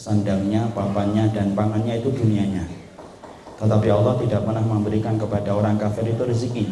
[0.00, 2.64] sandangnya, papannya, dan pangannya itu dunianya.
[3.60, 6.64] Tetapi Allah tidak pernah memberikan kepada orang kafir itu rezeki.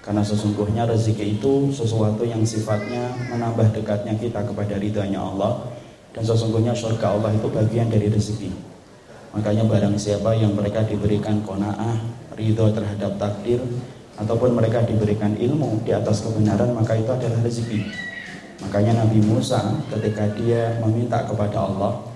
[0.00, 5.68] Karena sesungguhnya rezeki itu sesuatu yang sifatnya menambah dekatnya kita kepada ridhanya Allah
[6.16, 8.50] dan sesungguhnya surga Allah itu bagian dari rezeki.
[9.36, 12.00] Makanya barang siapa yang mereka diberikan kona'ah,
[12.34, 13.60] ridho terhadap takdir,
[14.16, 17.80] ataupun mereka diberikan ilmu di atas kebenaran, maka itu adalah rezeki.
[18.66, 22.11] Makanya Nabi Musa ketika dia meminta kepada Allah,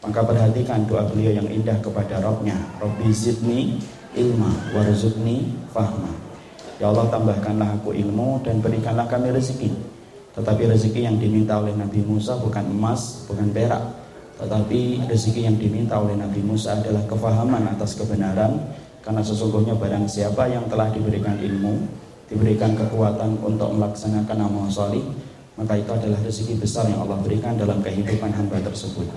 [0.00, 2.56] maka perhatikan doa beliau yang indah kepada Rabbnya.
[2.80, 3.76] Rabbi zidni
[4.16, 6.08] ilma warzukni fahma.
[6.80, 9.68] Ya Allah tambahkanlah aku ilmu dan berikanlah kami rezeki.
[10.32, 13.82] Tetapi rezeki yang diminta oleh Nabi Musa bukan emas, bukan perak.
[14.40, 18.56] Tetapi rezeki yang diminta oleh Nabi Musa adalah kefahaman atas kebenaran.
[19.04, 21.76] Karena sesungguhnya barang siapa yang telah diberikan ilmu,
[22.32, 25.04] diberikan kekuatan untuk melaksanakan amal solih,
[25.60, 29.08] maka itu adalah rezeki besar yang Allah berikan dalam kehidupan hamba tersebut.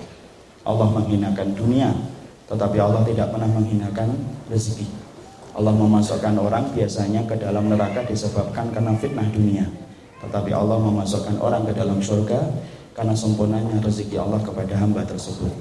[0.63, 1.91] Allah menghinakan dunia,
[2.47, 4.15] tetapi Allah tidak pernah menghinakan
[4.47, 4.87] rezeki.
[5.53, 9.67] Allah memasukkan orang biasanya ke dalam neraka disebabkan karena fitnah dunia.
[10.23, 12.39] Tetapi Allah memasukkan orang ke dalam surga
[12.95, 15.51] karena sempurnanya rezeki Allah kepada hamba tersebut.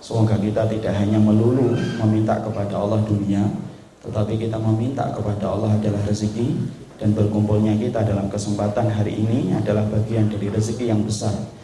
[0.00, 3.44] Semoga kita tidak hanya melulu meminta kepada Allah dunia,
[4.00, 6.56] tetapi kita meminta kepada Allah adalah rezeki
[6.96, 11.57] dan berkumpulnya kita dalam kesempatan hari ini adalah bagian dari rezeki yang besar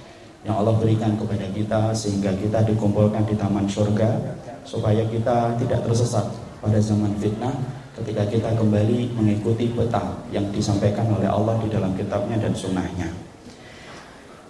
[0.45, 6.29] yang Allah berikan kepada kita sehingga kita dikumpulkan di taman surga supaya kita tidak tersesat
[6.61, 7.53] pada zaman fitnah
[7.97, 13.09] ketika kita kembali mengikuti peta yang disampaikan oleh Allah di dalam kitabnya dan sunnahnya.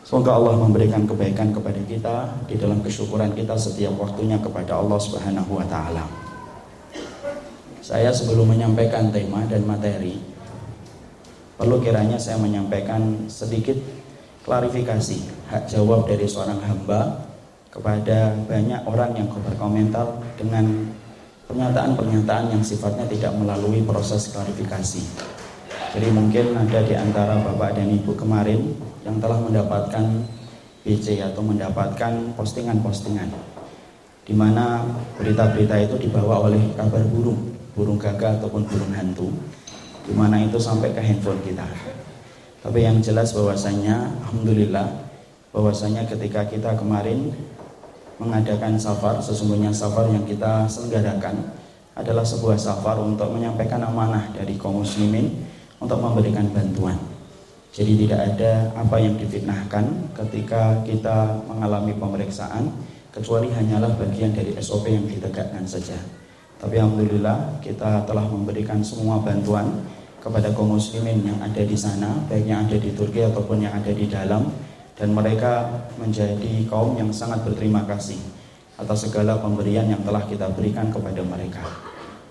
[0.04, 5.62] Semoga Allah memberikan kebaikan kepada kita di dalam kesyukuran kita setiap waktunya kepada Allah Subhanahu
[5.62, 6.04] wa taala.
[7.84, 10.34] Saya sebelum menyampaikan tema dan materi
[11.54, 13.78] perlu kiranya saya menyampaikan sedikit
[14.44, 15.18] klarifikasi
[15.48, 17.24] hak jawab dari seorang hamba
[17.72, 20.94] kepada banyak orang yang berkomentar dengan
[21.48, 25.02] pernyataan-pernyataan yang sifatnya tidak melalui proses klarifikasi.
[25.96, 30.04] Jadi mungkin ada di antara Bapak dan Ibu kemarin yang telah mendapatkan
[30.84, 33.32] BC atau mendapatkan postingan-postingan
[34.24, 34.80] di mana
[35.20, 39.28] berita-berita itu dibawa oleh kabar burung, burung gagak ataupun burung hantu,
[40.08, 41.68] di mana itu sampai ke handphone kita.
[42.64, 44.88] Tapi yang jelas bahwasanya, alhamdulillah,
[45.52, 47.28] bahwasanya ketika kita kemarin
[48.16, 51.44] mengadakan safar sesungguhnya safar yang kita selenggarakan
[51.92, 55.44] adalah sebuah safar untuk menyampaikan amanah dari kaum muslimin
[55.76, 56.96] untuk memberikan bantuan.
[57.74, 62.70] Jadi tidak ada apa yang difitnahkan ketika kita mengalami pemeriksaan
[63.12, 65.98] kecuali hanyalah bagian dari SOP yang ditegakkan saja.
[66.58, 69.84] Tapi Alhamdulillah kita telah memberikan semua bantuan
[70.24, 73.92] kepada kaum muslimin yang ada di sana baik yang ada di Turki ataupun yang ada
[73.92, 74.48] di dalam
[74.96, 78.16] dan mereka menjadi kaum yang sangat berterima kasih
[78.80, 81.62] atas segala pemberian yang telah kita berikan kepada mereka.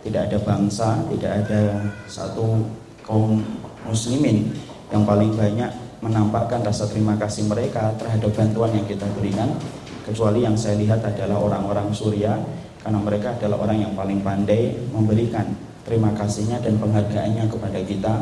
[0.03, 1.79] Tidak ada bangsa, tidak ada
[2.11, 2.67] satu
[3.07, 3.39] kaum
[3.87, 4.51] muslimin
[4.91, 5.71] yang paling banyak
[6.03, 9.55] menampakkan rasa terima kasih mereka terhadap bantuan yang kita berikan
[10.03, 12.35] kecuali yang saya lihat adalah orang-orang Suria
[12.83, 15.47] karena mereka adalah orang yang paling pandai memberikan
[15.83, 18.13] terima kasihnya dan penghargaannya kepada kita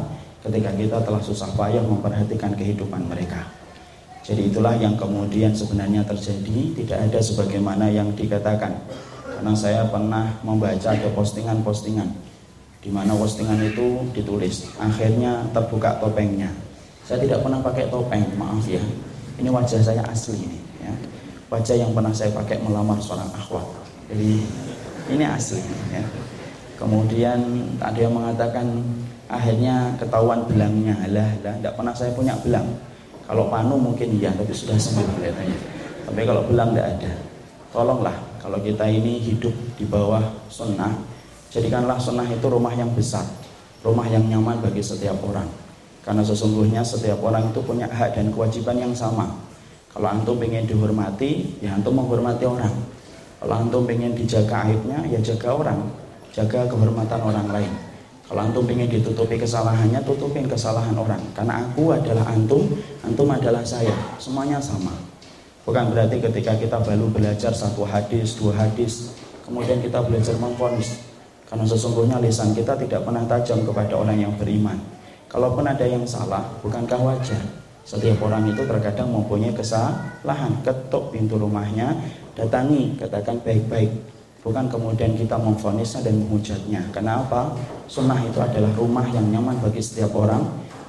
[0.42, 3.46] ketika kita telah susah payah memperhatikan kehidupan mereka.
[4.22, 8.74] Jadi itulah yang kemudian sebenarnya terjadi tidak ada sebagaimana yang dikatakan.
[9.26, 12.10] Karena saya pernah membaca ada postingan-postingan
[12.82, 16.50] di mana postingan itu ditulis akhirnya terbuka topengnya.
[17.06, 18.82] Saya tidak pernah pakai topeng, maaf ya.
[19.42, 20.94] Ini wajah saya asli ini ya.
[21.50, 23.66] Wajah yang pernah saya pakai melamar seorang akhwat.
[24.10, 24.46] Jadi
[25.10, 26.06] ini asli ya.
[26.82, 27.40] Kemudian
[27.78, 28.66] ada yang mengatakan
[29.30, 30.98] akhirnya ketahuan belangnya.
[31.14, 32.66] Lah, lah, tidak pernah saya punya belang
[33.32, 35.60] kalau panu mungkin iya, tapi sudah sembuh kelihatannya.
[36.10, 37.12] Tapi kalau belang tidak ada.
[37.72, 40.20] Tolonglah kalau kita ini hidup di bawah
[40.52, 40.92] sunnah,
[41.48, 43.24] jadikanlah sunnah itu rumah yang besar,
[43.88, 45.48] rumah yang nyaman bagi setiap orang.
[46.04, 49.32] Karena sesungguhnya setiap orang itu punya hak dan kewajiban yang sama.
[49.96, 52.76] Kalau antum ingin dihormati, ya antum menghormati orang.
[53.40, 55.80] Kalau antum ingin dijaga aibnya, ya jaga orang,
[56.32, 57.74] jaga kehormatan orang lain.
[58.32, 61.20] Kalau antum ingin ditutupi kesalahannya, tutupin kesalahan orang.
[61.36, 62.64] Karena aku adalah antum,
[63.04, 63.92] antum adalah saya.
[64.16, 64.96] Semuanya sama.
[65.68, 69.12] Bukan berarti ketika kita baru belajar satu hadis, dua hadis,
[69.44, 71.04] kemudian kita belajar memfonis.
[71.52, 74.80] Karena sesungguhnya lisan kita tidak pernah tajam kepada orang yang beriman.
[75.28, 77.44] Kalaupun ada yang salah, bukankah wajar?
[77.84, 80.56] Setiap orang itu terkadang mempunyai kesalahan.
[80.64, 82.00] Ketuk pintu rumahnya,
[82.32, 83.92] datangi, katakan baik-baik
[84.42, 86.82] bukan kemudian kita memfonisnya dan menghujatnya.
[86.90, 87.54] Kenapa?
[87.86, 90.42] Sunnah itu adalah rumah yang nyaman bagi setiap orang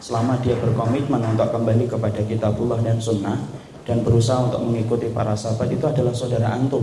[0.03, 3.39] selama dia berkomitmen untuk kembali kepada kitabullah dan sunnah
[3.87, 6.83] dan berusaha untuk mengikuti para sahabat itu adalah saudara antum.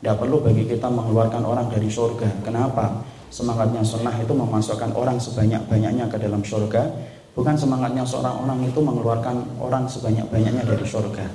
[0.00, 2.40] Tidak perlu bagi kita mengeluarkan orang dari surga.
[2.40, 3.04] Kenapa?
[3.28, 6.88] Semangatnya sunnah itu memasukkan orang sebanyak-banyaknya ke dalam surga.
[7.36, 11.26] Bukan semangatnya seorang orang itu mengeluarkan orang sebanyak-banyaknya dari surga.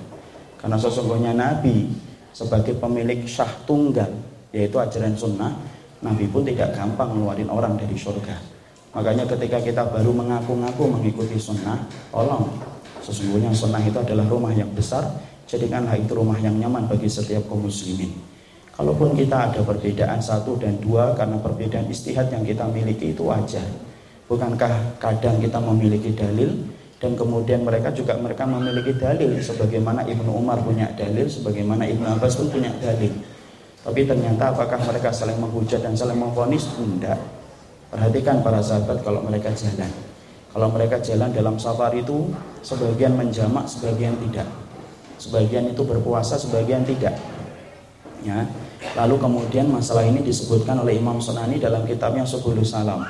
[0.59, 1.93] Karena sesungguhnya Nabi
[2.35, 4.11] sebagai pemilik syah tunggal,
[4.55, 5.51] yaitu ajaran sunnah,
[5.99, 8.39] Nabi pun tidak gampang mengeluarkan orang dari surga.
[8.95, 11.83] Makanya ketika kita baru mengaku-ngaku mengikuti sunnah,
[12.15, 12.47] tolong
[13.05, 15.05] Sesungguhnya sunnah itu adalah rumah yang besar,
[15.45, 18.09] jadikanlah itu rumah yang nyaman bagi setiap kaum muslimin.
[18.73, 23.63] Kalaupun kita ada perbedaan satu dan dua karena perbedaan istihad yang kita miliki itu wajar.
[24.25, 26.65] Bukankah kadang kita memiliki dalil
[26.97, 32.41] dan kemudian mereka juga mereka memiliki dalil sebagaimana Ibnu Umar punya dalil, sebagaimana Ibnu Abbas
[32.41, 33.13] pun punya dalil.
[33.85, 36.65] Tapi ternyata apakah mereka saling menghujat dan saling memfonis?
[36.73, 37.19] Tidak.
[37.93, 39.91] Perhatikan para sahabat kalau mereka jalan.
[40.49, 42.33] Kalau mereka jalan dalam safar itu
[42.65, 44.49] sebagian menjamak, sebagian tidak.
[45.21, 47.13] Sebagian itu berpuasa, sebagian tidak.
[48.25, 48.49] Ya.
[48.97, 53.05] Lalu kemudian masalah ini disebutkan oleh Imam Sunani dalam kitabnya Subulus Salam.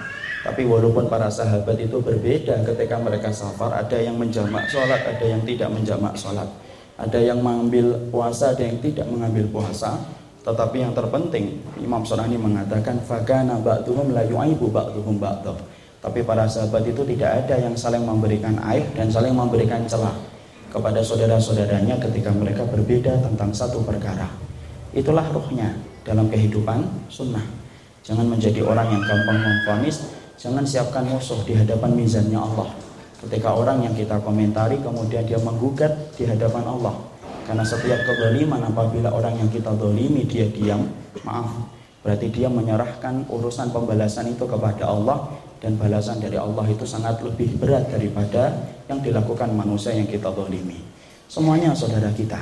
[0.45, 5.41] Tapi walaupun para sahabat itu berbeda ketika mereka safar, ada yang menjamak sholat, ada yang
[5.41, 6.45] tidak menjamak sholat.
[6.99, 9.97] Ada yang mengambil puasa, ada yang tidak mengambil puasa.
[10.45, 15.57] Tetapi yang terpenting, Imam Sunani mengatakan, Fagana ba'duhum la yu'aibu ba'duhum ba'duh
[16.05, 20.13] tapi para sahabat itu tidak ada yang saling memberikan aib dan saling memberikan celah
[20.69, 24.29] kepada saudara-saudaranya ketika mereka berbeda tentang satu perkara.
[24.93, 25.73] Itulah rohnya
[26.05, 27.41] dalam kehidupan sunnah.
[28.05, 30.05] Jangan menjadi orang yang gampang memfonis,
[30.37, 32.69] jangan siapkan musuh di hadapan mizannya Allah.
[33.25, 36.93] Ketika orang yang kita komentari kemudian dia menggugat di hadapan Allah.
[37.45, 40.89] Karena setiap kezaliman apabila orang yang kita dolimi dia diam,
[41.21, 41.69] maaf,
[42.01, 45.29] berarti dia menyerahkan urusan pembalasan itu kepada Allah
[45.61, 48.49] dan balasan dari Allah itu sangat lebih berat daripada
[48.89, 50.81] yang dilakukan manusia yang kita zalimi.
[51.29, 52.41] Semuanya saudara kita.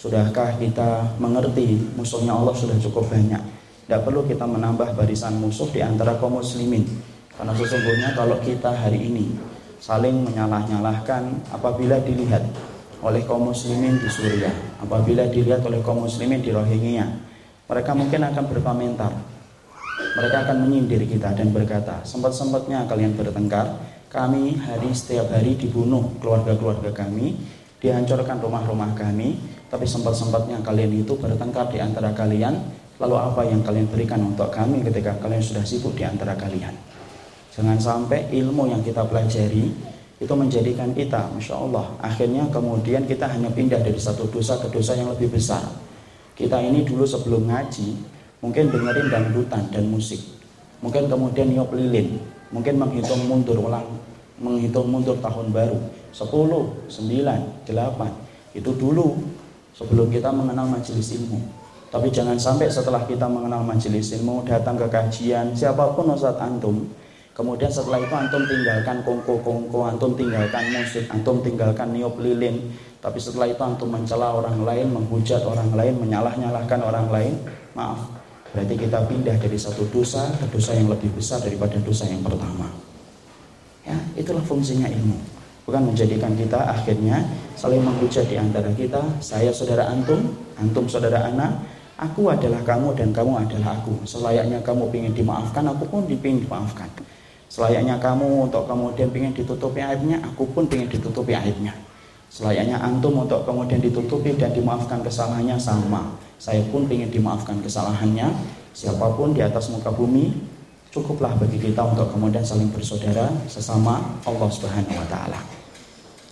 [0.00, 3.40] Sudahkah kita mengerti musuhnya Allah sudah cukup banyak?
[3.84, 6.88] Tidak perlu kita menambah barisan musuh di antara kaum muslimin.
[7.36, 9.36] Karena sesungguhnya kalau kita hari ini
[9.80, 12.44] saling menyalah-nyalahkan apabila dilihat
[13.00, 17.06] oleh kaum muslimin di Suriah, apabila dilihat oleh kaum muslimin di Rohingya,
[17.64, 19.12] mereka mungkin akan berkomentar,
[20.20, 23.80] mereka akan menyindir kita dan berkata, sempat-sempatnya kalian bertengkar,
[24.10, 27.40] kami hari setiap hari dibunuh keluarga-keluarga kami,
[27.80, 29.40] dihancurkan rumah-rumah kami,
[29.72, 32.58] tapi sempat-sempatnya kalian itu bertengkar di antara kalian,
[33.00, 36.76] lalu apa yang kalian berikan untuk kami ketika kalian sudah sibuk di antara kalian?
[37.54, 39.72] Jangan sampai ilmu yang kita pelajari
[40.20, 44.92] itu menjadikan kita, Masya Allah, akhirnya kemudian kita hanya pindah dari satu dosa ke dosa
[44.92, 45.64] yang lebih besar.
[46.36, 47.96] Kita ini dulu sebelum ngaji,
[48.44, 50.20] mungkin dengerin dangdutan dan musik.
[50.84, 52.20] Mungkin kemudian niup lilin.
[52.52, 53.86] Mungkin menghitung mundur ulang
[54.40, 55.78] menghitung mundur tahun baru.
[56.10, 56.90] 10, 9,
[57.70, 59.14] 8 itu dulu
[59.76, 61.38] sebelum kita mengenal majelis ilmu.
[61.90, 66.86] Tapi jangan sampai setelah kita mengenal majelis ilmu datang ke kajian siapa pun Ustaz Antum
[67.40, 72.68] kemudian setelah itu Antum tinggalkan kongko-kongko Antum tinggalkan musik Antum tinggalkan niup lilin
[73.00, 77.32] tapi setelah itu Antum mencela orang lain menghujat orang lain menyalah-nyalahkan orang lain
[77.72, 78.20] maaf
[78.50, 82.66] Berarti kita pindah dari satu dosa ke dosa yang lebih besar daripada dosa yang pertama.
[83.86, 85.18] Ya, itulah fungsinya ilmu.
[85.70, 87.22] Bukan menjadikan kita akhirnya
[87.54, 91.62] saling menghujat di antara kita, saya saudara antum, antum saudara anak,
[91.94, 94.02] aku adalah kamu dan kamu adalah aku.
[94.02, 96.90] Selayaknya kamu ingin dimaafkan, aku pun ingin dimaafkan.
[97.50, 101.74] Selayaknya kamu untuk kemudian ingin ditutupi aibnya, aku pun ingin ditutupi aibnya.
[102.30, 106.14] Selayaknya antum untuk kemudian ditutupi dan dimaafkan kesalahannya sama.
[106.38, 108.30] Saya pun ingin dimaafkan kesalahannya.
[108.70, 110.30] Siapa pun di atas muka bumi,
[110.94, 115.42] cukuplah bagi kita untuk kemudian saling bersaudara sesama Allah Subhanahu wa taala.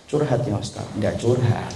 [0.07, 1.75] Curhat ya Ustaz, enggak curhat.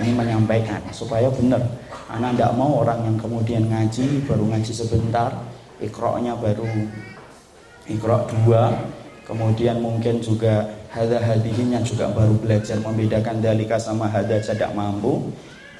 [0.00, 1.60] Ini menyampaikan supaya benar.
[2.08, 5.28] Anak tidak mau orang yang kemudian ngaji baru ngaji sebentar,
[5.76, 6.64] ikroknya baru
[7.90, 8.70] ikrok dua,
[9.26, 15.30] kemudian mungkin juga hada hadihinya juga baru belajar membedakan dalika sama hada tidak mampu.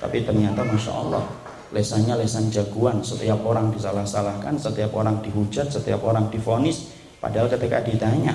[0.01, 1.25] Tapi ternyata masya Allah
[1.71, 3.03] lesannya lesan jagoan.
[3.03, 6.91] Setiap orang disalah-salahkan setiap orang dihujat setiap orang difonis.
[7.21, 8.35] Padahal ketika ditanya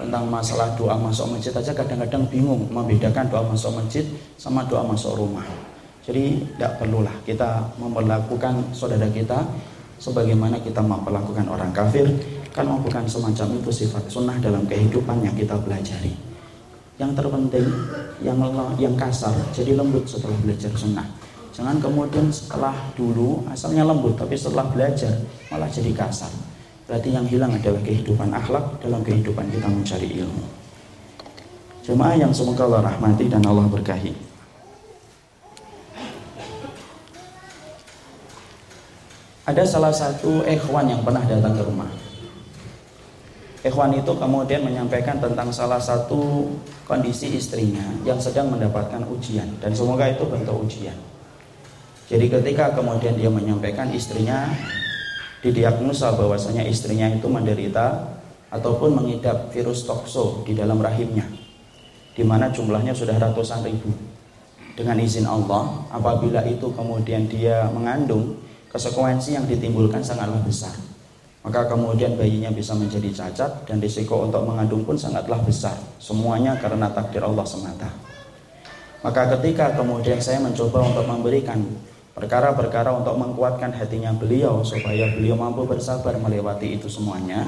[0.00, 4.02] tentang masalah doa masuk masjid aja kadang-kadang bingung membedakan doa masuk masjid
[4.40, 5.44] sama doa masuk rumah.
[6.04, 9.44] Jadi tidak perlulah kita memperlakukan saudara kita
[10.00, 12.04] sebagaimana kita memperlakukan orang kafir
[12.54, 16.14] kalau bukan semacam itu sifat sunnah dalam kehidupan yang kita pelajari.
[17.02, 17.66] Yang terpenting,
[18.22, 18.38] yang
[18.78, 21.02] yang kasar, jadi lembut setelah belajar sunnah.
[21.50, 25.18] Jangan kemudian setelah dulu asalnya lembut, tapi setelah belajar
[25.50, 26.30] malah jadi kasar.
[26.86, 30.46] Berarti yang hilang adalah kehidupan akhlak dalam kehidupan kita mencari ilmu.
[31.82, 34.14] Jemaah yang semoga Allah rahmati dan Allah berkahi.
[39.42, 42.03] Ada salah satu ikhwan yang pernah datang ke rumah
[43.64, 46.52] Ikhwan itu kemudian menyampaikan tentang salah satu
[46.84, 50.96] kondisi istrinya yang sedang mendapatkan ujian dan semoga itu bentuk ujian.
[52.04, 54.52] Jadi ketika kemudian dia menyampaikan istrinya
[55.40, 58.20] didiagnosa bahwasanya istrinya itu menderita
[58.52, 61.24] ataupun mengidap virus tokso di dalam rahimnya
[62.14, 63.90] di mana jumlahnya sudah ratusan ribu.
[64.74, 68.38] Dengan izin Allah, apabila itu kemudian dia mengandung,
[68.70, 70.74] konsekuensi yang ditimbulkan sangatlah besar.
[71.44, 75.76] Maka kemudian bayinya bisa menjadi cacat dan risiko untuk mengandung pun sangatlah besar.
[76.00, 77.92] Semuanya karena takdir Allah semata.
[79.04, 81.60] Maka ketika kemudian saya mencoba untuk memberikan
[82.16, 87.44] perkara-perkara untuk menguatkan hatinya beliau supaya beliau mampu bersabar melewati itu semuanya.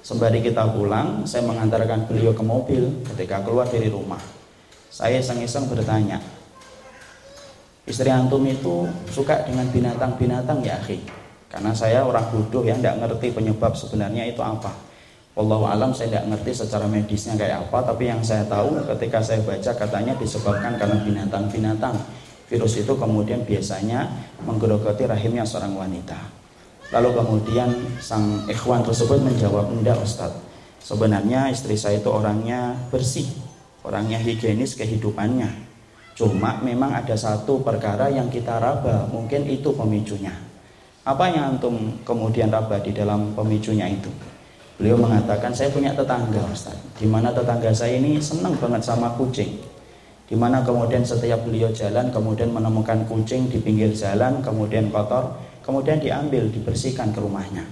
[0.00, 4.20] Sembari kita pulang, saya mengantarkan beliau ke mobil ketika keluar dari rumah.
[4.88, 6.20] Saya iseng-iseng bertanya,
[7.84, 11.23] Istri antum itu suka dengan binatang-binatang ya akhi.
[11.54, 14.74] Karena saya orang bodoh yang tidak ngerti penyebab sebenarnya itu apa.
[15.38, 19.38] Wallahu alam saya tidak ngerti secara medisnya kayak apa, tapi yang saya tahu ketika saya
[19.46, 21.94] baca katanya disebabkan karena binatang-binatang.
[22.50, 24.10] Virus itu kemudian biasanya
[24.42, 26.18] menggerogoti rahimnya seorang wanita.
[26.90, 27.70] Lalu kemudian
[28.02, 30.42] sang ikhwan tersebut menjawab, enggak Ustadz.
[30.82, 33.30] Sebenarnya istri saya itu orangnya bersih,
[33.86, 35.64] orangnya higienis kehidupannya
[36.14, 40.30] Cuma memang ada satu perkara yang kita raba, mungkin itu pemicunya.
[41.04, 44.08] Apa yang antum kemudian raba di dalam pemicunya itu?
[44.80, 49.60] Beliau mengatakan, saya punya tetangga Ustaz, di mana tetangga saya ini senang banget sama kucing.
[50.24, 56.00] Di mana kemudian setiap beliau jalan, kemudian menemukan kucing di pinggir jalan, kemudian kotor, kemudian
[56.00, 57.68] diambil, dibersihkan ke rumahnya.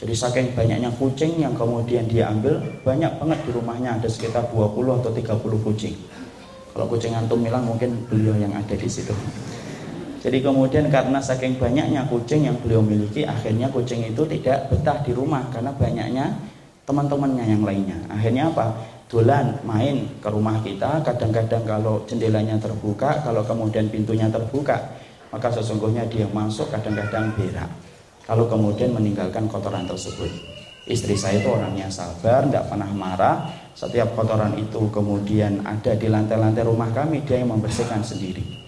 [0.00, 2.56] Jadi saking banyaknya kucing yang kemudian dia ambil,
[2.88, 5.94] banyak banget di rumahnya, ada sekitar 20 atau 30 kucing.
[6.72, 9.12] Kalau kucing antum bilang mungkin beliau yang ada di situ.
[10.22, 15.10] Jadi kemudian karena saking banyaknya kucing yang beliau miliki, akhirnya kucing itu tidak betah di
[15.10, 16.30] rumah karena banyaknya
[16.86, 17.98] teman-temannya yang lainnya.
[18.06, 18.70] Akhirnya apa?
[19.10, 24.94] Dolan main ke rumah kita, kadang-kadang kalau jendelanya terbuka, kalau kemudian pintunya terbuka,
[25.34, 27.68] maka sesungguhnya dia masuk kadang-kadang berak.
[28.22, 30.30] Kalau kemudian meninggalkan kotoran tersebut.
[30.86, 33.36] Istri saya itu orangnya sabar, tidak pernah marah,
[33.74, 38.61] setiap kotoran itu kemudian ada di lantai-lantai rumah kami dia yang membersihkan sendiri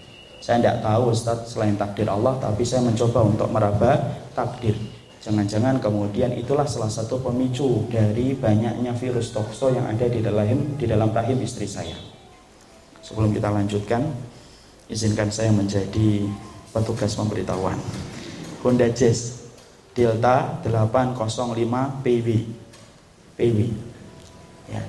[0.45, 3.97] saya tidak tahu Ustaz selain takdir Allah tapi saya mencoba untuk meraba
[4.37, 4.77] takdir.
[5.25, 10.85] Jangan-jangan kemudian itulah salah satu pemicu dari banyaknya virus tokso yang ada di dalam di
[10.85, 11.97] dalam rahim istri saya.
[13.01, 14.05] Sebelum kita lanjutkan
[14.85, 16.29] izinkan saya menjadi
[16.69, 17.81] petugas pemberitahuan.
[18.61, 19.49] Honda Jazz
[19.97, 22.27] Delta 805 PW
[23.33, 23.59] PW
[24.69, 24.81] ya.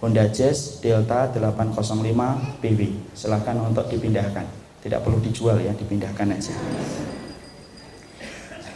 [0.00, 2.80] Honda Jazz Delta 805 PW
[3.12, 6.52] silahkan untuk dipindahkan tidak perlu dijual ya dipindahkan aja.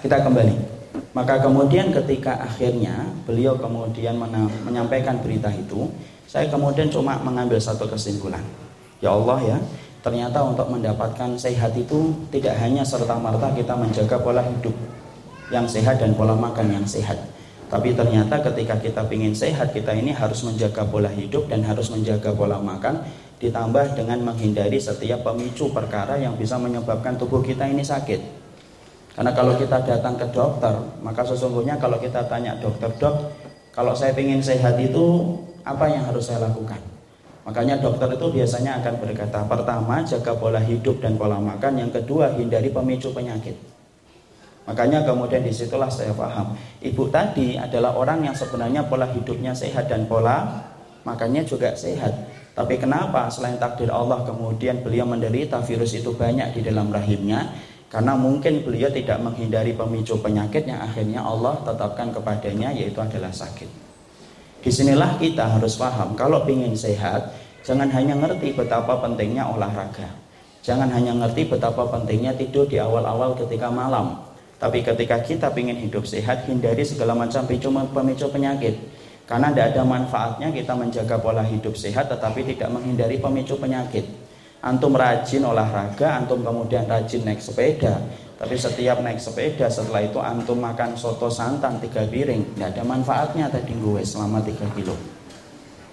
[0.01, 0.81] Kita kembali.
[1.13, 4.17] Maka kemudian ketika akhirnya beliau kemudian
[4.65, 5.93] menyampaikan berita itu
[6.25, 8.43] saya kemudian cuma mengambil satu kesimpulan.
[9.05, 9.59] Ya Allah ya
[10.01, 14.73] ternyata untuk mendapatkan sehat itu tidak hanya serta-merta kita menjaga pola hidup
[15.53, 17.19] yang sehat dan pola makan yang sehat.
[17.69, 22.33] Tapi ternyata ketika kita ingin sehat, kita ini harus menjaga pola hidup dan harus menjaga
[22.33, 23.05] pola makan,
[23.39, 28.21] ditambah dengan menghindari setiap pemicu perkara yang bisa menyebabkan tubuh kita ini sakit.
[29.15, 33.35] Karena kalau kita datang ke dokter, maka sesungguhnya kalau kita tanya dokter, dok,
[33.75, 35.35] kalau saya ingin sehat itu
[35.67, 36.79] apa yang harus saya lakukan?
[37.43, 42.35] Makanya dokter itu biasanya akan berkata, pertama jaga pola hidup dan pola makan, yang kedua
[42.37, 43.57] hindari pemicu penyakit.
[44.69, 46.53] Makanya kemudian di situlah saya paham.
[46.85, 50.45] Ibu tadi adalah orang yang sebenarnya pola hidupnya sehat dan pola
[51.09, 52.13] makannya juga sehat.
[52.59, 57.55] Tapi kenapa selain takdir Allah kemudian beliau menderita virus itu banyak di dalam rahimnya?
[57.87, 63.71] Karena mungkin beliau tidak menghindari pemicu penyakit yang akhirnya Allah tetapkan kepadanya yaitu adalah sakit.
[64.59, 67.31] Di sinilah kita harus paham kalau ingin sehat
[67.63, 70.11] jangan hanya ngerti betapa pentingnya olahraga.
[70.67, 76.03] Jangan hanya ngerti betapa pentingnya tidur di awal-awal ketika malam tapi ketika kita ingin hidup
[76.03, 78.75] sehat, hindari segala macam pemicu penyakit.
[79.29, 84.09] Karena tidak ada manfaatnya kita menjaga pola hidup sehat tetapi tidak menghindari pemicu penyakit.
[84.65, 88.01] Antum rajin olahraga, antum kemudian rajin naik sepeda.
[88.41, 92.57] Tapi setiap naik sepeda setelah itu antum makan soto santan tiga piring.
[92.57, 94.97] Tidak ada manfaatnya tadi gue selama 3 kilo.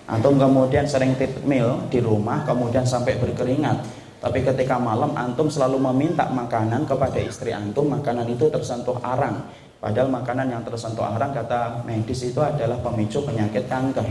[0.08, 5.78] Antum kemudian sering tip meal di rumah kemudian sampai berkeringat tapi ketika malam antum selalu
[5.92, 9.46] meminta makanan kepada istri antum, makanan itu tersentuh arang.
[9.86, 14.10] Padahal makanan yang tersentuh arang kata medis itu adalah pemicu penyakit kanker.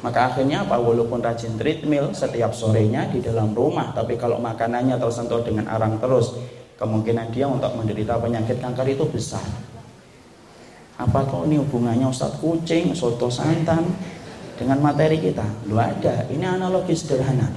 [0.00, 0.80] Maka akhirnya apa?
[0.80, 6.40] Walaupun rajin treadmill setiap sorenya di dalam rumah, tapi kalau makanannya tersentuh dengan arang terus,
[6.80, 9.44] kemungkinan dia untuk menderita penyakit kanker itu besar.
[10.96, 13.92] Apa kok ini hubungannya Ustadz kucing, soto santan
[14.56, 15.44] dengan materi kita?
[15.68, 17.52] Lu ada, ini analogi sederhana.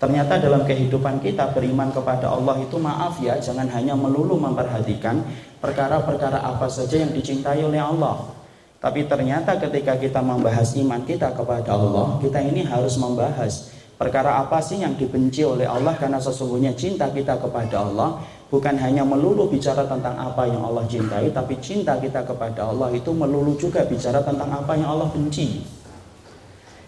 [0.00, 5.22] Ternyata dalam kehidupan kita beriman kepada Allah itu maaf ya, jangan hanya melulu memperhatikan
[5.60, 8.32] perkara-perkara apa saja yang dicintai oleh Allah.
[8.80, 13.68] Tapi ternyata ketika kita membahas iman kita kepada Allah, kita ini harus membahas
[14.00, 19.04] perkara apa sih yang dibenci oleh Allah karena sesungguhnya cinta kita kepada Allah bukan hanya
[19.04, 23.84] melulu bicara tentang apa yang Allah cintai, tapi cinta kita kepada Allah itu melulu juga
[23.84, 25.79] bicara tentang apa yang Allah benci.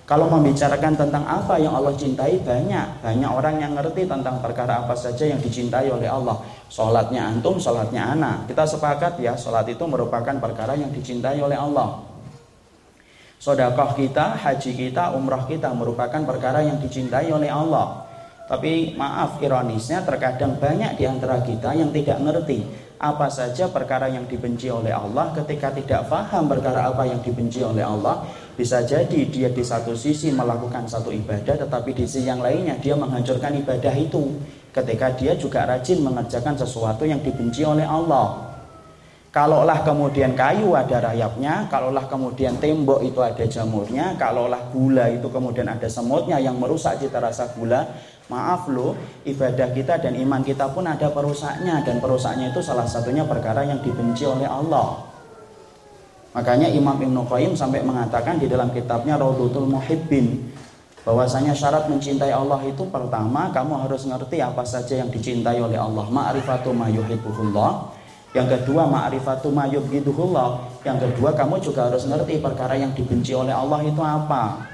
[0.03, 4.99] Kalau membicarakan tentang apa yang Allah cintai banyak, banyak orang yang ngerti tentang perkara apa
[4.99, 6.43] saja yang dicintai oleh Allah.
[6.67, 8.51] Sholatnya antum, sholatnya anak.
[8.51, 12.03] Kita sepakat ya, sholat itu merupakan perkara yang dicintai oleh Allah.
[13.39, 18.07] Sodakoh kita, haji kita, umrah kita merupakan perkara yang dicintai oleh Allah.
[18.51, 22.67] Tapi maaf ironisnya terkadang banyak di antara kita yang tidak ngerti
[23.03, 27.83] apa saja perkara yang dibenci oleh Allah ketika tidak paham perkara apa yang dibenci oleh
[27.83, 28.23] Allah
[28.55, 32.95] bisa jadi dia di satu sisi melakukan satu ibadah tetapi di sisi yang lainnya dia
[32.95, 34.39] menghancurkan ibadah itu.
[34.73, 38.55] Ketika dia juga rajin mengerjakan sesuatu yang dibenci oleh Allah.
[39.33, 45.73] Kalaulah kemudian kayu ada rayapnya, kalaulah kemudian tembok itu ada jamurnya, kalaulah gula itu kemudian
[45.73, 47.97] ada semutnya yang merusak cita rasa gula,
[48.33, 48.97] Maaf loh,
[49.29, 53.85] ibadah kita dan iman kita pun ada perusaknya dan perusaknya itu salah satunya perkara yang
[53.85, 55.05] dibenci oleh Allah.
[56.33, 60.49] Makanya Imam Ibn Qayyim sampai mengatakan di dalam kitabnya Raudhutul Muhibbin
[61.05, 66.09] bahwasanya syarat mencintai Allah itu pertama kamu harus ngerti apa saja yang dicintai oleh Allah.
[66.09, 68.01] Ma'rifatu ma yuhibbuhullah.
[68.33, 70.81] Yang kedua ma'rifatu ma yubghiduhullah.
[70.89, 74.72] Yang kedua kamu juga harus ngerti perkara yang dibenci oleh Allah itu apa.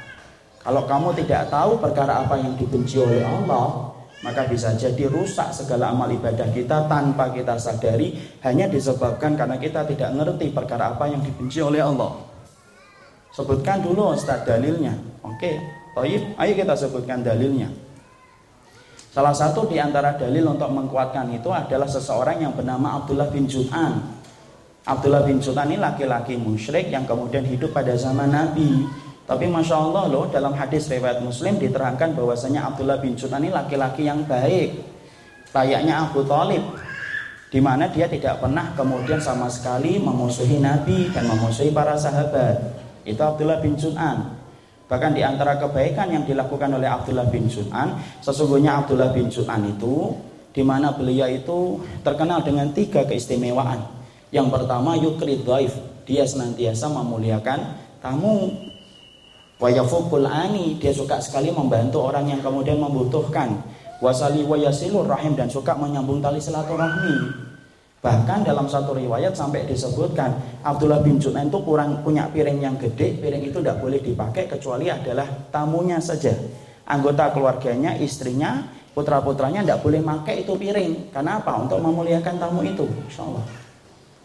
[0.69, 3.89] Kalau kamu tidak tahu perkara apa yang dibenci oleh Allah,
[4.21, 8.13] maka bisa jadi rusak segala amal ibadah kita tanpa kita sadari
[8.45, 12.21] hanya disebabkan karena kita tidak ngerti perkara apa yang dibenci oleh Allah.
[13.33, 14.93] Sebutkan dulu Ustaz dalilnya.
[15.25, 15.57] Oke,
[15.97, 17.73] Taib, ayo kita sebutkan dalilnya.
[19.09, 24.21] Salah satu di antara dalil untuk menguatkan itu adalah seseorang yang bernama Abdullah bin Jun'an.
[24.85, 30.09] Abdullah bin Jun'an ini laki-laki musyrik yang kemudian hidup pada zaman Nabi tapi masya Allah
[30.09, 34.81] loh dalam hadis riwayat Muslim diterangkan bahwasanya Abdullah bin Jutan ini laki-laki yang baik,
[35.53, 36.65] layaknya Abu Talib,
[37.53, 42.57] di mana dia tidak pernah kemudian sama sekali memusuhi Nabi dan memusuhi para sahabat.
[43.05, 44.33] Itu Abdullah bin Jutan.
[44.89, 50.17] Bahkan di antara kebaikan yang dilakukan oleh Abdullah bin Jutan, sesungguhnya Abdullah bin Jutan itu
[50.57, 53.85] di mana beliau itu terkenal dengan tiga keistimewaan.
[54.33, 55.77] Yang pertama yukrid daif,
[56.09, 58.68] dia senantiasa memuliakan tamu
[59.59, 63.59] Wayafukul ani dia suka sekali membantu orang yang kemudian membutuhkan.
[63.99, 67.49] Wasali wayasilur rahim dan suka menyambung tali silaturahmi.
[67.99, 73.19] Bahkan dalam satu riwayat sampai disebutkan Abdullah bin Junain itu kurang punya piring yang gede,
[73.19, 76.31] piring itu tidak boleh dipakai kecuali adalah tamunya saja.
[76.87, 78.63] Anggota keluarganya, istrinya,
[78.95, 81.11] putra-putranya tidak boleh pakai itu piring.
[81.11, 81.59] Karena apa?
[81.59, 82.87] Untuk memuliakan tamu itu.
[82.87, 83.43] Insya Allah.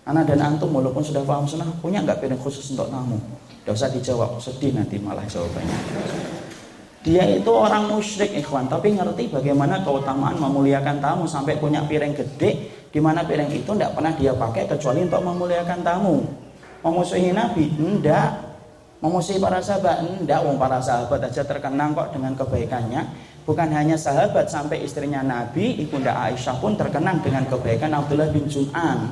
[0.06, 3.18] Anak dan antum walaupun sudah paham sunnah punya nggak piring khusus untuk tamu?
[3.64, 5.80] Tidak usah dijawab, sedih nanti malah jawabannya.
[7.04, 12.52] Dia itu orang musyrik ikhwan, tapi ngerti bagaimana keutamaan memuliakan tamu sampai punya piring gede,
[12.92, 16.28] di mana piring itu tidak pernah dia pakai kecuali untuk memuliakan tamu.
[16.84, 17.72] Memusuhi Nabi?
[17.80, 18.52] Enggak.
[19.00, 20.04] Memusuhi para sahabat?
[20.12, 20.44] Enggak.
[20.44, 23.02] Wong para sahabat aja terkenang kok dengan kebaikannya.
[23.48, 29.12] Bukan hanya sahabat, sampai istrinya Nabi, Ibunda Aisyah pun terkenang dengan kebaikan Abdullah bin Jun'an.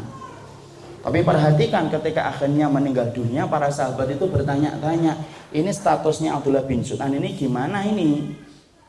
[1.02, 5.18] Tapi perhatikan ketika akhirnya meninggal dunia para sahabat itu bertanya-tanya,
[5.50, 8.38] ini statusnya Abdullah bin Sultan ini gimana ini?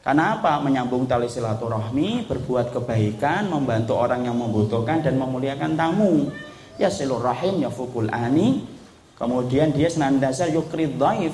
[0.04, 0.60] Karena apa?
[0.60, 6.28] Menyambung tali silaturahmi, berbuat kebaikan, membantu orang yang membutuhkan dan memuliakan tamu.
[6.76, 8.66] Ya rahim, ya fukul ani.
[9.14, 11.32] Kemudian dia senantiasa yukrid daif.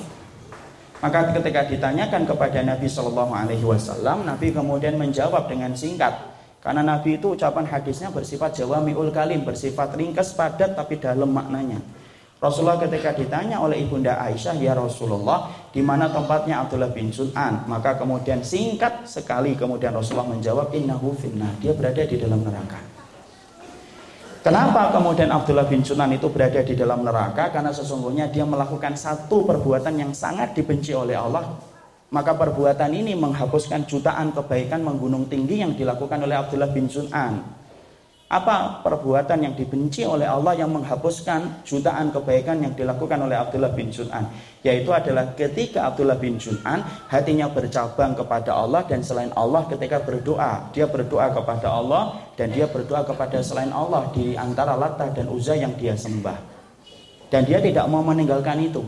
[1.01, 6.28] Maka ketika ditanyakan kepada Nabi Shallallahu Alaihi Wasallam, Nabi kemudian menjawab dengan singkat,
[6.59, 11.79] karena Nabi itu ucapan hadisnya bersifat jawamiul kalim, bersifat ringkas, padat tapi dalam maknanya.
[12.39, 17.67] Rasulullah ketika ditanya oleh ibunda Aisyah, ya Rasulullah, di mana tempatnya Abdullah bin Sun'an?
[17.67, 22.79] Maka kemudian singkat sekali kemudian Rasulullah menjawab, innahu finnah, dia berada di dalam neraka.
[24.39, 27.51] Kenapa kemudian Abdullah bin Sunan itu berada di dalam neraka?
[27.51, 31.59] Karena sesungguhnya dia melakukan satu perbuatan yang sangat dibenci oleh Allah
[32.09, 37.61] maka perbuatan ini menghapuskan jutaan kebaikan menggunung tinggi yang dilakukan oleh Abdullah bin Sun'an.
[38.29, 43.89] Apa perbuatan yang dibenci oleh Allah yang menghapuskan jutaan kebaikan yang dilakukan oleh Abdullah bin
[43.89, 44.29] Sun'an?
[44.61, 50.69] Yaitu adalah ketika Abdullah bin Sun'an hatinya bercabang kepada Allah dan selain Allah ketika berdoa.
[50.73, 55.57] Dia berdoa kepada Allah dan dia berdoa kepada selain Allah di antara Lata dan Uzza
[55.57, 56.37] yang dia sembah.
[57.33, 58.85] Dan dia tidak mau meninggalkan itu.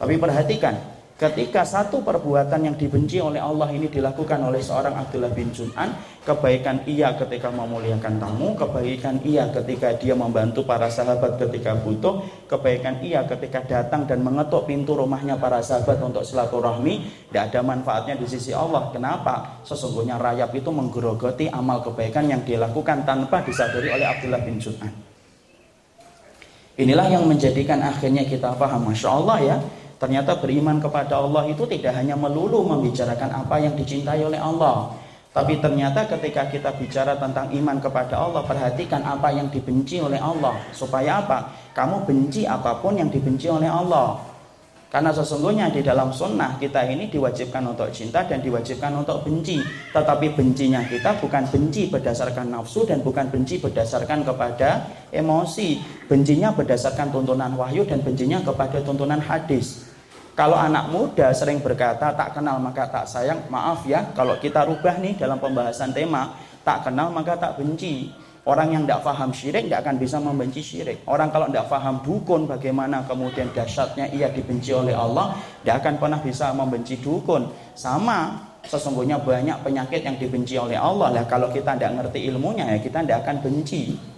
[0.00, 0.91] Tapi perhatikan,
[1.22, 5.94] Ketika satu perbuatan yang dibenci oleh Allah ini dilakukan oleh seorang Abdullah bin Jun'an,
[6.26, 12.98] kebaikan ia ketika memuliakan tamu, kebaikan ia ketika dia membantu para sahabat ketika butuh, kebaikan
[13.06, 18.26] ia ketika datang dan mengetuk pintu rumahnya para sahabat untuk silaturahmi, tidak ada manfaatnya di
[18.26, 18.90] sisi Allah.
[18.90, 19.62] Kenapa?
[19.62, 24.90] Sesungguhnya rayap itu menggerogoti amal kebaikan yang dilakukan tanpa disadari oleh Abdullah bin Jun'an.
[26.82, 29.56] Inilah yang menjadikan akhirnya kita paham, Masya Allah ya,
[30.02, 34.90] Ternyata beriman kepada Allah itu tidak hanya melulu membicarakan apa yang dicintai oleh Allah.
[35.30, 40.58] Tapi ternyata ketika kita bicara tentang iman kepada Allah, perhatikan apa yang dibenci oleh Allah.
[40.74, 41.54] Supaya apa?
[41.70, 44.18] Kamu benci apa pun yang dibenci oleh Allah.
[44.90, 49.62] Karena sesungguhnya di dalam sunnah kita ini diwajibkan untuk cinta dan diwajibkan untuk benci.
[49.94, 54.84] Tetapi bencinya kita bukan benci berdasarkan nafsu dan bukan benci berdasarkan kepada
[55.14, 55.80] emosi.
[56.10, 59.91] Bencinya berdasarkan tuntunan wahyu dan bencinya kepada tuntunan hadis.
[60.32, 64.96] Kalau anak muda sering berkata tak kenal maka tak sayang, maaf ya, kalau kita rubah
[64.96, 66.32] nih dalam pembahasan tema,
[66.64, 68.08] tak kenal maka tak benci.
[68.42, 71.06] Orang yang tidak paham syirik tidak akan bisa membenci syirik.
[71.06, 76.18] Orang kalau tidak paham dukun bagaimana kemudian dahsyatnya ia dibenci oleh Allah, tidak akan pernah
[76.18, 77.46] bisa membenci dukun.
[77.78, 81.14] Sama, sesungguhnya banyak penyakit yang dibenci oleh Allah.
[81.14, 84.11] Lah kalau kita tidak ngerti ilmunya ya kita tidak akan benci.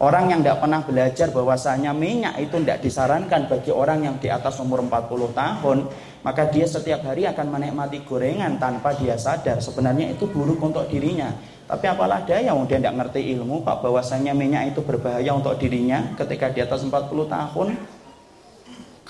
[0.00, 4.58] Orang yang tidak pernah belajar bahwasanya minyak itu tidak disarankan bagi orang yang di atas
[4.58, 5.78] umur 40 tahun,
[6.26, 9.62] maka dia setiap hari akan menikmati gorengan tanpa dia sadar.
[9.62, 11.30] Sebenarnya itu buruk untuk dirinya.
[11.70, 16.50] Tapi apalah daya, dia tidak ngerti ilmu, Pak, bahwasanya minyak itu berbahaya untuk dirinya ketika
[16.50, 18.01] di atas 40 tahun.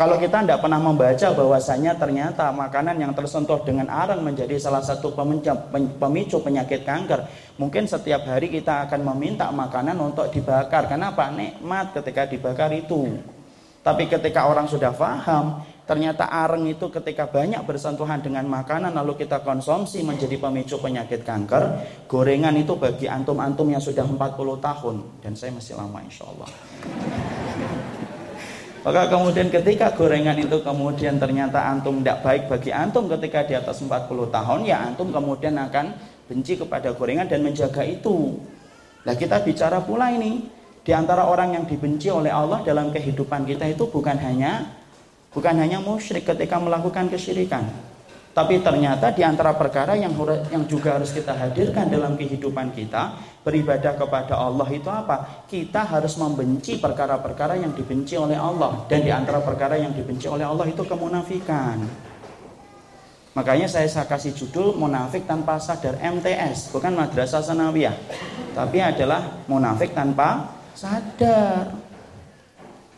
[0.03, 5.15] Kalau kita tidak pernah membaca bahwasanya ternyata makanan yang tersentuh dengan arang menjadi salah satu
[5.95, 7.23] pemicu penyakit kanker,
[7.55, 10.91] mungkin setiap hari kita akan meminta makanan untuk dibakar.
[10.91, 11.31] Kenapa?
[11.31, 13.15] Nikmat ketika dibakar itu.
[13.87, 19.47] Tapi ketika orang sudah paham, ternyata arang itu ketika banyak bersentuhan dengan makanan lalu kita
[19.47, 21.79] konsumsi menjadi pemicu penyakit kanker,
[22.11, 24.19] gorengan itu bagi antum-antum yang sudah 40
[24.59, 26.51] tahun dan saya masih lama insya Allah.
[28.83, 33.79] Maka kemudian ketika gorengan itu kemudian ternyata antum tidak baik bagi antum ketika di atas
[33.79, 35.95] 40 tahun ya antum kemudian akan
[36.27, 38.42] benci kepada gorengan dan menjaga itu.
[39.07, 40.51] Nah kita bicara pula ini
[40.83, 44.83] di antara orang yang dibenci oleh Allah dalam kehidupan kita itu bukan hanya
[45.31, 47.62] bukan hanya musyrik ketika melakukan kesyirikan.
[48.33, 50.11] Tapi ternyata di antara perkara yang
[50.51, 55.46] yang juga harus kita hadirkan dalam kehidupan kita, beribadah kepada Allah itu apa?
[55.50, 60.46] Kita harus membenci perkara-perkara yang dibenci oleh Allah dan di antara perkara yang dibenci oleh
[60.46, 61.83] Allah itu kemunafikan.
[63.33, 67.96] Makanya saya, saya kasih judul munafik tanpa sadar MTS, bukan madrasah sanawiyah.
[68.52, 71.72] Tapi adalah munafik tanpa sadar.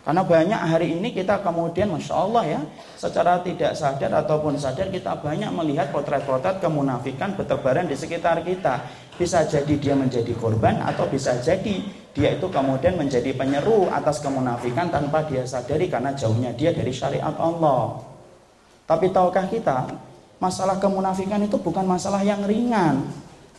[0.05, 2.61] Karena banyak hari ini kita kemudian Masya Allah ya
[3.01, 9.47] Secara tidak sadar ataupun sadar kita banyak melihat potret-potret kemunafikan bertebaran di sekitar kita Bisa
[9.47, 15.27] jadi dia menjadi korban atau bisa jadi dia itu kemudian menjadi penyeru atas kemunafikan tanpa
[15.27, 18.03] dia sadari karena jauhnya dia dari syariat Allah
[18.87, 19.91] Tapi tahukah kita
[20.39, 23.07] masalah kemunafikan itu bukan masalah yang ringan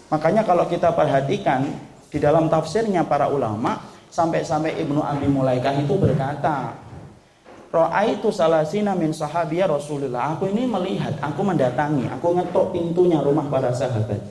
[0.07, 1.67] Makanya kalau kita perhatikan
[2.11, 6.71] di dalam tafsirnya para ulama Sampai-sampai Ibnu Abi Mulaikah itu berkata,
[8.07, 10.31] itu salasina min sahabiyah Rasulullah.
[10.39, 14.23] Aku ini melihat, aku mendatangi, aku ngetok pintunya rumah para sahabat.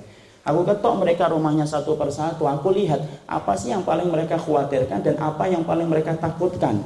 [0.44, 2.44] Aku ketok mereka rumahnya satu persatu.
[2.44, 6.84] Aku lihat apa sih yang paling mereka khawatirkan dan apa yang paling mereka takutkan.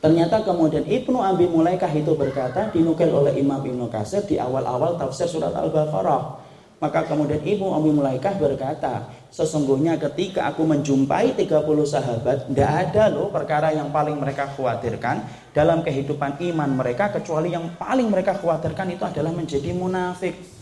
[0.00, 5.28] Ternyata kemudian Ibnu Abi Mulaikah itu berkata dinukil oleh Imam Ibnu Kasir di awal-awal tafsir
[5.28, 6.44] surat Al-Baqarah.
[6.84, 13.32] Maka kemudian Ibu Abi Mulaikah berkata, sesungguhnya ketika aku menjumpai 30 sahabat, tidak ada loh
[13.32, 15.24] perkara yang paling mereka khawatirkan
[15.56, 20.53] dalam kehidupan iman mereka, kecuali yang paling mereka khawatirkan itu adalah menjadi munafik.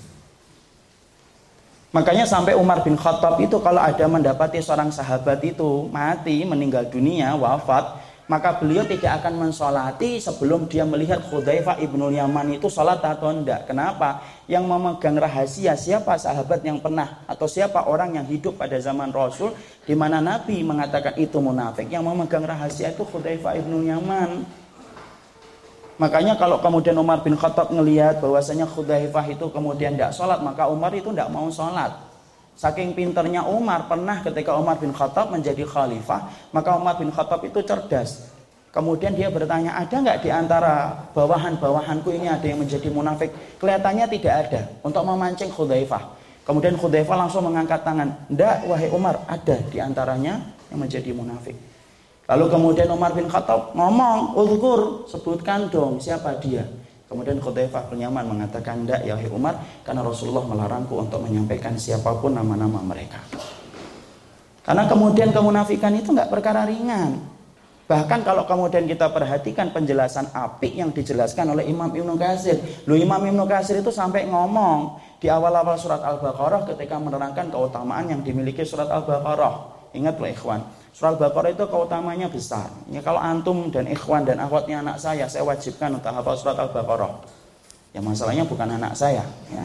[1.92, 7.37] Makanya sampai Umar bin Khattab itu kalau ada mendapati seorang sahabat itu mati, meninggal dunia,
[7.37, 8.00] wafat,
[8.33, 13.68] maka beliau tidak akan mensolati sebelum dia melihat Khudaifah ibnu Yaman itu sholat atau tidak.
[13.68, 14.24] Kenapa?
[14.48, 19.52] Yang memegang rahasia siapa sahabat yang pernah atau siapa orang yang hidup pada zaman Rasul
[19.85, 21.92] di mana Nabi mengatakan itu munafik.
[21.92, 24.62] Yang memegang rahasia itu Khudaifah ibnu Yaman.
[26.00, 30.92] Makanya kalau kemudian Umar bin Khattab melihat bahwasanya Khudaifah itu kemudian tidak sholat, maka Umar
[30.96, 31.92] itu tidak mau sholat.
[32.57, 37.64] Saking pinternya Umar, pernah ketika Umar bin Khattab menjadi khalifah, maka Umar bin Khattab itu
[37.64, 38.28] cerdas.
[38.72, 43.28] Kemudian dia bertanya, ada nggak di antara bawahan-bawahanku ini ada yang menjadi munafik?
[43.61, 44.61] Kelihatannya tidak ada.
[44.81, 46.22] Untuk memancing Khudaifah.
[46.42, 48.26] Kemudian Khudzaifah langsung mengangkat tangan.
[48.26, 50.42] Ndak, wahai Umar, ada di antaranya
[50.74, 51.55] yang menjadi munafik.
[52.33, 56.64] Lalu kemudian Umar bin Khattab ngomong, "Ulgur, sebutkan dong siapa dia."
[57.05, 62.33] Kemudian Khudzaifah bin Yaman mengatakan, "Ndak, ya Umar, karena Rasulullah melarangku untuk menyampaikan siapa pun
[62.33, 63.21] nama-nama mereka."
[64.64, 67.21] Karena kemudian kemunafikan itu nggak perkara ringan.
[67.85, 72.57] Bahkan kalau kemudian kita perhatikan penjelasan api yang dijelaskan oleh Imam Ibnu Katsir.
[72.88, 78.25] Lu Imam Ibnu Katsir itu sampai ngomong di awal-awal surat Al-Baqarah ketika menerangkan keutamaan yang
[78.25, 79.85] dimiliki surat Al-Baqarah.
[79.92, 82.68] Ingat loh ikhwan, surat Al-Baqarah itu keutamanya besar.
[82.92, 87.12] Ya kalau antum dan ikhwan dan akhwatnya anak saya, saya wajibkan untuk hafal surat Al-Baqarah.
[87.92, 89.64] Ya masalahnya bukan anak saya, ya.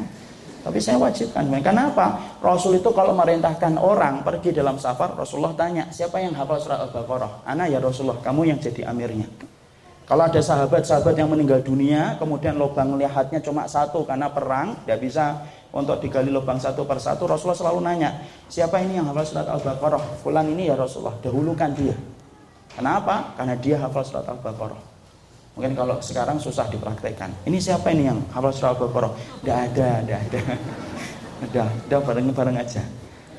[0.67, 1.47] Tapi saya wajibkan.
[1.63, 2.39] Karena apa?
[2.43, 7.47] Rasul itu kalau merintahkan orang pergi dalam safar, Rasulullah tanya, siapa yang hafal surat Al-Baqarah?
[7.47, 9.27] Ana ya Rasulullah, kamu yang jadi amirnya.
[10.07, 15.43] Kalau ada sahabat-sahabat yang meninggal dunia, kemudian lubang lihatnya cuma satu karena perang, tidak bisa
[15.71, 20.23] untuk digali lubang satu per satu, Rasulullah selalu nanya, siapa ini yang hafal surat Al-Baqarah?
[20.23, 21.95] Fulan ini ya Rasulullah, dahulukan dia.
[22.71, 23.35] Kenapa?
[23.35, 24.79] Karena dia hafal surat Al-Baqarah.
[25.57, 27.33] Mungkin kalau sekarang susah dipraktekkan.
[27.49, 29.11] Ini siapa ini yang hafal surah Al-Baqarah?
[29.41, 30.41] Tidak ada, tidak ada.
[31.37, 32.81] Udah, udah bareng-bareng aja.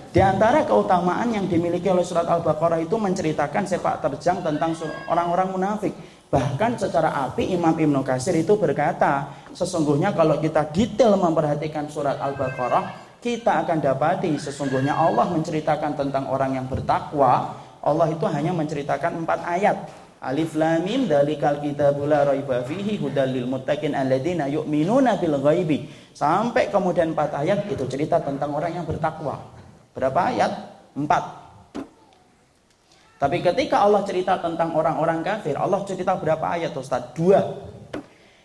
[0.09, 4.71] Di antara keutamaan yang dimiliki oleh surat Al-Baqarah itu menceritakan sepak terjang tentang
[5.11, 5.93] orang-orang munafik.
[6.29, 13.17] Bahkan secara api Imam Ibnu Katsir itu berkata, sesungguhnya kalau kita detail memperhatikan surat Al-Baqarah,
[13.19, 17.57] kita akan dapati sesungguhnya Allah menceritakan tentang orang yang bertakwa.
[17.81, 19.77] Allah itu hanya menceritakan empat ayat
[20.19, 25.87] Alif lam mim dalikal kitabul la raiba fihi hudal lil muttaqin alladzina yu'minuna bil ghaibi.
[26.11, 29.39] Sampai kemudian empat ayat itu cerita tentang orang yang bertakwa.
[29.95, 30.51] Berapa ayat?
[30.99, 31.48] Empat.
[33.19, 37.11] Tapi ketika Allah cerita tentang orang-orang kafir, Allah cerita berapa ayat Ustaz?
[37.19, 37.43] Dua.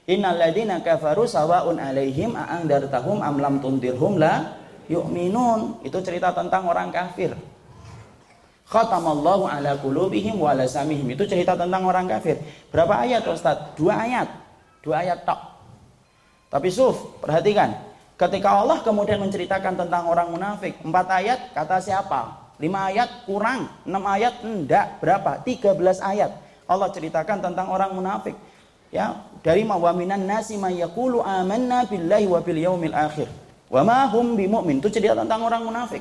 [0.09, 4.57] Innal ladzina kafaru sawaun alaihim a'andartahum am lam tundirhum la
[4.89, 5.85] yu'minun.
[5.85, 7.37] Itu cerita tentang orang kafir.
[8.65, 11.05] Khatamallahu ala qulubihim wa ala samihim.
[11.13, 12.41] Itu cerita tentang orang kafir.
[12.73, 13.77] Berapa ayat Ustaz?
[13.77, 14.25] Dua ayat.
[14.81, 15.37] Dua ayat tok.
[16.49, 17.77] Tapi suf, perhatikan.
[18.17, 22.42] Ketika Allah kemudian menceritakan tentang orang munafik, empat ayat kata siapa?
[22.63, 25.43] Lima ayat kurang, enam ayat enggak, berapa?
[25.43, 26.31] Tiga belas ayat.
[26.63, 28.39] Allah ceritakan tentang orang munafik.
[28.87, 33.27] Ya, dari mawaminan nasi mayakulu amanna billahi wa bil yaumil akhir.
[33.67, 34.79] Wa ma hum bimumin.
[34.79, 35.99] Itu cerita tentang orang munafik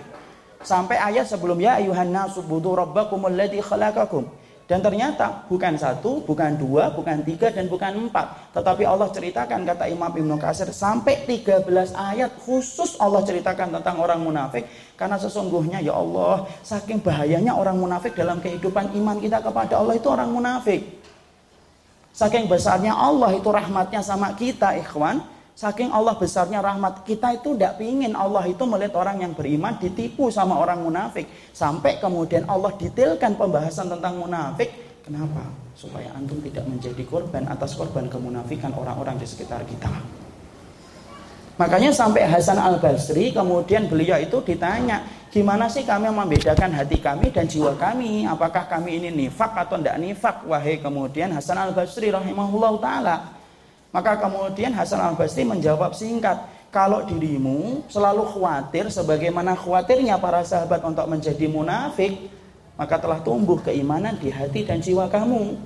[0.63, 4.31] sampai ayat sebelumnya ayuhan nasu budu rabbakumul ladzi khalaqakum.
[4.71, 8.55] Dan ternyata bukan satu, bukan dua, bukan tiga, dan bukan empat.
[8.55, 14.23] Tetapi Allah ceritakan, kata Imam Ibnu Qasir, sampai 13 ayat khusus Allah ceritakan tentang orang
[14.23, 14.65] munafik.
[14.95, 20.07] Karena sesungguhnya ya Allah, saking bahayanya orang munafik dalam kehidupan iman kita kepada Allah itu
[20.07, 21.03] orang munafik.
[22.13, 25.32] Saking besarnya Allah itu rahmatnya sama kita ikhwan.
[25.53, 30.33] Saking Allah besarnya rahmat kita itu tidak pingin Allah itu melihat orang yang beriman ditipu
[30.33, 31.29] sama orang munafik.
[31.53, 34.73] Sampai kemudian Allah detailkan pembahasan tentang munafik.
[35.05, 35.53] Kenapa?
[35.77, 39.93] Supaya antum tidak menjadi korban atas korban kemunafikan orang-orang di sekitar kita.
[41.61, 47.29] Makanya sampai Hasan al Basri kemudian beliau itu ditanya, gimana sih kami membedakan hati kami
[47.29, 48.25] dan jiwa kami?
[48.25, 50.49] Apakah kami ini nifak atau tidak nifak?
[50.49, 53.17] Wahai kemudian Hasan al Basri rahimahullah taala
[53.93, 56.41] maka kemudian Hasan al-Basri menjawab singkat,
[56.73, 62.33] kalau dirimu selalu khawatir sebagaimana khawatirnya para sahabat untuk menjadi munafik,
[62.81, 65.61] maka telah tumbuh keimanan di hati dan jiwa kamu.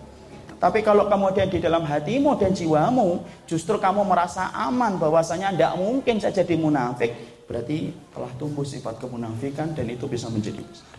[0.59, 6.19] Tapi kalau kemudian di dalam hatimu dan jiwamu justru kamu merasa aman bahwasanya tidak mungkin
[6.19, 7.15] saja jadi munafik,
[7.47, 10.99] berarti telah tumbuh sifat kemunafikan dan itu bisa menjadi besar.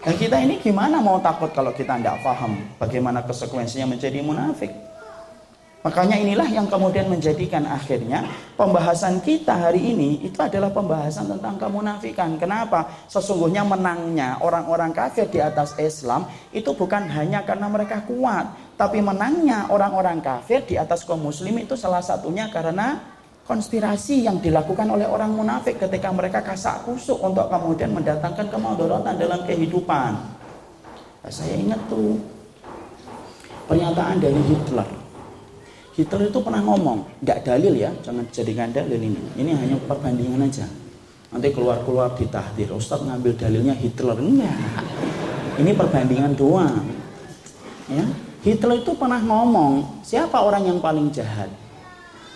[0.00, 4.89] Dan kita ini gimana mau takut kalau kita tidak paham bagaimana konsekuensinya menjadi munafik?
[5.80, 12.36] Makanya inilah yang kemudian menjadikan akhirnya pembahasan kita hari ini itu adalah pembahasan tentang kemunafikan.
[12.36, 12.84] Kenapa?
[13.08, 19.72] Sesungguhnya menangnya orang-orang kafir di atas Islam itu bukan hanya karena mereka kuat, tapi menangnya
[19.72, 23.00] orang-orang kafir di atas kaum muslim itu salah satunya karena
[23.48, 29.48] konspirasi yang dilakukan oleh orang munafik ketika mereka kasak kusuk untuk kemudian mendatangkan kemaudorotan dalam
[29.48, 30.12] kehidupan.
[31.24, 32.20] Nah, saya ingat tuh
[33.64, 34.99] pernyataan dari Hitler
[36.00, 39.20] Hitler itu pernah ngomong, nggak dalil ya, jangan jadikan dalil ini.
[39.36, 40.64] Ini hanya perbandingan aja.
[41.28, 44.80] Nanti keluar-keluar di tahdir, Ustadz ngambil dalilnya Hitler enggak.
[45.60, 46.88] Ini perbandingan doang.
[47.92, 48.08] Ya,
[48.40, 51.52] Hitler itu pernah ngomong, siapa orang yang paling jahat?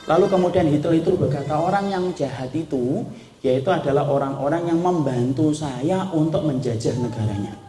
[0.05, 3.01] Lalu kemudian Hitler itu berkata, orang yang jahat itu
[3.41, 7.64] yaitu adalah orang-orang yang membantu saya untuk menjajah negaranya.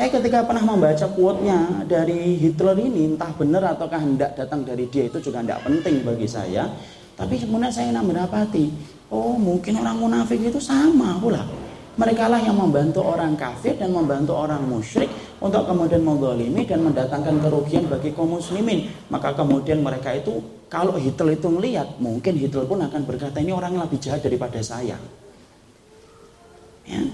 [0.00, 5.12] Saya ketika pernah membaca quote-nya dari Hitler ini, entah benar ataukah hendak datang dari dia
[5.12, 6.72] itu juga tidak penting bagi saya.
[7.20, 8.72] Tapi kemudian saya nak mendapati,
[9.12, 11.44] oh mungkin orang munafik itu sama pula.
[12.00, 17.36] Mereka lah yang membantu orang kafir dan membantu orang musyrik untuk kemudian mendolimi dan mendatangkan
[17.36, 18.88] kerugian bagi kaum muslimin.
[19.12, 20.40] Maka kemudian mereka itu
[20.72, 24.96] kalau Hitler itu melihat, mungkin Hitler pun akan berkata ini orang lebih jahat daripada saya.
[26.88, 27.04] Ya.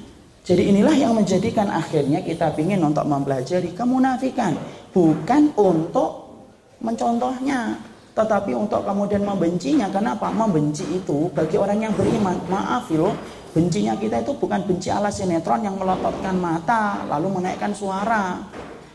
[0.47, 4.55] Jadi inilah yang menjadikan akhirnya kita ingin untuk mempelajari kemunafikan.
[4.95, 6.39] Bukan untuk
[6.79, 7.75] mencontohnya,
[8.15, 9.91] tetapi untuk kemudian membencinya.
[9.91, 10.31] Kenapa?
[10.31, 12.39] Membenci itu bagi orang yang beriman.
[12.47, 13.19] Maaf loh,
[13.57, 18.37] Bencinya kita itu bukan benci ala sinetron yang melototkan mata lalu menaikkan suara.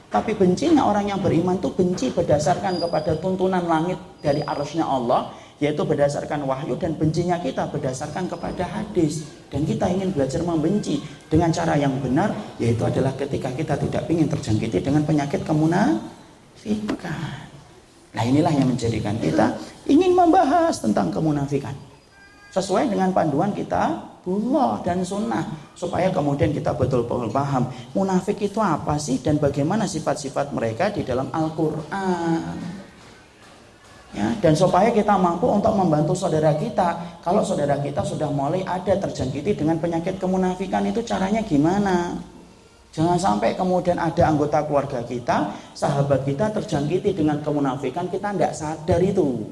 [0.05, 5.85] Tapi bencinya orang yang beriman itu benci berdasarkan kepada tuntunan langit dari arusnya Allah yaitu
[5.85, 11.77] berdasarkan wahyu dan bencinya kita berdasarkan kepada hadis dan kita ingin belajar membenci dengan cara
[11.77, 17.45] yang benar yaitu adalah ketika kita tidak ingin terjangkiti dengan penyakit kemunafikan.
[18.11, 19.53] Nah inilah yang menjadikan kita
[19.85, 21.77] ingin membahas tentang kemunafikan
[22.51, 25.45] sesuai dengan panduan kita Allah dan sunnah
[25.77, 31.29] supaya kemudian kita betul-betul paham munafik itu apa sih dan bagaimana sifat-sifat mereka di dalam
[31.29, 32.80] Al-Qur'an.
[34.11, 38.99] Ya, dan supaya kita mampu untuk membantu saudara kita kalau saudara kita sudah mulai ada
[38.99, 42.19] terjangkiti dengan penyakit kemunafikan itu caranya gimana?
[42.91, 48.99] Jangan sampai kemudian ada anggota keluarga kita, sahabat kita terjangkiti dengan kemunafikan kita tidak sadar
[48.99, 49.47] itu.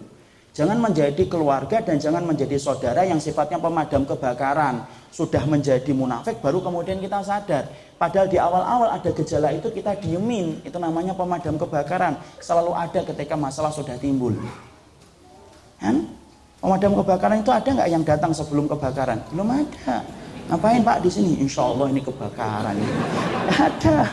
[0.60, 4.84] Jangan menjadi keluarga dan jangan menjadi saudara yang sifatnya pemadam kebakaran.
[5.08, 7.72] Sudah menjadi munafik baru kemudian kita sadar.
[7.96, 10.60] Padahal di awal-awal ada gejala itu kita diemin.
[10.68, 12.20] Itu namanya pemadam kebakaran.
[12.44, 14.36] Selalu ada ketika masalah sudah timbul.
[15.80, 16.12] Kan?
[16.60, 19.24] Pemadam kebakaran itu ada nggak yang datang sebelum kebakaran?
[19.32, 20.04] Belum ada.
[20.52, 21.40] Ngapain Pak di sini?
[21.40, 22.76] Insya Allah ini kebakaran.
[23.48, 24.12] Ada.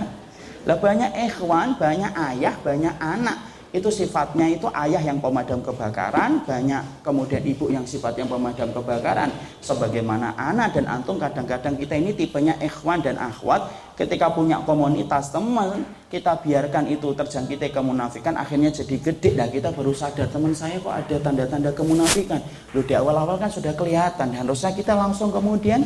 [0.62, 7.04] Lah banyak ikhwan, banyak ayah, banyak anak itu sifatnya itu ayah yang pemadam kebakaran, banyak
[7.04, 9.28] kemudian ibu yang sifatnya pemadam kebakaran.
[9.60, 13.68] Sebagaimana anak dan antum kadang-kadang kita ini tipenya ikhwan dan akhwat,
[14.00, 19.36] ketika punya komunitas teman, kita biarkan itu terjangkiti kemunafikan, akhirnya jadi gede.
[19.36, 22.40] Nah kita baru sadar teman saya kok ada tanda-tanda kemunafikan.
[22.72, 25.84] Lu di awal-awal kan sudah kelihatan, dan harusnya kita langsung kemudian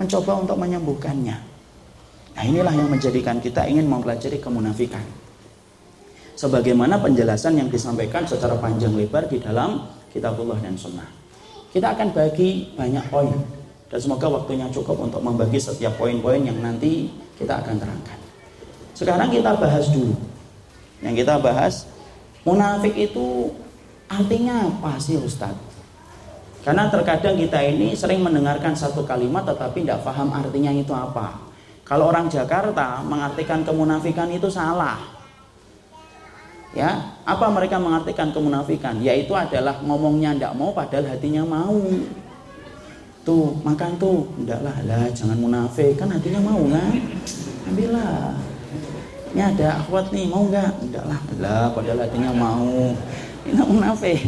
[0.00, 1.36] mencoba untuk menyembuhkannya.
[2.34, 5.27] Nah inilah yang menjadikan kita ingin mempelajari kemunafikan
[6.38, 11.10] sebagaimana penjelasan yang disampaikan secara panjang lebar di dalam kitabullah dan sunnah.
[11.74, 13.34] Kita akan bagi banyak poin
[13.90, 18.18] dan semoga waktunya cukup untuk membagi setiap poin-poin yang nanti kita akan terangkan.
[18.94, 20.14] Sekarang kita bahas dulu.
[21.02, 21.90] Yang kita bahas
[22.46, 23.50] munafik itu
[24.06, 25.66] artinya apa sih Ustadz?
[26.62, 31.50] Karena terkadang kita ini sering mendengarkan satu kalimat tetapi tidak paham artinya itu apa.
[31.82, 35.17] Kalau orang Jakarta mengartikan kemunafikan itu salah
[36.76, 39.00] ya apa mereka mengartikan kemunafikan?
[39.00, 41.80] Yaitu adalah ngomongnya ndak mau padahal hatinya mau.
[43.24, 44.24] Tuh makan tuh.
[44.40, 45.96] Ndaklah lah jangan munafik.
[46.00, 46.92] Kan hatinya mau kan?
[47.68, 48.32] Ambillah.
[49.28, 50.72] Ini ada akhwat nih mau nggak?
[50.88, 52.96] Ndaklah lah padahal hatinya mau.
[53.44, 54.20] Ini munafik.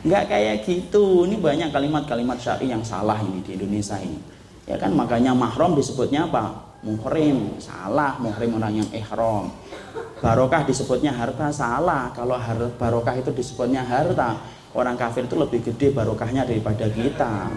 [0.00, 1.28] Nggak kayak gitu.
[1.28, 4.16] Ini banyak kalimat-kalimat syari yang salah ini di Indonesia ini.
[4.64, 6.72] Ya kan makanya mahram disebutnya apa?
[6.80, 7.60] Muhrim.
[7.60, 9.52] Salah muhrim orang yang ihram
[10.20, 12.12] barokah disebutnya harta salah.
[12.12, 12.36] Kalau
[12.76, 14.36] barokah itu disebutnya harta
[14.76, 17.50] orang kafir itu lebih gede barokahnya daripada kita.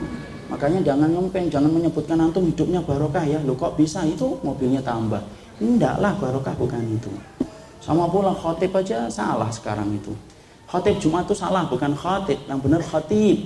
[0.50, 3.40] Makanya jangan ngempeng jangan menyebutkan antum hidupnya barokah ya.
[3.44, 4.02] Lo kok bisa?
[4.08, 5.22] Itu mobilnya tambah.
[5.62, 7.12] Enggak lah barokah bukan itu.
[7.84, 10.16] Sama pula khotib aja salah sekarang itu.
[10.72, 12.40] Khotib Jumat itu salah bukan khotib.
[12.48, 13.38] Yang benar khotib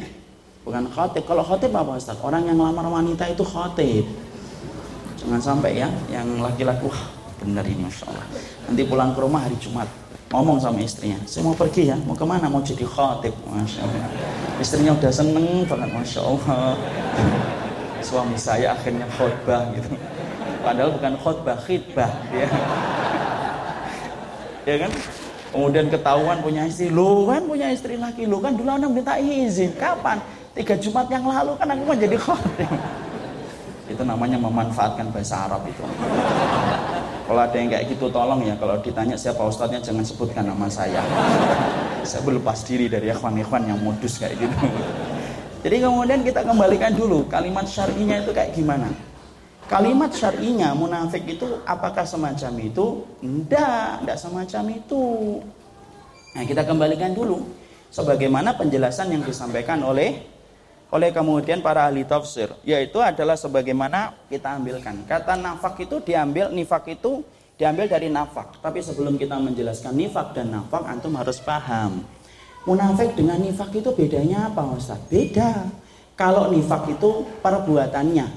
[0.62, 1.24] bukan khotib.
[1.26, 2.18] Kalau khotib apa Ustaz?
[2.22, 4.06] Orang yang lamar wanita itu khotib.
[5.18, 6.88] Jangan sampai ya yang laki-laki
[7.42, 8.28] benar ini Masya Allah.
[8.68, 9.90] Nanti pulang ke rumah hari Jumat
[10.28, 12.52] ngomong sama istrinya saya mau pergi ya mau ke mana?
[12.52, 14.10] Mau jadi khotib Masya Allah.
[14.60, 16.76] Istrinya udah seneng banget Masya Allah.
[18.08, 19.90] Suami saya akhirnya khotbah gitu.
[20.62, 22.48] Padahal bukan khotbah khidbah ya.
[24.68, 24.92] Ya kan?
[25.48, 26.92] Kemudian ketahuan punya istri.
[26.92, 28.28] Lu kan punya istri lagi.
[28.28, 29.72] Lu kan dulu anda minta izin.
[29.80, 30.20] Kapan?
[30.52, 32.72] Tiga Jumat yang lalu kan aku mau jadi khotib
[33.88, 35.84] itu namanya memanfaatkan bahasa Arab itu
[37.28, 41.04] kalau ada yang kayak gitu tolong ya kalau ditanya siapa ustadznya jangan sebutkan nama saya.
[42.08, 44.56] saya berlepas diri dari ikhwan-ikhwan yang modus kayak gitu.
[45.68, 48.88] Jadi kemudian kita kembalikan dulu kalimat syar'inya itu kayak gimana?
[49.68, 53.04] Kalimat syar'inya munafik itu apakah semacam itu?
[53.20, 55.04] Enggak, enggak semacam itu.
[56.32, 57.44] Nah, kita kembalikan dulu
[57.92, 60.24] sebagaimana penjelasan yang disampaikan oleh
[60.88, 66.88] oleh kemudian para ahli tafsir yaitu adalah sebagaimana kita ambilkan kata nafak itu diambil nifak
[66.92, 67.24] itu
[67.60, 72.06] diambil dari nafak tapi sebelum kita menjelaskan nifak dan nafak antum harus paham
[72.68, 75.00] Munafik dengan nifak itu bedanya apa Ustaz?
[75.08, 75.72] Beda.
[76.20, 78.28] Kalau nifak itu perbuatannya.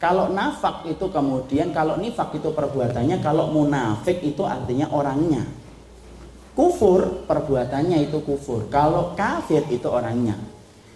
[0.00, 5.44] Kalau nafak itu kemudian, kalau nifak itu perbuatannya, kalau munafik itu artinya orangnya.
[6.56, 8.72] Kufur perbuatannya itu kufur.
[8.72, 10.40] Kalau kafir itu orangnya.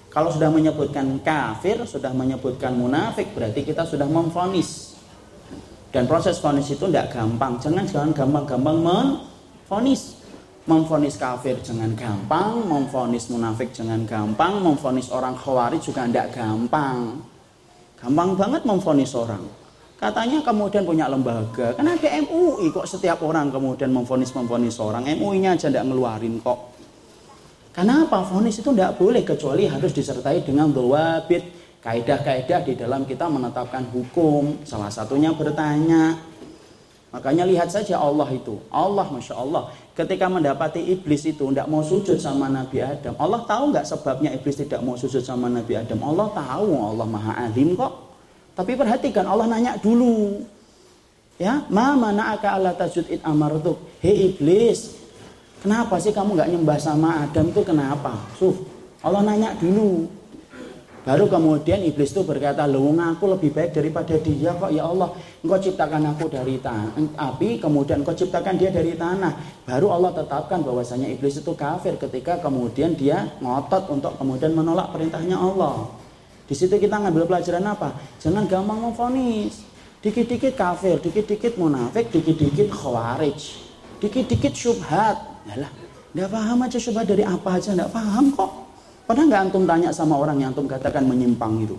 [0.09, 4.96] Kalau sudah menyebutkan kafir, sudah menyebutkan munafik, berarti kita sudah memfonis.
[5.92, 7.61] Dan proses fonis itu tidak gampang.
[7.61, 10.18] Jangan jangan gampang-gampang memfonis
[10.68, 17.24] memfonis kafir jangan gampang, memfonis munafik jangan gampang, memfonis orang khawarij juga tidak gampang.
[17.96, 19.42] Gampang banget memfonis orang.
[19.98, 25.11] Katanya kemudian punya lembaga, kan ada MUI kok setiap orang kemudian memfonis-memfonis orang.
[25.11, 26.77] MUI-nya aja tidak ngeluarin kok.
[27.78, 28.26] Kenapa?
[28.26, 31.46] Fonis itu tidak boleh kecuali harus disertai dengan dawabit,
[31.78, 34.66] kaidah-kaidah di dalam kita menetapkan hukum.
[34.66, 36.18] Salah satunya bertanya,
[37.08, 38.60] Makanya lihat saja Allah itu.
[38.68, 39.72] Allah Masya Allah.
[39.96, 43.16] Ketika mendapati iblis itu tidak mau sujud sama Nabi Adam.
[43.16, 46.04] Allah tahu nggak sebabnya iblis tidak mau sujud sama Nabi Adam.
[46.04, 46.68] Allah tahu.
[46.76, 48.12] Allah maha alim kok.
[48.52, 50.44] Tapi perhatikan Allah nanya dulu.
[51.40, 53.78] Ya, ma mana ala tajud it amartuk.
[54.04, 54.97] Hei iblis,
[55.62, 58.14] kenapa sih kamu nggak nyembah sama Adam itu kenapa?
[58.38, 58.54] Suh,
[59.02, 60.18] Allah nanya dulu.
[61.09, 65.09] Baru kemudian iblis itu berkata, "Loh, aku lebih baik daripada dia kok ya Allah.
[65.40, 70.61] Engkau ciptakan aku dari tanah, api, kemudian engkau ciptakan dia dari tanah." Baru Allah tetapkan
[70.61, 75.88] bahwasanya iblis itu kafir ketika kemudian dia ngotot untuk kemudian menolak perintahnya Allah.
[76.44, 77.96] Di situ kita ngambil pelajaran apa?
[78.20, 79.64] Jangan gampang memfonis.
[80.04, 83.40] Dikit-dikit kafir, dikit-dikit munafik, dikit-dikit khawarij.
[84.00, 85.38] Dikit-dikit syubhat.
[85.49, 85.72] Yalah,
[86.12, 88.51] nggak paham aja syubhat dari apa aja, nggak paham kok.
[89.09, 91.76] Pernah nggak antum tanya sama orang yang antum katakan menyimpang itu?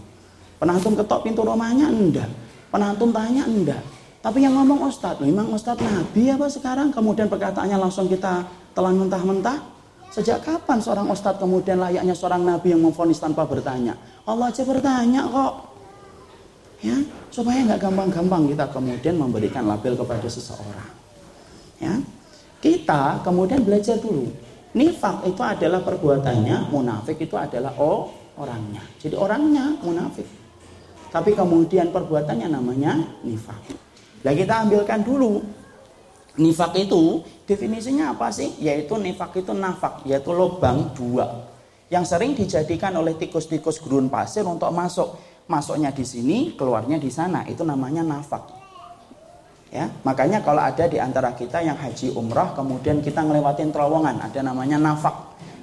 [0.57, 1.93] Pernah antum ketok pintu rumahnya?
[1.93, 2.29] Enggak.
[2.73, 3.45] Pernah antum tanya?
[3.45, 3.79] Enggak.
[4.19, 6.91] Tapi yang ngomong Ustadz, memang Ustadz Nabi apa sekarang?
[6.91, 8.43] Kemudian perkataannya langsung kita
[8.75, 9.61] telan mentah-mentah.
[10.09, 13.95] Sejak kapan seorang Ustadz kemudian layaknya seorang Nabi yang memfonis tanpa bertanya?
[14.25, 15.53] Allah aja bertanya kok.
[16.79, 16.95] Ya,
[17.29, 20.89] supaya nggak gampang-gampang kita kemudian memberikan label kepada seseorang.
[21.79, 21.95] Ya,
[22.59, 24.27] kita kemudian belajar dulu
[24.69, 28.85] Nifak itu adalah perbuatannya, munafik itu adalah oh, orangnya.
[29.01, 30.29] Jadi orangnya munafik.
[31.09, 33.57] Tapi kemudian perbuatannya namanya nifak.
[34.21, 35.41] Nah kita ambilkan dulu.
[36.37, 38.61] Nifak itu definisinya apa sih?
[38.61, 41.49] Yaitu nifak itu nafak, yaitu lubang dua.
[41.89, 45.17] Yang sering dijadikan oleh tikus-tikus gurun pasir untuk masuk.
[45.49, 47.41] Masuknya di sini, keluarnya di sana.
[47.49, 48.58] Itu namanya nafak.
[49.69, 54.41] Ya, makanya kalau ada di antara kita yang haji umrah kemudian kita ngelewatin terowongan, ada
[54.41, 55.13] namanya nafak.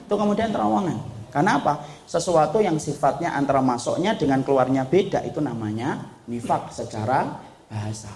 [0.06, 0.94] Itu kemudian terowongan.
[1.34, 1.82] Karena apa?
[2.06, 8.08] Sesuatu yang sifatnya antara masuknya dengan keluarnya beda itu namanya nifak secara bahasa.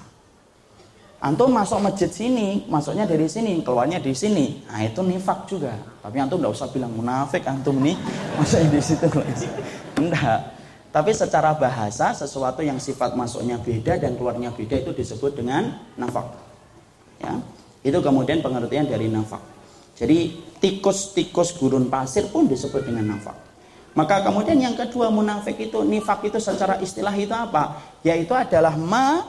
[1.21, 4.65] Antum masuk masjid sini, masuknya dari sini, keluarnya di sini.
[4.65, 5.75] Nah, itu nifak juga.
[6.01, 7.99] Tapi antum enggak usah bilang munafik antum nih,
[8.41, 9.05] masuknya di situ.
[10.01, 10.60] Enggak.
[10.91, 16.35] Tapi secara bahasa sesuatu yang sifat masuknya beda dan keluarnya beda itu disebut dengan nafak.
[17.23, 17.39] Ya.
[17.87, 19.39] Itu kemudian pengertian dari nafak.
[19.95, 23.39] Jadi tikus-tikus gurun pasir pun disebut dengan nafak.
[23.95, 27.79] Maka kemudian yang kedua munafik itu nifak itu secara istilah itu apa?
[28.03, 29.27] Yaitu adalah ma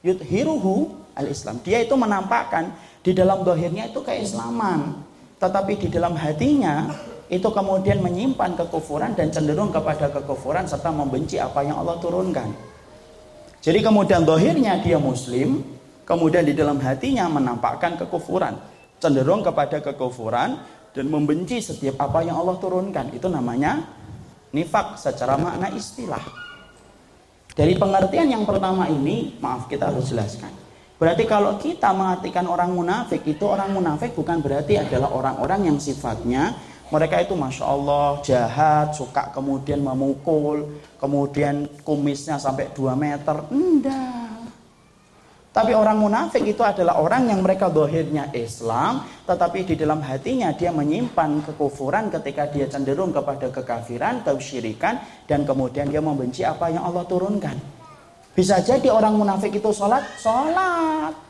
[0.00, 1.60] yudhiruhu al-Islam.
[1.60, 2.72] Dia itu menampakkan
[3.04, 5.00] di dalam dohirnya itu keislaman.
[5.36, 6.92] Tetapi di dalam hatinya
[7.26, 12.54] itu kemudian menyimpan kekufuran dan cenderung kepada kekufuran serta membenci apa yang Allah turunkan.
[13.58, 15.58] Jadi kemudian dohirnya dia muslim,
[16.06, 18.54] kemudian di dalam hatinya menampakkan kekufuran,
[19.02, 20.62] cenderung kepada kekufuran
[20.94, 23.10] dan membenci setiap apa yang Allah turunkan.
[23.10, 23.82] Itu namanya
[24.54, 26.22] nifak secara makna istilah.
[27.56, 30.52] Dari pengertian yang pertama ini, maaf kita harus jelaskan.
[30.96, 36.56] Berarti kalau kita mengartikan orang munafik itu orang munafik bukan berarti adalah orang-orang yang sifatnya
[36.88, 43.42] mereka itu masya Allah jahat, suka kemudian memukul, kemudian kumisnya sampai 2 meter.
[43.50, 44.26] Enggak.
[45.56, 50.68] Tapi orang munafik itu adalah orang yang mereka dohirnya Islam, tetapi di dalam hatinya dia
[50.68, 57.08] menyimpan kekufuran ketika dia cenderung kepada kekafiran, kesyirikan, dan kemudian dia membenci apa yang Allah
[57.08, 57.56] turunkan.
[58.36, 61.25] Bisa jadi orang munafik itu sholat, sholat.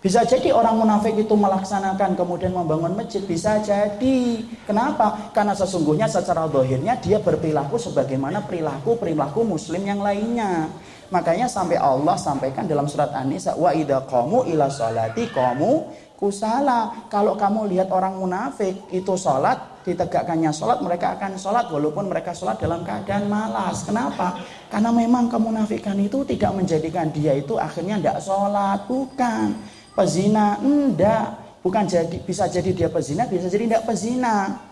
[0.00, 3.20] Bisa jadi orang munafik itu melaksanakan kemudian membangun masjid.
[3.20, 4.40] Bisa jadi.
[4.64, 5.28] Kenapa?
[5.36, 10.72] Karena sesungguhnya secara dohirnya dia berperilaku sebagaimana perilaku-perilaku muslim yang lainnya.
[11.12, 17.08] Makanya sampai Allah sampaikan dalam surat An-Nisa wa idza qamu ila salati qamu kusala.
[17.12, 22.56] Kalau kamu lihat orang munafik itu sholat, ditegakkannya sholat, mereka akan sholat walaupun mereka sholat
[22.56, 23.84] dalam keadaan malas.
[23.84, 24.40] Kenapa?
[24.72, 28.84] Karena memang kemunafikan itu tidak menjadikan dia itu akhirnya tidak sholat.
[28.88, 34.64] Bukan pezina enggak bukan jadi bisa jadi dia pezina, bisa jadi tidak pezina.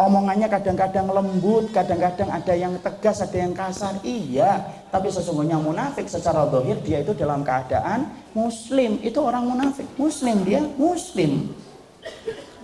[0.00, 4.00] Omongannya kadang-kadang lembut, kadang-kadang ada yang tegas, ada yang kasar.
[4.00, 8.96] Iya, tapi sesungguhnya munafik secara dohir dia itu dalam keadaan muslim.
[9.04, 11.52] Itu orang munafik, muslim dia muslim.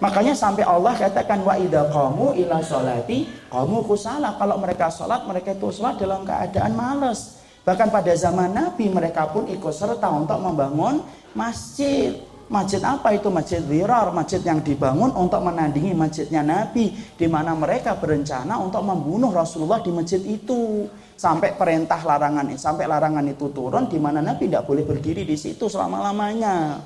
[0.00, 4.40] Makanya sampai Allah katakan wa idza qamu ila sholati qamu kusala.
[4.40, 7.35] Kalau mereka sholat, mereka itu sholat dalam keadaan malas.
[7.66, 11.02] Bahkan pada zaman Nabi mereka pun ikut serta untuk membangun
[11.34, 12.14] masjid.
[12.46, 13.26] Masjid apa itu?
[13.26, 16.94] Masjid Wirar, masjid yang dibangun untuk menandingi masjidnya Nabi.
[17.18, 20.86] Di mana mereka berencana untuk membunuh Rasulullah di masjid itu.
[21.18, 25.66] Sampai perintah larangan, sampai larangan itu turun, di mana Nabi tidak boleh berdiri di situ
[25.66, 26.78] selama-lamanya.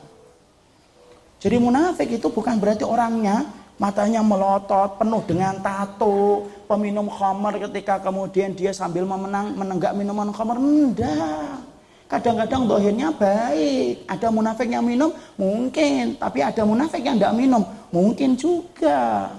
[1.43, 3.43] Jadi munafik itu bukan berarti orangnya
[3.77, 10.55] matanya melotot, penuh dengan tato, peminum khamar ketika kemudian dia sambil memenang, menenggak minuman khamar.
[10.63, 11.67] Enggak.
[12.07, 14.07] Kadang-kadang dohirnya baik.
[14.07, 15.11] Ada munafik yang minum?
[15.35, 16.15] Mungkin.
[16.15, 17.63] Tapi ada munafik yang tidak minum?
[17.91, 19.31] Mungkin juga.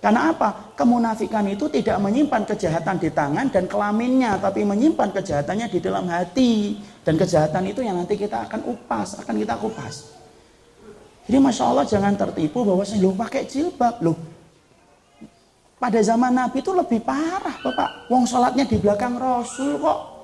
[0.00, 0.72] Karena apa?
[0.76, 4.40] Kemunafikan itu tidak menyimpan kejahatan di tangan dan kelaminnya.
[4.40, 6.80] Tapi menyimpan kejahatannya di dalam hati.
[7.04, 9.20] Dan kejahatan itu yang nanti kita akan upas.
[9.20, 10.16] Akan kita kupas.
[11.28, 14.00] Jadi Masya Allah jangan tertipu bahwa saya pakai jilbab.
[14.00, 14.16] Loh,
[15.80, 18.12] pada zaman Nabi itu lebih parah Bapak.
[18.12, 20.20] Wong sholatnya di belakang Rasul kok.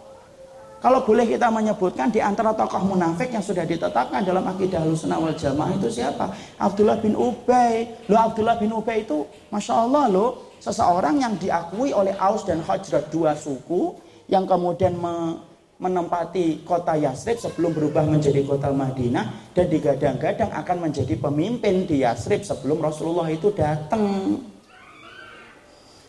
[0.77, 5.35] Kalau boleh kita menyebutkan di antara tokoh munafik yang sudah ditetapkan dalam akidah Ahlussunnah wal
[5.35, 6.31] Jamaah itu siapa?
[6.61, 7.89] Abdullah bin Ubay.
[8.07, 13.09] Lo Abdullah bin Ubay itu Masya Allah lo seseorang yang diakui oleh Aus dan Khajrat
[13.09, 13.97] dua suku
[14.29, 15.41] yang kemudian me,
[15.81, 22.45] menempati kota Yasrib sebelum berubah menjadi kota Madinah dan digadang-gadang akan menjadi pemimpin di Yasrib
[22.45, 24.39] sebelum Rasulullah itu datang.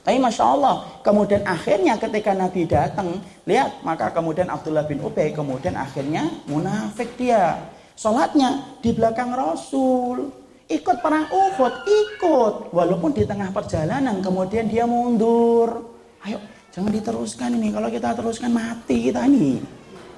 [0.08, 5.76] Tapi Masya Allah, kemudian akhirnya ketika Nabi datang, lihat, maka kemudian Abdullah bin Ubay, kemudian
[5.76, 7.60] akhirnya munafik dia.
[8.00, 10.32] Sholatnya di belakang Rasul.
[10.72, 12.72] Ikut perang Uhud, ikut.
[12.72, 15.92] Walaupun di tengah perjalanan, kemudian dia mundur.
[16.24, 16.40] Ayo,
[16.72, 17.76] jangan diteruskan ini.
[17.76, 19.60] Kalau kita teruskan mati kita ini.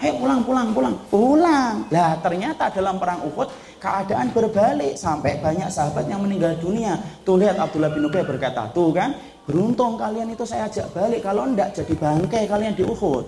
[0.05, 1.75] Ayo pulang, pulang, pulang, pulang.
[1.89, 3.49] Lah ternyata dalam perang Uhud
[3.81, 6.95] keadaan berbalik sampai banyak sahabat yang meninggal dunia.
[7.25, 9.11] Tuh lihat Abdullah bin Ubay berkata, tuh kan
[9.49, 11.25] Beruntung kalian itu saya ajak balik.
[11.25, 13.25] Kalau enggak jadi bangkai kalian di Uhud.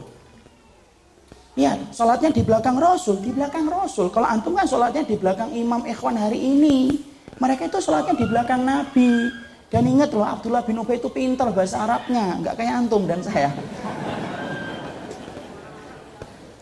[1.57, 4.13] Ya, sholatnya di belakang Rasul, di belakang Rasul.
[4.13, 6.93] Kalau antum kan sholatnya di belakang Imam Ikhwan hari ini.
[7.41, 9.33] Mereka itu sholatnya di belakang Nabi.
[9.73, 13.49] Dan ingat loh, Abdullah bin Ubay itu pintar bahasa Arabnya, nggak kayak antum dan saya.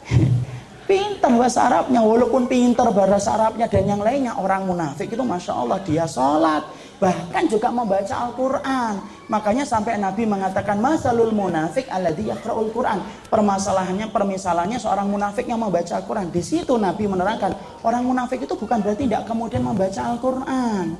[0.90, 5.82] pintar bahasa Arabnya, walaupun pintar bahasa Arabnya dan yang lainnya, orang munafik itu masya Allah
[5.82, 6.64] dia sholat,
[7.00, 8.94] bahkan juga membaca Al-Quran.
[9.32, 13.00] Makanya sampai Nabi mengatakan masalul munafik alladhi yaqra'ul Quran.
[13.32, 16.28] Permasalahannya, permisalannya seorang munafik yang membaca Al-Quran.
[16.30, 21.00] Di situ Nabi menerangkan orang munafik itu bukan berarti tidak kemudian membaca Al-Quran.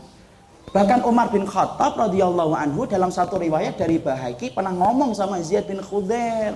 [0.70, 5.66] Bahkan Umar bin Khattab radhiyallahu anhu dalam satu riwayat dari Bahaki pernah ngomong sama Ziyad
[5.66, 6.54] bin Khudair.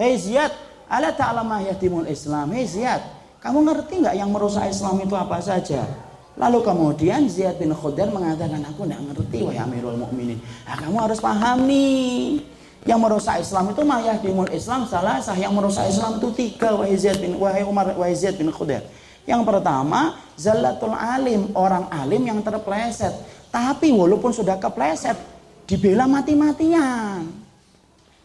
[0.00, 0.48] Hei Ziyad,
[0.88, 2.48] ala ta'lamah yahdimul Islam.
[2.56, 3.04] Hei Ziyad,
[3.44, 5.84] kamu ngerti nggak yang merusak Islam itu apa saja?
[6.32, 10.40] Lalu kemudian Ziyad bin Khudair mengatakan, aku tidak ngerti wahai Amirul Mukminin.
[10.64, 12.40] Nah, kamu harus pahami.
[12.82, 16.98] Yang merusak Islam itu mayah dimul Islam salah sah yang merusak Islam itu tiga wahai
[16.98, 18.82] Ziyad bin wahai Umar wahai Ziyad bin Khudair.
[19.22, 23.14] Yang pertama, zallatul alim, orang alim yang terpleset.
[23.54, 25.14] Tapi walaupun sudah kepleset,
[25.68, 27.22] dibela mati-matian.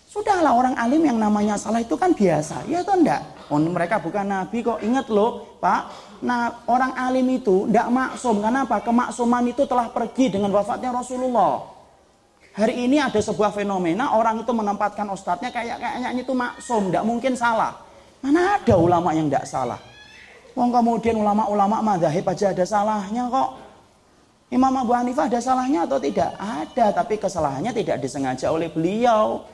[0.09, 2.65] Sudahlah orang alim yang namanya salah itu kan biasa.
[2.65, 3.21] Ya atau enggak?
[3.53, 4.81] Oh, mereka bukan nabi kok.
[4.81, 6.06] Ingat loh, Pak.
[6.24, 8.41] Nah, orang alim itu tidak maksum.
[8.41, 8.82] Kenapa?
[8.82, 11.78] Kemaksuman itu telah pergi dengan wafatnya Rasulullah.
[12.57, 17.38] Hari ini ada sebuah fenomena orang itu menempatkan ustadznya kayak kayaknya itu maksum, tidak mungkin
[17.38, 17.78] salah.
[18.18, 19.78] Mana ada ulama yang tidak salah?
[20.57, 23.49] Wong kemudian ulama-ulama madhahib aja ada salahnya kok.
[24.49, 26.34] Imam Abu Hanifah ada salahnya atau tidak?
[26.34, 29.45] Ada, tapi kesalahannya tidak disengaja oleh beliau.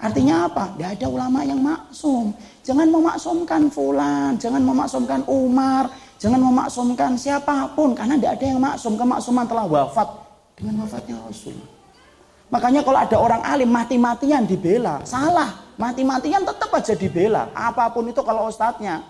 [0.00, 0.74] Artinya apa?
[0.74, 2.34] Tidak ada ulama yang maksum.
[2.66, 5.88] Jangan memaksumkan fulan, jangan memaksumkan Umar,
[6.18, 8.98] jangan memaksumkan siapa pun karena tidak ada yang maksum.
[8.98, 10.08] Kemaksuman telah wafat
[10.58, 11.56] dengan wafatnya Rasul.
[12.52, 15.62] Makanya kalau ada orang alim mati-matian dibela, salah.
[15.74, 17.50] Mati-matian tetap aja dibela.
[17.50, 19.02] Apa pun itu kalau ustadznya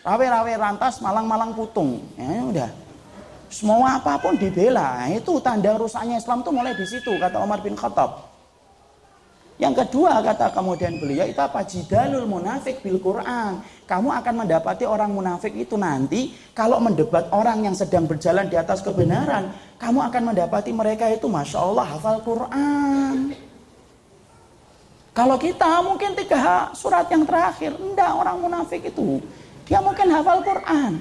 [0.00, 2.00] rawe-rawe rantas, malang-malang putung.
[2.16, 2.70] Ya udah.
[3.52, 5.04] Semua apa pun dibela.
[5.04, 8.33] Nah, itu tanda rusaknya Islam itu mulai di situ kata Umar bin Khattab.
[9.54, 11.62] Yang kedua kata kemudian beliau itu apa?
[11.62, 13.62] Jidalul munafik bil Quran.
[13.86, 18.82] Kamu akan mendapati orang munafik itu nanti kalau mendebat orang yang sedang berjalan di atas
[18.82, 23.30] kebenaran, kamu akan mendapati mereka itu masya Allah hafal Quran.
[25.14, 29.22] Kalau kita mungkin tiga surat yang terakhir, enggak orang munafik itu.
[29.70, 30.98] Dia mungkin hafal Quran.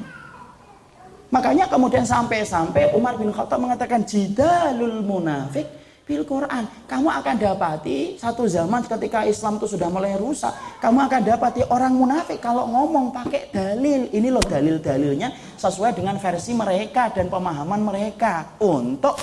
[1.33, 5.65] Makanya kemudian sampai-sampai Umar bin Khattab mengatakan jidalul munafik
[6.03, 6.67] bil Quran.
[6.87, 10.51] Kamu akan dapati satu zaman ketika Islam itu sudah mulai rusak,
[10.83, 14.11] kamu akan dapati orang munafik kalau ngomong pakai dalil.
[14.11, 19.15] Ini loh dalil-dalilnya sesuai dengan versi mereka dan pemahaman mereka untuk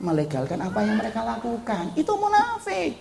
[0.00, 1.92] melegalkan apa yang mereka lakukan.
[1.98, 2.96] Itu munafik.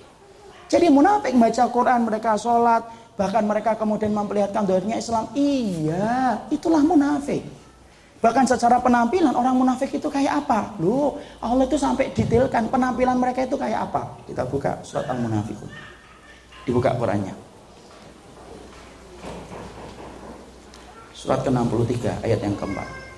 [0.69, 2.85] Jadi munafik baca Quran, mereka sholat,
[3.17, 5.25] bahkan mereka kemudian memperlihatkan doanya Islam.
[5.33, 7.41] Iya, itulah munafik.
[8.19, 10.75] Bahkan secara penampilan orang munafik itu kayak apa?
[10.83, 14.11] Loh, Allah itu sampai detailkan penampilan mereka itu kayak apa?
[14.27, 15.71] Kita buka surat Al-Munafikun.
[16.67, 17.31] Dibuka Qurannya.
[21.15, 23.08] Surat ke-63 ayat yang keempat.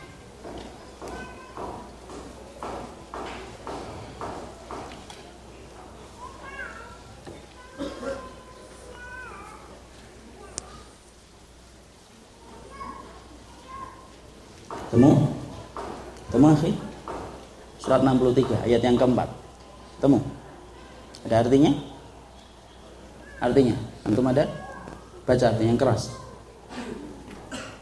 [14.92, 15.12] Temu?
[16.28, 16.76] Temu akhi?
[17.80, 19.32] Surat 63 ayat yang keempat.
[20.04, 20.20] Temu?
[21.24, 21.72] Ada artinya?
[23.39, 23.76] Artinya?
[24.04, 24.44] Antum ada?
[25.24, 26.12] Baca artinya yang keras.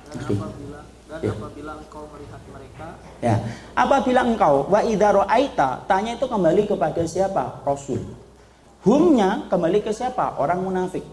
[0.09, 0.79] Dan apabila,
[1.09, 1.31] dan ya.
[1.33, 2.87] apabila engkau melihat mereka
[3.19, 3.35] Ya,
[3.75, 7.65] apabila engkau wa idza ra'aita, tanya itu kembali kepada siapa?
[7.65, 7.99] Rasul.
[8.85, 10.39] Humnya kembali ke siapa?
[10.39, 11.03] Orang munafik.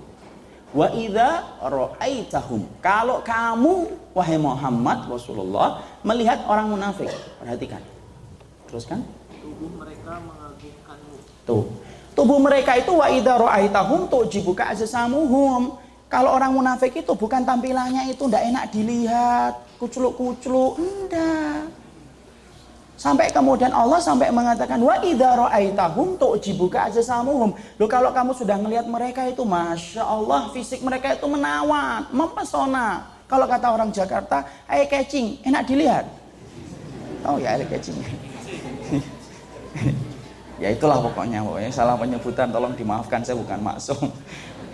[0.75, 2.67] Wa idza ra'aitahum.
[2.83, 3.87] Kalau kamu
[4.17, 7.83] wahai Muhammad Rasulullah melihat orang munafik, perhatikan.
[8.67, 9.07] Teruskan.
[9.31, 11.17] Tubuh mereka mengagumkanmu.
[11.47, 11.65] Tuh.
[12.17, 15.79] Tubuh mereka itu wa idza ra'aitahum tujibuka ajsamuhum.
[16.07, 21.86] Kalau orang munafik itu bukan tampilannya itu ndak enak dilihat, kucluk-kucluk, enggak.
[22.97, 27.53] Sampai kemudian Allah sampai mengatakan wa idza ra'aitahum tu'jibuka ajsamuhum.
[27.77, 33.05] Loh kalau kamu sudah melihat mereka itu Masya Allah fisik mereka itu menawan, mempesona.
[33.29, 36.09] Kalau kata orang Jakarta, eye catching, enak dilihat.
[37.29, 38.01] Oh ya eye catching.
[40.63, 44.09] ya itulah pokoknya pokoknya salah penyebutan tolong dimaafkan saya bukan maksum.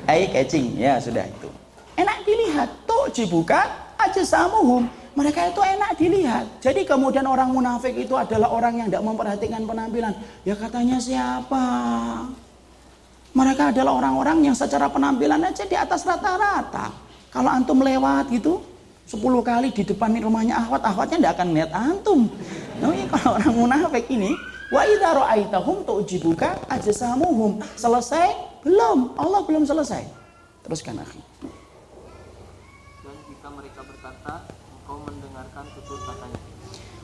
[0.06, 1.50] Eye catching ya sudah itu.
[1.98, 3.66] Enak dilihat tuh jibuka
[3.98, 6.46] ajsamuhum mereka itu enak dilihat.
[6.64, 10.12] Jadi kemudian orang munafik itu adalah orang yang tidak memperhatikan penampilan.
[10.48, 11.64] Ya katanya siapa?
[13.32, 16.92] Mereka adalah orang-orang yang secara penampilan aja di atas rata-rata.
[17.32, 18.60] Kalau antum lewat gitu,
[19.08, 22.28] 10 kali di depan rumahnya ahwat, ahwatnya tidak akan lihat antum.
[22.80, 24.36] Nah, ini kalau orang munafik ini,
[24.68, 25.12] wa idza
[25.88, 27.60] tu'jibuka ajsamuhum.
[27.76, 28.32] Selesai?
[28.64, 29.16] Belum.
[29.16, 30.04] Allah belum selesai.
[30.64, 31.20] Teruskan akhi.
[33.00, 34.44] Dan jika mereka berkata,
[35.62, 36.40] mendengarkan tutur katanya.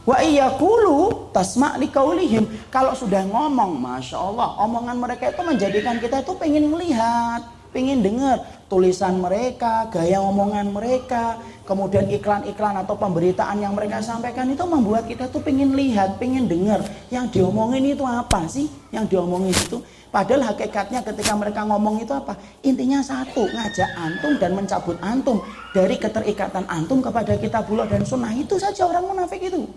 [0.09, 0.97] Wa iyakulu
[1.37, 2.49] tasma' liqaulihim.
[2.73, 7.45] Kalau sudah ngomong, Masya Allah, omongan mereka itu menjadikan kita itu pengen melihat,
[7.77, 8.41] pengen dengar
[8.73, 11.37] tulisan mereka, gaya omongan mereka,
[11.69, 16.81] kemudian iklan-iklan atau pemberitaan yang mereka sampaikan itu membuat kita tuh pengen lihat, pengen dengar
[17.13, 18.73] yang diomongin itu apa sih?
[18.89, 22.33] Yang diomongin itu Padahal hakikatnya ketika mereka ngomong itu apa?
[22.65, 25.45] Intinya satu, ngajak antum dan mencabut antum
[25.77, 28.33] dari keterikatan antum kepada kitabullah dan sunnah.
[28.33, 29.69] Itu saja orang munafik itu.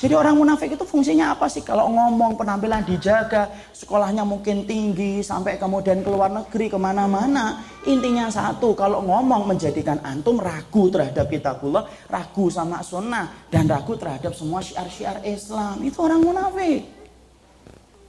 [0.00, 1.60] Jadi orang munafik itu fungsinya apa sih?
[1.60, 7.60] Kalau ngomong penampilan dijaga, sekolahnya mungkin tinggi, sampai kemudian keluar negeri ke mana-mana.
[7.84, 14.32] Intinya satu, kalau ngomong menjadikan antum ragu terhadap kitabullah, ragu sama sunnah, dan ragu terhadap
[14.32, 15.84] semua syiar-syiar Islam.
[15.84, 16.99] Itu orang munafik.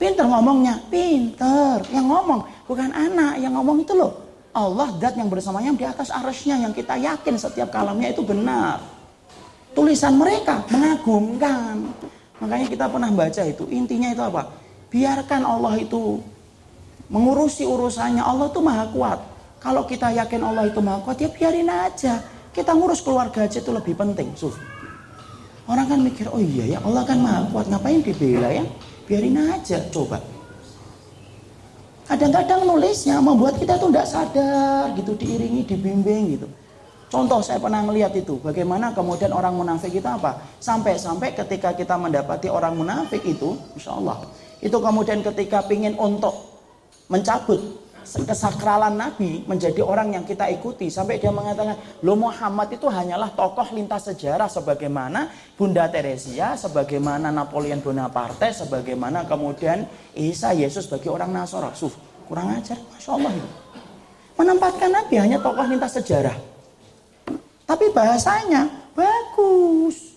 [0.02, 1.78] Pinter ngomongnya, pinter.
[1.94, 4.18] Yang ngomong bukan anak, yang ngomong itu loh.
[4.50, 8.82] Allah dat yang bersamanya di atas arasnya yang kita yakin setiap kalamnya itu benar.
[9.70, 11.86] Tulisan mereka mengagumkan.
[12.42, 13.62] Makanya kita pernah baca itu.
[13.70, 14.50] Intinya itu apa?
[14.90, 16.18] Biarkan Allah itu
[17.06, 18.26] mengurusi urusannya.
[18.26, 19.22] Allah itu maha kuat.
[19.62, 22.18] Kalau kita yakin Allah itu maha kuat, ya biarin aja.
[22.50, 24.34] Kita ngurus keluarga aja itu lebih penting.
[25.70, 27.70] Orang kan mikir, oh iya ya Allah kan maha kuat.
[27.70, 28.66] Ngapain dibela ya?
[29.12, 30.16] Biarin aja coba.
[32.08, 36.48] Kadang-kadang nulisnya membuat kita tuh tidak sadar gitu diiringi dibimbing gitu.
[37.12, 40.40] Contoh saya pernah melihat itu bagaimana kemudian orang munafik itu apa?
[40.64, 44.24] Sampai-sampai ketika kita mendapati orang munafik itu insya Allah
[44.64, 46.32] itu kemudian ketika pingin untuk
[47.12, 47.60] mencabut
[48.04, 50.92] kesakralan Nabi menjadi orang yang kita ikuti.
[50.92, 51.74] Sampai dia mengatakan
[52.04, 59.88] lo Muhammad itu hanyalah tokoh lintas sejarah sebagaimana Bunda Teresia sebagaimana Napoleon Bonaparte sebagaimana kemudian
[60.12, 61.72] Isa Yesus bagi orang Nasara.
[61.72, 61.96] Suf,
[62.28, 63.50] kurang ajar Masya Allah itu.
[64.36, 66.36] Menempatkan Nabi hanya tokoh lintas sejarah.
[67.64, 70.11] Tapi bahasanya bagus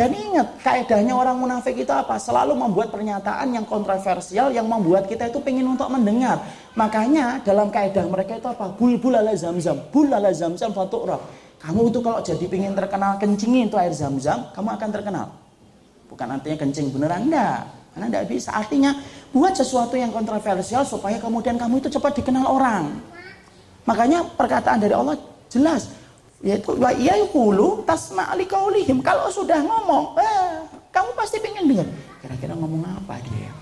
[0.00, 2.16] dan ingat, kaedahnya orang munafik itu apa?
[2.16, 6.40] Selalu membuat pernyataan yang kontroversial yang membuat kita itu pengen untuk mendengar.
[6.72, 8.72] Makanya dalam kaedah mereka itu apa?
[8.80, 11.20] Bulbul ala zamzam, bul ala zamzam fatu'ra.
[11.60, 15.26] Kamu itu kalau jadi pingin terkenal kencingin itu air zam-zam, kamu akan terkenal.
[16.08, 17.68] Bukan artinya kencing beneran enggak.
[17.92, 18.56] Karena enggak bisa.
[18.56, 18.96] Artinya
[19.36, 22.88] buat sesuatu yang kontroversial supaya kemudian kamu itu cepat dikenal orang.
[23.84, 25.20] Makanya perkataan dari Allah
[25.52, 25.92] jelas
[26.40, 29.04] yaitu wa iya yaqulu tasma li qaulihim.
[29.04, 31.88] Kalau sudah ngomong, eh, kamu pasti pengen dengar.
[32.24, 33.52] Kira-kira ngomong apa dia?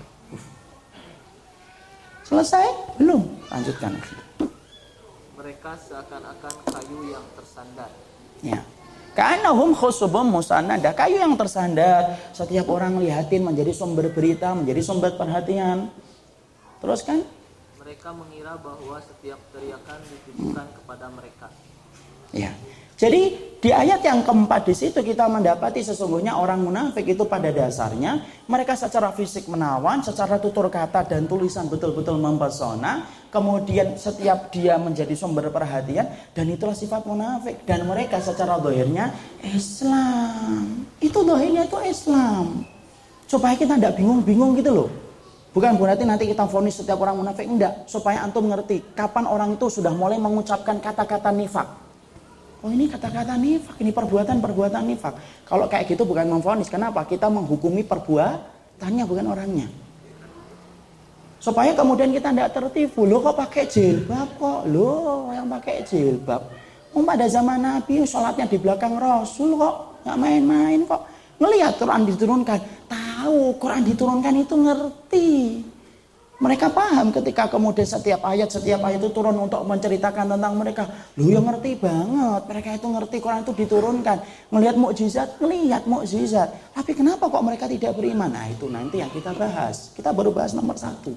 [2.23, 2.97] Selesai?
[3.01, 3.25] Belum.
[3.49, 3.97] Lanjutkan
[5.49, 7.91] mereka seakan-akan kayu yang tersandar.
[8.45, 8.61] Ya.
[9.17, 15.17] Karena hum khusubum musanada, kayu yang tersandar, setiap orang lihatin menjadi sumber berita, menjadi sumber
[15.17, 15.89] perhatian.
[16.79, 17.25] Terus kan?
[17.81, 20.77] Mereka mengira bahwa setiap teriakan ditujukan hmm.
[20.79, 21.47] kepada mereka.
[22.29, 22.53] Ya.
[22.99, 28.43] Jadi di ayat yang keempat di situ kita mendapati sesungguhnya orang munafik itu pada dasarnya
[28.43, 35.15] mereka secara fisik menawan, secara tutur kata dan tulisan betul-betul mempesona, kemudian setiap dia menjadi
[35.15, 39.15] sumber perhatian dan itulah sifat munafik dan mereka secara dohirnya
[39.47, 40.83] Islam.
[40.99, 42.67] Itu dohirnya itu Islam.
[43.31, 44.89] Supaya kita tidak bingung-bingung gitu loh.
[45.55, 49.71] Bukan berarti nanti kita fonis setiap orang munafik enggak, supaya antum ngerti kapan orang itu
[49.71, 51.88] sudah mulai mengucapkan kata-kata nifak.
[52.59, 55.15] Oh ini kata-kata nifak, ini perbuatan-perbuatan nifak.
[55.47, 56.67] Kalau kayak gitu bukan memfonis.
[56.67, 57.07] Kenapa?
[57.07, 59.67] Kita menghukumi perbuatannya bukan orangnya.
[61.39, 63.07] Supaya kemudian kita tidak tertipu.
[63.07, 64.67] Lo kok pakai jilbab kok?
[64.67, 66.51] Lo yang pakai jilbab.
[66.91, 70.03] Oh pada zaman Nabi sholatnya di belakang Rasul kok.
[70.03, 71.07] Nggak main-main kok.
[71.39, 72.59] Ngelihat Quran diturunkan.
[72.91, 75.31] Tahu Quran diturunkan itu ngerti.
[76.39, 80.87] Mereka paham ketika kemudian setiap ayat setiap ayat itu turun untuk menceritakan tentang mereka.
[81.19, 82.47] Lu yang ngerti banget.
[82.47, 84.17] Mereka itu ngerti Quran itu diturunkan.
[84.55, 86.47] Melihat mukjizat, melihat mukjizat.
[86.71, 88.31] Tapi kenapa kok mereka tidak beriman?
[88.31, 89.91] Nah itu nanti yang kita bahas.
[89.91, 91.11] Kita baru bahas nomor satu.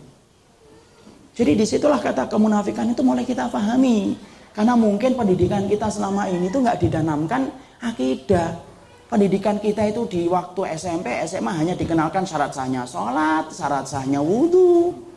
[1.39, 4.19] Jadi di situlah kata kemunafikan itu mulai kita pahami.
[4.51, 7.47] Karena mungkin pendidikan kita selama ini itu nggak didanamkan
[7.79, 8.59] akidah.
[9.07, 15.12] Pendidikan kita itu di waktu SMP, SMA hanya dikenalkan syarat sahnya sholat, syarat sahnya wudhu.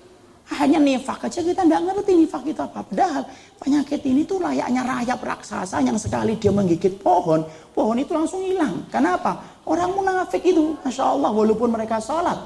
[0.45, 2.85] Hanya nifak aja kita nggak ngerti nifak kita apa.
[2.85, 3.25] Padahal
[3.57, 7.41] penyakit ini tuh layaknya rayap raksasa yang sekali dia menggigit pohon,
[7.73, 8.85] pohon itu langsung hilang.
[8.93, 9.41] Kenapa?
[9.65, 12.37] Orang munafik itu, masya Allah, walaupun mereka sholat,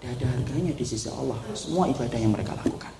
[0.00, 1.36] tidak ada harganya di sisi Allah.
[1.52, 2.90] Semua ibadah yang mereka lakukan.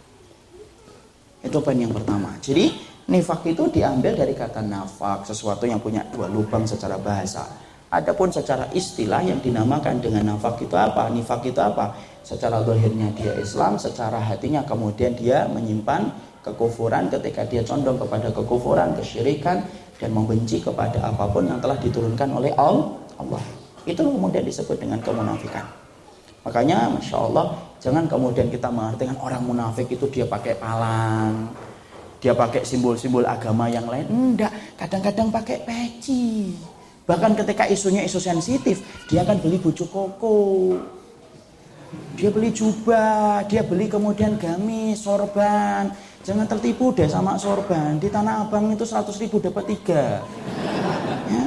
[1.43, 2.31] Itu poin yang pertama.
[2.39, 2.71] Jadi
[3.11, 7.49] nifak itu diambil dari kata nafak, sesuatu yang punya dua lubang secara bahasa.
[7.91, 11.11] Adapun secara istilah yang dinamakan dengan nafak itu apa?
[11.11, 11.97] Nifak itu apa?
[12.23, 16.11] Secara dohirnya dia Islam, secara hatinya kemudian dia menyimpan
[16.43, 19.63] kekufuran ketika dia condong kepada kekufuran, kesyirikan
[19.99, 23.43] dan membenci kepada apa pun yang telah diturunkan oleh Allah.
[23.87, 25.67] Itu kemudian disebut dengan kemunafikan.
[26.43, 31.47] Makanya Masya Allah jangan kemudian kita mengartikan orang munafik itu dia pakai palang,
[32.19, 34.07] dia pakai simbol-simbol agama yang lain.
[34.11, 36.55] Enggak, kadang-kadang pakai peci.
[37.07, 40.75] Bahkan ketika isunya isu sensitif, dia akan beli bujuk koko
[42.17, 45.91] dia beli jubah, dia beli kemudian gamis, sorban.
[46.23, 47.99] Jangan tertipu deh sama sorban.
[47.99, 50.23] Di Tanah Abang itu 100 ribu dapat tiga.
[51.27, 51.45] Ya?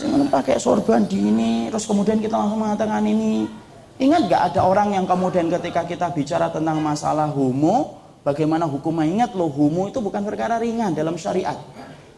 [0.00, 3.46] Jangan pakai sorban di ini, terus kemudian kita langsung mengatakan ini.
[3.94, 9.06] Ingat gak ada orang yang kemudian ketika kita bicara tentang masalah homo, bagaimana hukumnya?
[9.06, 11.54] Ingat loh, homo itu bukan perkara ringan dalam syariat.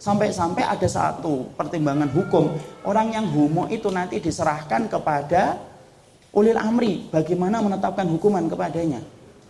[0.00, 2.54] Sampai-sampai ada satu pertimbangan hukum,
[2.86, 5.60] orang yang homo itu nanti diserahkan kepada
[6.36, 9.00] ulil amri bagaimana menetapkan hukuman kepadanya.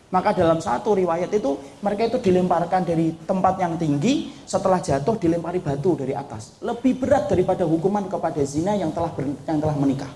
[0.06, 5.58] Maka dalam satu riwayat itu mereka itu dilemparkan dari tempat yang tinggi setelah jatuh dilempari
[5.58, 6.62] batu dari atas.
[6.62, 10.12] Lebih berat daripada hukuman kepada zina yang telah ber, yang telah menikah.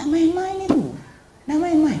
[0.00, 0.80] Nah main-main itu.
[1.44, 2.00] Nah main-main.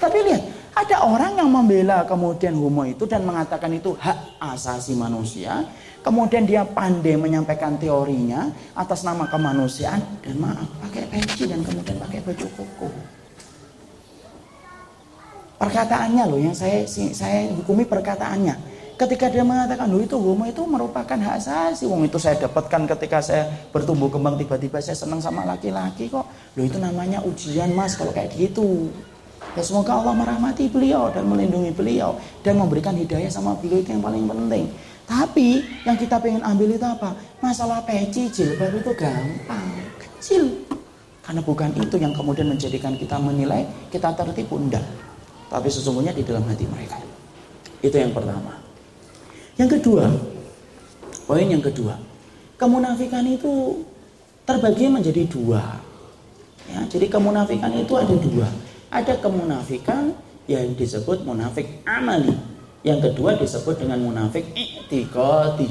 [0.00, 5.60] Tapi lihat, ada orang yang membela kemudian homo itu dan mengatakan itu hak asasi manusia.
[6.00, 12.22] Kemudian dia pandai menyampaikan teorinya atas nama kemanusiaan dan maaf pakai peci dan kemudian pakai
[12.22, 12.88] baju koko
[15.56, 18.76] perkataannya loh yang saya saya hukumi perkataannya.
[18.96, 23.20] Ketika dia mengatakan loh itu homo itu merupakan hak asasi wong itu saya dapatkan ketika
[23.20, 26.24] saya bertumbuh kembang tiba-tiba saya senang sama laki-laki kok.
[26.56, 28.88] Loh itu namanya ujian mas kalau kayak gitu.
[29.52, 34.00] Ya semoga Allah merahmati beliau dan melindungi beliau dan memberikan hidayah sama beliau itu yang
[34.00, 34.64] paling penting.
[35.04, 37.12] Tapi yang kita pengen ambil itu apa?
[37.44, 39.68] Masalah peci jilbab itu gampang
[40.00, 40.64] kecil.
[41.20, 44.56] Karena bukan itu yang kemudian menjadikan kita menilai kita tertipu.
[44.56, 44.84] Enggak
[45.46, 46.98] tapi sesungguhnya di dalam hati mereka.
[47.82, 48.58] Itu yang pertama.
[49.56, 50.10] Yang kedua,
[51.24, 51.96] poin yang kedua,
[52.60, 53.84] kemunafikan itu
[54.44, 55.80] terbagi menjadi dua.
[56.66, 58.48] Ya, jadi kemunafikan itu ada dua.
[58.90, 60.14] Ada kemunafikan
[60.50, 62.34] yang disebut munafik amali.
[62.86, 65.70] Yang kedua disebut dengan munafik i'tiqadi.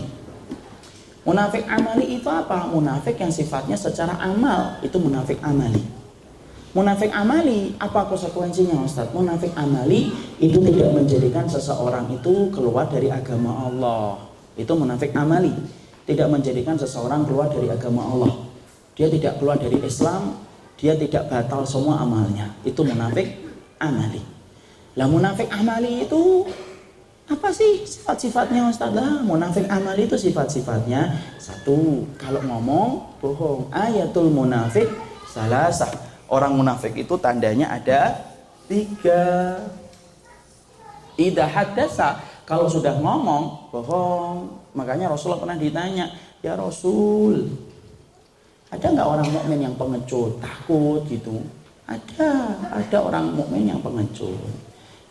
[1.26, 2.70] Munafik amali itu apa?
[2.70, 5.82] Munafik yang sifatnya secara amal itu munafik amali.
[6.76, 9.08] Munafik amali apa konsekuensinya Ustaz?
[9.16, 10.12] Munafik amali
[10.44, 14.20] itu tidak menjadikan seseorang itu keluar dari agama Allah.
[14.60, 15.56] Itu munafik amali.
[16.04, 18.34] Tidak menjadikan seseorang keluar dari agama Allah.
[18.92, 20.36] Dia tidak keluar dari Islam,
[20.76, 22.52] dia tidak batal semua amalnya.
[22.68, 23.40] Itu munafik
[23.80, 24.20] amali.
[25.00, 26.44] Lah munafik amali itu
[27.32, 31.10] apa sih sifat-sifatnya Ustaz lah munafik amal itu sifat-sifatnya
[31.42, 34.86] satu kalau ngomong bohong ayatul munafik
[35.26, 35.90] salah sah
[36.30, 38.22] orang munafik itu tandanya ada
[38.66, 39.22] tiga
[41.16, 46.12] idah hadasa kalau sudah ngomong bohong makanya Rasulullah pernah ditanya
[46.42, 47.50] ya Rasul
[48.70, 51.46] ada nggak orang mukmin yang pengecut takut gitu
[51.86, 52.30] ada
[52.74, 54.38] ada orang mukmin yang pengecut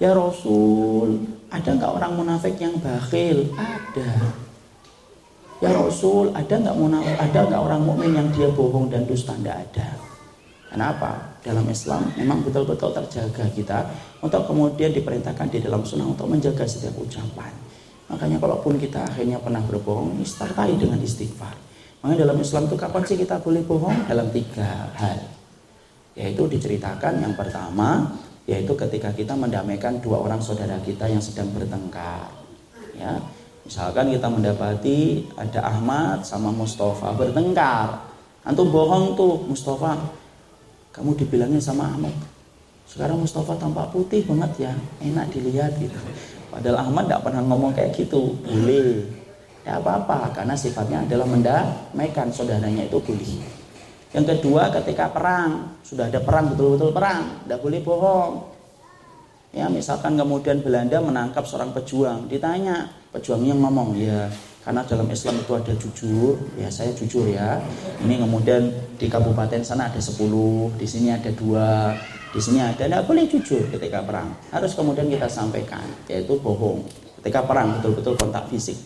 [0.02, 1.22] Ya Rasul,
[1.54, 3.46] ada nggak orang munafik yang bakhil?
[3.54, 4.10] Ada.
[5.62, 6.74] Ya Rasul, ada nggak?
[7.14, 9.38] Ada nggak orang mukmin yang dia bohong dan dusta?
[9.38, 9.93] Tidak ada.
[10.74, 11.38] Kenapa?
[11.38, 13.78] Dalam Islam memang betul-betul terjaga kita
[14.18, 17.54] untuk kemudian diperintahkan di dalam sunnah untuk menjaga setiap ucapan.
[18.10, 21.54] Makanya kalaupun kita akhirnya pernah berbohong, sertai dengan istighfar.
[22.02, 24.10] Makanya dalam Islam itu kapan sih kita boleh bohong?
[24.10, 25.30] Dalam tiga hal.
[26.18, 28.10] Yaitu diceritakan yang pertama
[28.44, 32.28] yaitu ketika kita mendamaikan dua orang saudara kita yang sedang bertengkar
[32.92, 33.16] ya
[33.64, 38.04] misalkan kita mendapati ada Ahmad sama Mustafa bertengkar
[38.44, 39.96] antum bohong tuh Mustafa
[40.94, 42.14] kamu dibilangin sama Ahmad.
[42.86, 44.72] Sekarang Mustafa tampak putih banget ya
[45.02, 45.98] enak dilihat gitu.
[46.54, 48.38] Padahal Ahmad tidak pernah ngomong kayak gitu.
[48.46, 49.10] Boleh.
[49.66, 53.42] Ya apa-apa karena sifatnya adalah mendamaikan saudaranya itu boleh.
[54.14, 58.32] Yang kedua ketika perang, sudah ada perang betul-betul perang, tidak boleh bohong.
[59.50, 64.30] Ya, misalkan kemudian Belanda menangkap seorang pejuang, ditanya, pejuangnya ngomong, ya
[64.64, 67.60] karena dalam Islam itu ada jujur, ya saya jujur ya.
[68.00, 70.16] Ini kemudian di kabupaten sana ada 10,
[70.80, 71.92] di sini ada dua,
[72.32, 74.32] di sini ada, tidak boleh jujur ketika perang.
[74.48, 76.80] Harus kemudian kita sampaikan, yaitu bohong.
[77.20, 78.80] Ketika perang betul-betul kontak fisik.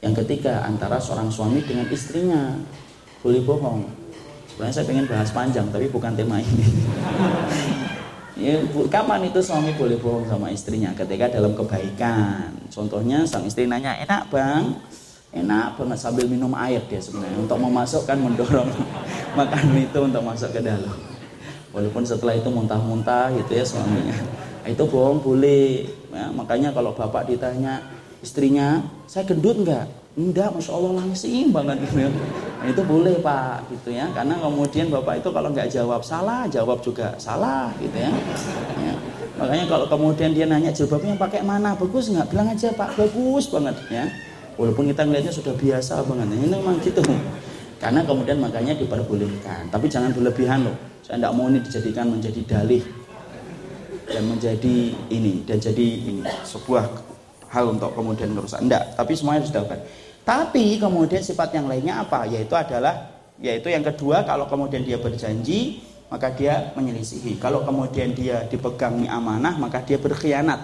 [0.00, 2.56] Yang ketiga antara seorang suami dengan istrinya,
[3.20, 4.00] boleh bohong
[4.60, 6.64] Sebenarnya saya pengen bahas panjang, tapi bukan tema ini.
[8.40, 8.56] ya,
[8.88, 10.90] kapan itu suami boleh bohong sama istrinya?
[10.96, 12.50] Ketika dalam kebaikan.
[12.72, 14.72] Contohnya sang istri nanya, enak bang?
[15.30, 17.38] Enak banget sambil minum air dia sebenarnya.
[17.38, 18.72] Untuk memasukkan, mendorong
[19.38, 20.96] makanan itu untuk masuk ke dalam.
[21.70, 24.16] Walaupun setelah itu muntah-muntah gitu ya suaminya.
[24.66, 25.86] Itu bohong boleh.
[26.10, 27.84] Ya, makanya kalau bapak ditanya
[28.24, 29.99] istrinya, saya gendut enggak?
[30.18, 32.10] Enggak, masya Allah langsing banget gitu ya.
[32.10, 34.10] Nah, itu boleh pak, gitu ya.
[34.10, 38.10] Karena kemudian bapak itu kalau nggak jawab salah, jawab juga salah, gitu ya.
[38.82, 38.94] ya.
[39.38, 42.26] Makanya kalau kemudian dia nanya jawabnya pakai mana, bagus nggak?
[42.26, 44.04] Bilang aja pak, bagus banget ya.
[44.58, 47.00] Walaupun kita ngelihatnya sudah biasa banget, ini memang gitu.
[47.80, 50.76] Karena kemudian makanya diperbolehkan, tapi jangan berlebihan loh.
[51.00, 52.82] Saya tidak mau ini dijadikan menjadi dalih
[54.10, 54.76] dan menjadi
[55.08, 56.84] ini dan jadi ini sebuah
[57.50, 58.62] hal untuk kemudian merusak.
[58.62, 59.80] Enggak, tapi semuanya sudah dilakukan.
[60.24, 62.28] Tapi kemudian sifat yang lainnya apa?
[62.28, 63.10] Yaitu adalah
[63.40, 67.38] yaitu yang kedua kalau kemudian dia berjanji maka dia menyelisihi.
[67.38, 70.60] Kalau kemudian dia dipegangi amanah maka dia berkhianat.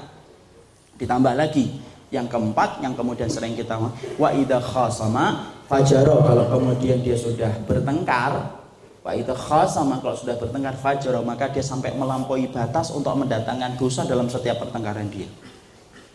[0.98, 1.70] Ditambah lagi
[2.10, 3.78] yang keempat yang kemudian sering kita
[4.18, 8.62] wa idza khasama fajaro kalau kemudian dia sudah bertengkar
[9.02, 14.06] wa idza khasama kalau sudah bertengkar fajaro maka dia sampai melampaui batas untuk mendatangkan dosa
[14.06, 15.26] dalam setiap pertengkaran dia.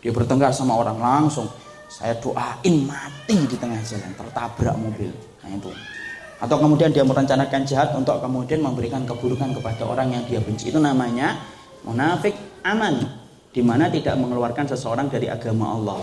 [0.02, 1.46] Dia bertengkar sama orang langsung.
[1.92, 5.12] Saya doain mati di tengah jalan, tertabrak mobil.
[5.44, 5.68] Nah itu.
[6.40, 10.72] Atau kemudian dia merencanakan jahat untuk kemudian memberikan keburukan kepada orang yang dia benci.
[10.72, 11.36] Itu namanya
[11.84, 12.32] munafik
[12.64, 13.20] aman.
[13.52, 16.00] Di mana tidak mengeluarkan seseorang dari agama Allah.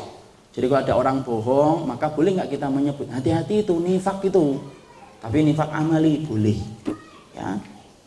[0.54, 4.62] Jadi kalau ada orang bohong, maka boleh nggak kita menyebut hati-hati itu nifak itu.
[5.18, 6.62] Tapi nifak amali boleh.
[7.34, 7.58] Ya,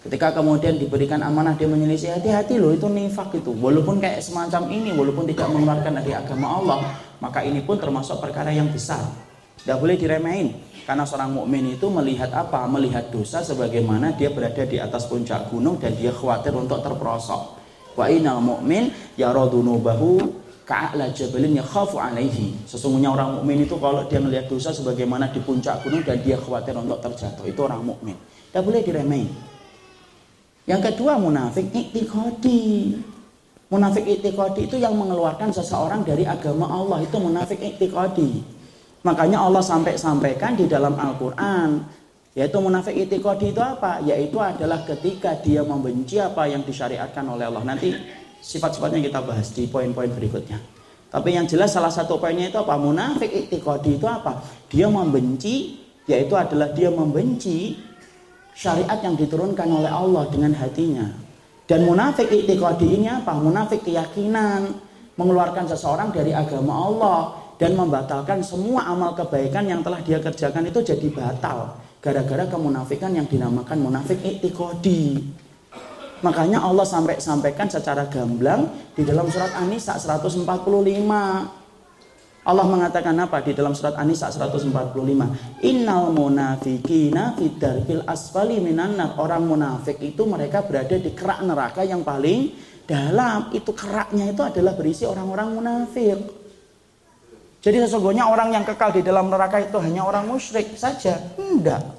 [0.03, 3.55] Ketika kemudian diberikan amanah dia menyelisih hati-hati loh itu nifak itu.
[3.55, 6.79] Walaupun kayak semacam ini, walaupun tidak mengeluarkan dari agama Allah,
[7.23, 9.07] maka ini pun termasuk perkara yang besar.
[9.63, 10.59] Tidak boleh diremehin.
[10.83, 12.67] Karena seorang mukmin itu melihat apa?
[12.67, 17.63] Melihat dosa sebagaimana dia berada di atas puncak gunung dan dia khawatir untuk terperosok.
[17.95, 20.19] Wa inal mu'min yaradunubahu
[20.67, 22.59] ka'la jabalin yakhafu alaihi.
[22.67, 26.75] Sesungguhnya orang mukmin itu kalau dia melihat dosa sebagaimana di puncak gunung dan dia khawatir
[26.75, 27.47] untuk terjatuh.
[27.47, 28.19] Itu orang mukmin.
[28.51, 29.31] Tidak boleh diremehin.
[30.67, 32.99] Yang kedua munafik iktikodi.
[33.73, 38.45] Munafik iktikodi itu yang mengeluarkan seseorang dari agama Allah itu munafik iktikodi.
[39.01, 41.81] Makanya Allah sampai sampaikan di dalam Al-Qur'an
[42.37, 44.05] yaitu munafik iktikodi itu apa?
[44.05, 47.65] Yaitu adalah ketika dia membenci apa yang disyariatkan oleh Allah.
[47.65, 47.97] Nanti
[48.45, 50.61] sifat-sifatnya kita bahas di poin-poin berikutnya.
[51.09, 52.77] Tapi yang jelas salah satu poinnya itu apa?
[52.77, 54.45] Munafik iktikadi itu apa?
[54.69, 57.81] Dia membenci, yaitu adalah dia membenci
[58.53, 61.22] syariat yang diturunkan oleh Allah dengan hatinya.
[61.73, 63.33] Dan munafik iktikadi ini apa?
[63.33, 64.77] Munafik keyakinan,
[65.17, 67.21] mengeluarkan seseorang dari agama Allah
[67.57, 73.25] dan membatalkan semua amal kebaikan yang telah dia kerjakan itu jadi batal gara-gara kemunafikan yang
[73.25, 75.33] dinamakan munafik iktikadi.
[76.21, 80.45] Makanya Allah sampai sampaikan secara gamblang di dalam surat An-Nisa 145.
[82.43, 85.63] Allah mengatakan apa di dalam surat An-Nisa 145?
[85.63, 92.51] Innal munafikina fidarkil asfali minan Orang munafik itu mereka berada di kerak neraka yang paling
[92.83, 93.55] dalam.
[93.55, 96.19] Itu keraknya itu adalah berisi orang-orang munafik.
[97.63, 101.15] Jadi sesungguhnya orang yang kekal di dalam neraka itu hanya orang musyrik saja?
[101.39, 101.95] Enggak.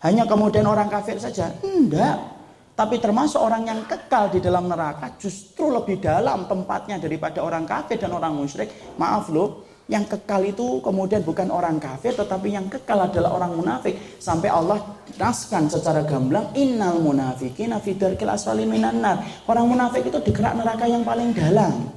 [0.00, 1.52] Hanya kemudian orang kafir saja?
[1.60, 2.24] Enggak.
[2.72, 8.00] Tapi termasuk orang yang kekal di dalam neraka justru lebih dalam tempatnya daripada orang kafir
[8.00, 8.66] dan orang musyrik.
[8.96, 14.00] Maaf loh, yang kekal itu kemudian bukan orang kafir tetapi yang kekal adalah orang munafik.
[14.16, 14.80] Sampai Allah
[15.20, 17.92] naskan secara gamblang innal munafikin fi
[18.24, 19.04] asfali minan.
[19.44, 21.92] Orang munafik itu di kerak neraka yang paling dalam.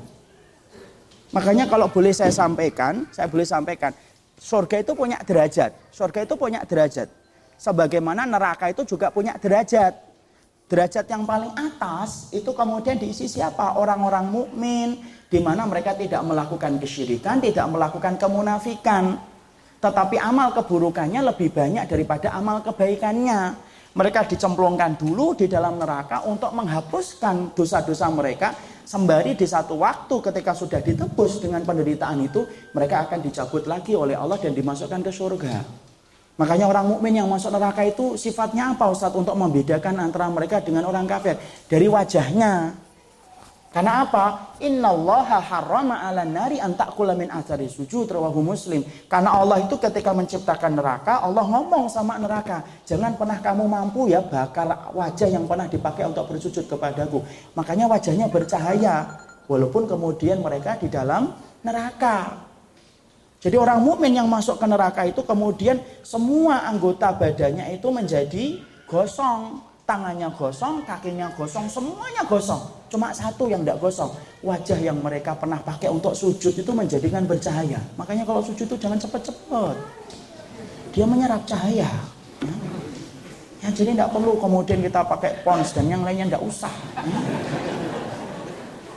[1.32, 3.92] Makanya kalau boleh saya sampaikan, saya boleh sampaikan,
[4.36, 5.72] surga itu punya derajat.
[5.92, 7.08] Surga itu punya derajat.
[7.56, 10.08] Sebagaimana neraka itu juga punya derajat
[10.68, 13.80] derajat yang paling atas itu kemudian diisi siapa?
[13.80, 19.20] Orang-orang mukmin di mana mereka tidak melakukan kesyirikan, tidak melakukan kemunafikan.
[19.78, 23.68] Tetapi amal keburukannya lebih banyak daripada amal kebaikannya.
[23.98, 28.54] Mereka dicemplungkan dulu di dalam neraka untuk menghapuskan dosa-dosa mereka
[28.88, 34.14] sembari di satu waktu ketika sudah ditebus dengan penderitaan itu mereka akan dicabut lagi oleh
[34.14, 35.56] Allah dan dimasukkan ke surga.
[36.38, 40.86] Makanya orang mukmin yang masuk neraka itu sifatnya apa Ustaz untuk membedakan antara mereka dengan
[40.86, 41.36] orang kafir?
[41.66, 42.87] Dari wajahnya.
[43.78, 44.58] Karena apa?
[44.58, 48.82] Innallaha harrama 'alan nari an ta'kula min athari sujud rawahu Muslim.
[49.06, 54.26] Karena Allah itu ketika menciptakan neraka, Allah ngomong sama neraka, "Jangan pernah kamu mampu ya
[54.26, 57.22] bakar wajah yang pernah dipakai untuk bersujud kepadaku."
[57.54, 59.14] Makanya wajahnya bercahaya
[59.46, 62.34] walaupun kemudian mereka di dalam neraka.
[63.38, 68.58] Jadi orang mukmin yang masuk ke neraka itu kemudian semua anggota badannya itu menjadi
[68.90, 69.62] gosong.
[69.86, 72.77] Tangannya gosong, kakinya gosong, semuanya gosong.
[72.88, 74.12] Cuma satu yang tidak gosong.
[74.44, 77.80] Wajah yang mereka pernah pakai untuk sujud itu menjadikan bercahaya.
[78.00, 79.76] Makanya kalau sujud itu jangan cepat-cepat.
[80.96, 81.90] Dia menyerap cahaya.
[82.38, 82.54] Ya.
[83.66, 86.74] ya jadi tidak perlu kemudian kita pakai pons dan yang lainnya tidak usah.
[87.04, 87.20] Ya.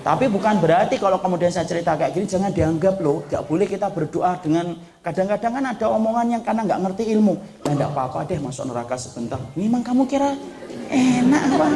[0.01, 3.93] Tapi bukan berarti kalau kemudian saya cerita kayak gini jangan dianggap loh, gak boleh kita
[3.93, 4.73] berdoa dengan
[5.05, 7.37] kadang-kadang kan ada omongan yang karena nggak ngerti ilmu.
[7.69, 9.37] Ya enggak apa-apa deh masuk neraka sebentar.
[9.53, 10.33] Memang kamu kira
[10.89, 11.69] enak apa?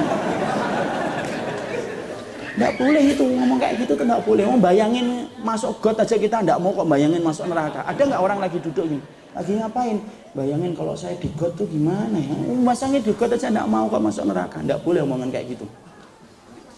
[2.55, 4.43] Enggak boleh itu ngomong kayak gitu tuh enggak boleh.
[4.47, 7.83] Mau bayangin masuk got aja kita enggak mau kok bayangin masuk neraka.
[7.83, 9.01] Ada nggak orang lagi duduk nih?
[9.35, 9.97] Lagi ngapain?
[10.39, 12.35] Bayangin kalau saya di got tuh gimana ya?
[12.63, 14.63] Masangnya di got aja enggak mau kok masuk neraka.
[14.63, 15.67] Enggak boleh omongan kayak gitu.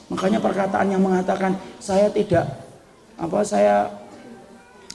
[0.09, 2.47] Makanya perkataan yang mengatakan saya tidak
[3.21, 3.91] apa saya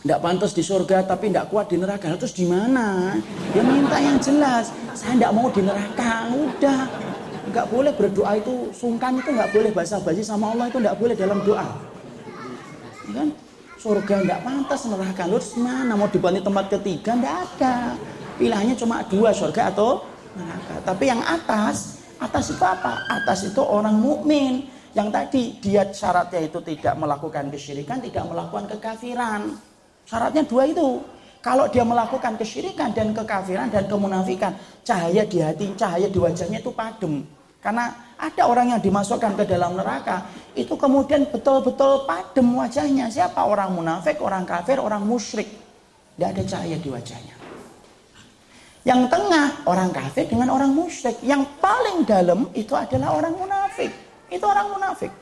[0.01, 2.09] tidak pantas di surga tapi tidak kuat di neraka.
[2.17, 3.13] Terus di mana?
[3.53, 4.73] Dia minta yang jelas.
[4.97, 6.25] Saya tidak mau di neraka.
[6.34, 7.11] Udah.
[7.51, 11.43] Nggak boleh berdoa itu sungkan itu nggak boleh basa-basi sama Allah itu nggak boleh dalam
[11.43, 11.67] doa.
[13.07, 13.27] Ya kan?
[13.75, 15.23] Surga nggak pantas neraka.
[15.27, 15.93] Terus mana?
[15.99, 17.11] Mau dibuat tempat ketiga?
[17.19, 17.75] Nggak ada.
[18.39, 20.07] Pilihannya cuma dua surga atau
[20.39, 20.75] neraka.
[20.87, 23.03] Tapi yang atas, atas itu apa?
[23.11, 29.59] Atas itu orang mukmin yang tadi dia syaratnya itu tidak melakukan kesyirikan, tidak melakukan kekafiran.
[30.07, 31.03] Syaratnya dua itu.
[31.41, 34.53] Kalau dia melakukan kesyirikan dan kekafiran dan kemunafikan,
[34.85, 37.25] cahaya di hati, cahaya di wajahnya itu padam.
[37.62, 40.26] Karena ada orang yang dimasukkan ke dalam neraka,
[40.57, 43.05] itu kemudian betul-betul padam wajahnya.
[43.07, 45.45] Siapa orang munafik, orang kafir, orang musyrik.
[46.18, 47.36] Tidak ada cahaya di wajahnya.
[48.82, 51.22] Yang tengah orang kafir dengan orang musyrik.
[51.22, 53.93] Yang paling dalam itu adalah orang munafik.
[54.34, 55.14] Itu orang munafik.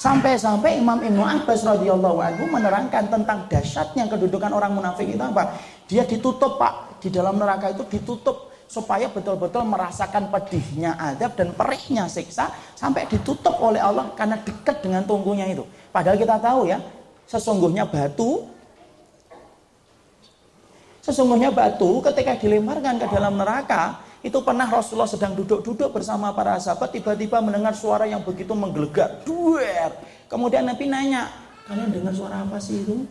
[0.00, 5.54] Sampai-sampai Imam Ibnu Abbas radhiyallahu anhu menerangkan tentang dahsyatnya kedudukan orang munafik itu apa?
[5.86, 12.08] Dia ditutup Pak, di dalam neraka itu ditutup supaya betul-betul merasakan pedihnya adab dan perihnya
[12.08, 15.68] siksa sampai ditutup oleh Allah karena dekat dengan tunggunya itu.
[15.92, 16.80] Padahal kita tahu ya,
[17.28, 18.48] sesungguhnya batu
[21.02, 26.94] sesungguhnya batu ketika dilemparkan ke dalam neraka itu pernah Rasulullah sedang duduk-duduk bersama para sahabat
[26.94, 29.26] tiba-tiba mendengar suara yang begitu menggelegar.
[29.26, 29.90] Duer.
[30.30, 31.26] Kemudian Nabi nanya,
[31.66, 33.02] kalian dengar suara apa sih itu?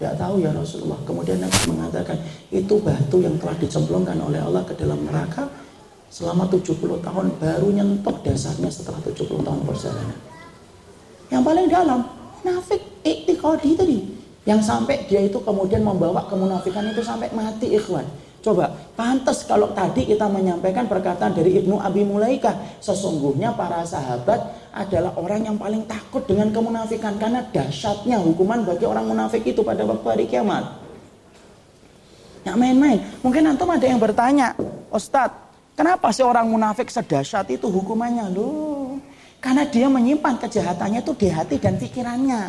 [0.00, 0.96] Tidak tahu ya Rasulullah.
[1.04, 2.16] Kemudian Nabi mengatakan,
[2.48, 5.44] itu batu yang telah dicemplungkan oleh Allah ke dalam neraka
[6.08, 10.16] selama 70 tahun baru nyentuh dasarnya setelah 70 tahun perjalanan.
[11.28, 12.00] Yang paling dalam,
[12.40, 13.98] nafik iktikadi tadi.
[14.48, 18.08] Yang sampai dia itu kemudian membawa kemunafikan itu sampai mati ikhwan.
[18.40, 22.80] Coba, pantas kalau tadi kita menyampaikan perkataan dari Ibnu Abi Mulaikah.
[22.80, 27.18] Sesungguhnya para sahabat adalah orang yang paling takut dengan kemunafikan.
[27.18, 30.80] Karena dahsyatnya hukuman bagi orang munafik itu pada waktu hari kiamat.
[32.46, 33.04] Ya main-main.
[33.20, 34.56] Mungkin antum ada yang bertanya,
[34.88, 35.36] Ustadz,
[35.76, 38.32] kenapa sih orang munafik sedahsyat itu hukumannya?
[38.32, 38.96] Loh,
[39.44, 42.42] karena dia menyimpan kejahatannya itu di hati dan pikirannya.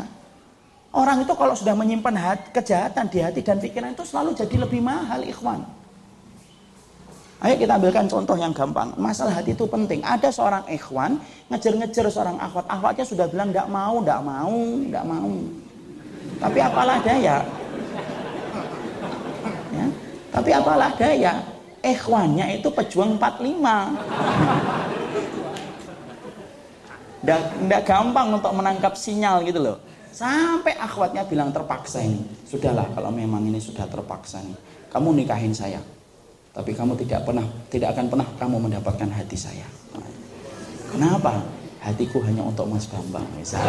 [0.92, 5.24] Orang itu kalau sudah menyimpan kejahatan di hati dan pikiran itu selalu jadi lebih mahal
[5.24, 5.64] ikhwan.
[7.42, 8.94] Ayo kita ambilkan contoh yang gampang.
[9.02, 10.06] Masalah hati itu penting.
[10.06, 11.18] Ada seorang ikhwan
[11.50, 12.70] ngejar-ngejar seorang akhwat.
[12.70, 14.54] Akhwatnya sudah bilang tidak mau, tidak mau,
[14.86, 15.34] tidak mau.
[16.38, 17.42] Tapi apalah daya.
[19.74, 19.86] Ya.
[20.30, 21.34] Tapi apalah daya.
[21.82, 23.90] Ikhwannya itu pejuang 45.
[27.26, 29.82] Tidak gampang untuk menangkap sinyal gitu loh.
[30.14, 32.22] Sampai akhwatnya bilang terpaksa ini.
[32.46, 34.54] Sudahlah kalau memang ini sudah terpaksa nih.
[34.94, 35.82] Kamu nikahin saya.
[36.52, 39.68] Tapi kamu tidak pernah tidak akan pernah kamu mendapatkan hati saya.
[40.92, 41.40] Kenapa?
[41.82, 43.64] Hatiku hanya untuk Mas Bambang misal.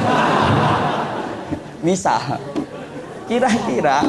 [1.86, 2.36] misal.
[3.30, 4.02] Kira-kira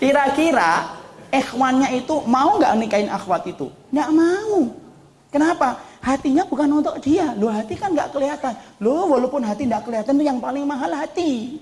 [0.00, 0.96] kira-kira
[1.28, 3.68] ikhwannya itu mau nggak nikahin akhwat itu?
[3.92, 4.66] Nggak mau.
[5.30, 5.78] Kenapa?
[6.02, 7.36] Hatinya bukan untuk dia.
[7.38, 8.56] Loh hati kan nggak kelihatan.
[8.82, 11.60] Loh walaupun hati nggak kelihatan itu yang paling mahal hati.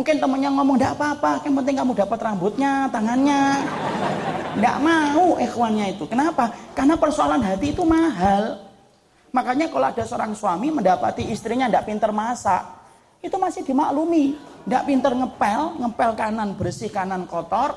[0.00, 3.60] Mungkin temannya ngomong nggak apa-apa, yang penting kamu dapat rambutnya, tangannya.
[4.56, 6.08] Nggak mau ikhwannya itu.
[6.08, 6.56] Kenapa?
[6.72, 8.64] Karena persoalan hati itu mahal.
[9.28, 12.64] Makanya kalau ada seorang suami mendapati istrinya nggak pinter masak,
[13.20, 14.40] itu masih dimaklumi.
[14.64, 17.76] Nggak pinter ngepel, ngepel kanan bersih, kanan kotor,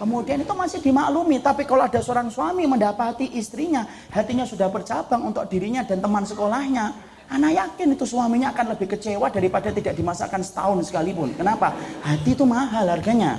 [0.00, 5.44] Kemudian itu masih dimaklumi, tapi kalau ada seorang suami mendapati istrinya, hatinya sudah bercabang untuk
[5.44, 6.96] dirinya dan teman sekolahnya,
[7.30, 11.30] anak yakin itu suaminya akan lebih kecewa daripada tidak dimasakkan setahun sekalipun.
[11.38, 11.72] Kenapa?
[12.02, 13.38] Hati itu mahal harganya.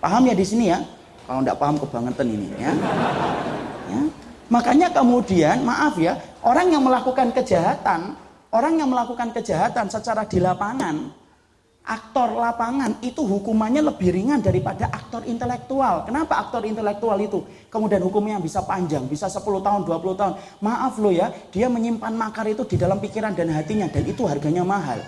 [0.00, 0.78] Paham ya di sini ya?
[1.24, 2.72] Kalau tidak paham kebangetan ini ya.
[3.88, 4.00] ya.
[4.50, 8.18] Makanya kemudian, maaf ya, orang yang melakukan kejahatan,
[8.50, 11.06] orang yang melakukan kejahatan secara di lapangan,
[11.86, 16.04] aktor lapangan itu hukumannya lebih ringan daripada aktor intelektual.
[16.04, 17.42] Kenapa aktor intelektual itu?
[17.72, 20.34] Kemudian hukumnya bisa panjang, bisa 10 tahun, 20 tahun.
[20.62, 24.62] Maaf loh ya, dia menyimpan makar itu di dalam pikiran dan hatinya dan itu harganya
[24.62, 25.00] mahal.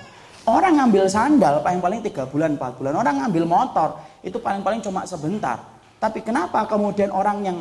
[0.43, 2.93] Orang ngambil sandal paling-paling 3 bulan, 4 bulan.
[2.99, 3.89] Orang ngambil motor
[4.27, 5.63] itu paling-paling cuma sebentar.
[6.03, 7.59] Tapi kenapa kemudian orang yang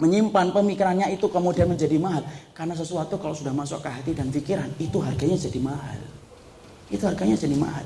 [0.00, 2.24] menyimpan pemikirannya itu kemudian menjadi mahal?
[2.56, 6.00] Karena sesuatu kalau sudah masuk ke hati dan pikiran itu harganya jadi mahal.
[6.88, 7.84] Itu harganya jadi mahal.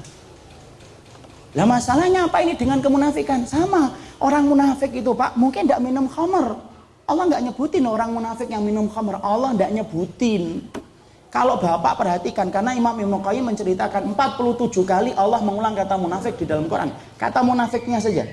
[1.57, 3.49] Lah masalahnya apa ini dengan kemunafikan?
[3.49, 3.97] Sama.
[4.21, 6.61] Orang munafik itu Pak mungkin tidak minum khamar.
[7.09, 9.25] Allah nggak nyebutin orang munafik yang minum khamar.
[9.25, 10.69] Allah tidak nyebutin.
[11.33, 16.45] Kalau Bapak perhatikan karena Imam Ibnu Qayyim menceritakan 47 kali Allah mengulang kata munafik di
[16.45, 16.93] dalam Quran.
[17.17, 18.29] Kata munafiknya saja.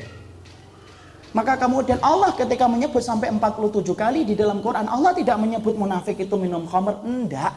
[1.34, 6.20] Maka kemudian Allah ketika menyebut sampai 47 kali di dalam Quran, Allah tidak menyebut munafik
[6.22, 7.56] itu minum khamar, enggak.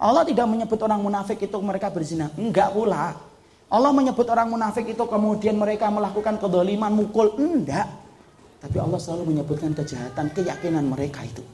[0.00, 3.28] Allah tidak menyebut orang munafik itu mereka berzina, enggak pula.
[3.68, 7.36] Allah menyebut orang munafik itu kemudian mereka melakukan kedoliman, mukul.
[7.36, 7.84] Enggak.
[8.58, 11.44] Tapi Allah selalu menyebutkan kejahatan, keyakinan mereka itu.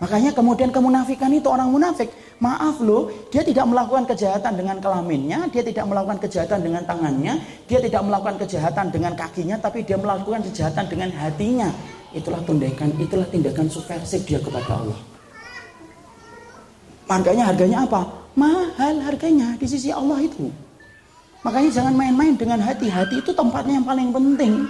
[0.00, 2.08] Makanya kemudian kemunafikan itu orang munafik.
[2.40, 7.36] Maaf loh, dia tidak melakukan kejahatan dengan kelaminnya, dia tidak melakukan kejahatan dengan tangannya,
[7.68, 11.68] dia tidak melakukan kejahatan dengan kakinya, tapi dia melakukan kejahatan dengan hatinya.
[12.16, 15.00] Itulah tindakan, itulah tindakan subversif dia kepada Allah.
[17.10, 18.00] Harganya harganya apa?
[18.38, 20.48] Mahal harganya di sisi Allah itu.
[21.40, 22.92] Makanya jangan main-main dengan hati.
[22.92, 24.68] Hati itu tempatnya yang paling penting.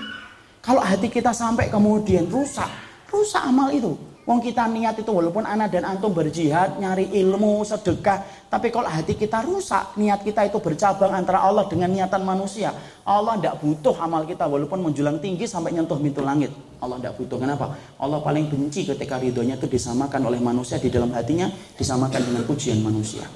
[0.62, 2.68] Kalau hati kita sampai kemudian rusak,
[3.10, 3.96] rusak amal itu.
[4.28, 8.22] Wong kita niat itu walaupun anak dan antum berjihad, nyari ilmu, sedekah.
[8.46, 12.70] Tapi kalau hati kita rusak, niat kita itu bercabang antara Allah dengan niatan manusia.
[13.02, 16.54] Allah tidak butuh amal kita walaupun menjulang tinggi sampai nyentuh pintu langit.
[16.78, 17.42] Allah tidak butuh.
[17.42, 17.74] Kenapa?
[17.98, 22.78] Allah paling benci ketika ridhonya itu disamakan oleh manusia di dalam hatinya, disamakan dengan pujian
[22.78, 23.26] manusia.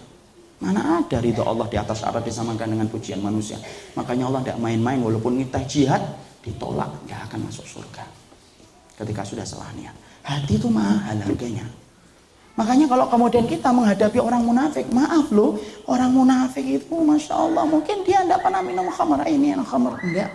[0.63, 3.59] Mana ada ridho Allah di atas arat disamakan dengan pujian manusia.
[3.99, 6.03] Makanya Allah tidak main-main walaupun kita jihad
[6.45, 8.05] ditolak nggak akan masuk surga.
[8.95, 9.97] Ketika sudah salah niat.
[10.23, 11.67] Hati itu mahal harganya.
[12.55, 15.59] Makanya kalau kemudian kita menghadapi orang munafik, maaf loh,
[15.91, 20.31] orang munafik itu masya Allah mungkin dia tidak pernah minum khamar ini yang khamar enggak.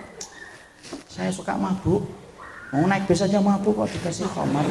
[1.08, 2.04] Saya suka mabuk,
[2.76, 4.68] mau naik bis aja mabuk kok dikasih khamar.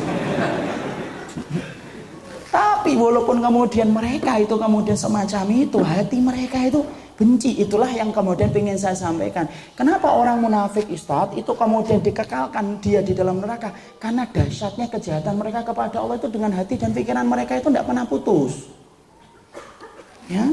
[2.48, 6.80] Tapi walaupun kemudian mereka itu kemudian semacam itu, hati mereka itu
[7.18, 7.60] benci.
[7.60, 9.44] Itulah yang kemudian ingin saya sampaikan.
[9.76, 13.74] Kenapa orang munafik Ustadz itu kemudian dikekalkan dia di dalam neraka?
[14.00, 18.04] Karena dahsyatnya kejahatan mereka kepada Allah itu dengan hati dan pikiran mereka itu tidak pernah
[18.08, 18.72] putus.
[20.28, 20.44] Ya,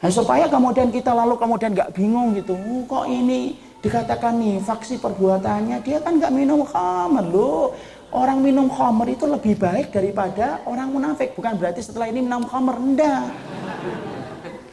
[0.00, 5.00] Nah, supaya kemudian kita lalu kemudian nggak bingung gitu, oh, kok ini Dikatakan nih, faksi
[5.00, 7.72] perbuatannya, dia kan nggak minum khamr loh.
[8.10, 11.38] Orang minum khamr itu lebih baik daripada orang munafik.
[11.38, 13.30] Bukan berarti setelah ini minum khamr, enggak.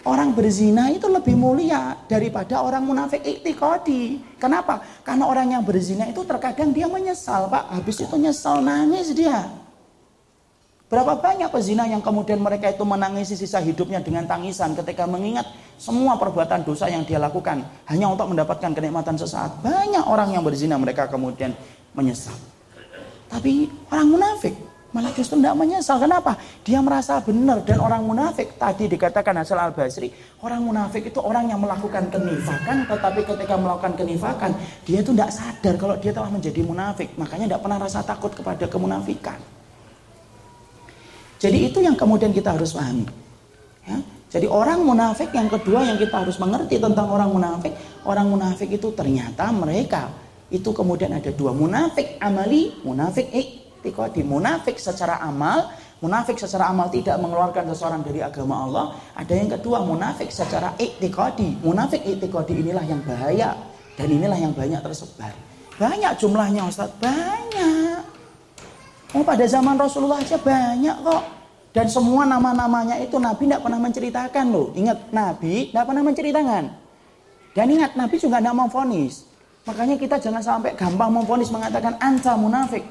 [0.07, 4.23] Orang berzina itu lebih mulia daripada orang munafik iktikadi.
[4.41, 4.81] Kenapa?
[5.05, 7.77] Karena orang yang berzina itu terkadang dia menyesal, Pak.
[7.77, 9.45] Habis itu nyesal, nangis dia.
[10.87, 15.43] Berapa banyak pezina yang kemudian mereka itu menangisi sisa hidupnya dengan tangisan ketika mengingat
[15.75, 17.59] semua perbuatan dosa yang dia lakukan
[17.91, 19.59] hanya untuk mendapatkan kenikmatan sesaat.
[19.59, 21.51] Banyak orang yang berzina mereka kemudian
[21.91, 22.46] menyesal.
[23.27, 24.55] Tapi orang munafik
[24.95, 25.99] malah justru tidak menyesal.
[25.99, 26.33] Kenapa?
[26.63, 30.09] Dia merasa benar dan orang munafik tadi dikatakan Hasan Al Basri,
[30.41, 34.51] orang munafik itu orang yang melakukan kenifakan, tetapi ketika melakukan kenifakan
[34.87, 37.13] dia itu tidak sadar kalau dia telah menjadi munafik.
[37.19, 39.37] Makanya tidak pernah rasa takut kepada kemunafikan.
[41.37, 43.05] Jadi itu yang kemudian kita harus pahami.
[43.85, 43.97] Ya.
[44.27, 47.71] Jadi orang munafik yang kedua yang kita harus mengerti tentang orang munafik,
[48.03, 50.11] orang munafik itu ternyata mereka
[50.47, 54.23] itu kemudian ada dua munafik amali, munafik iktikadi.
[54.23, 58.85] Munafik secara amal, munafik secara amal tidak mengeluarkan seseorang dari agama Allah.
[59.19, 61.59] Ada yang kedua munafik secara iktikadi.
[61.59, 63.59] Munafik iktikadi inilah yang bahaya
[63.99, 65.35] dan inilah yang banyak tersebar.
[65.75, 68.01] Banyak jumlahnya Ustaz, banyak.
[69.15, 71.23] Oh pada zaman Rasulullah aja banyak kok.
[71.75, 74.73] Dan semua nama-namanya itu Nabi tidak pernah menceritakan loh.
[74.73, 76.63] Ingat Nabi tidak pernah menceritakan.
[77.53, 79.27] Dan ingat Nabi juga tidak memfonis.
[79.67, 82.87] Makanya kita jangan sampai gampang memfonis mengatakan anta munafik.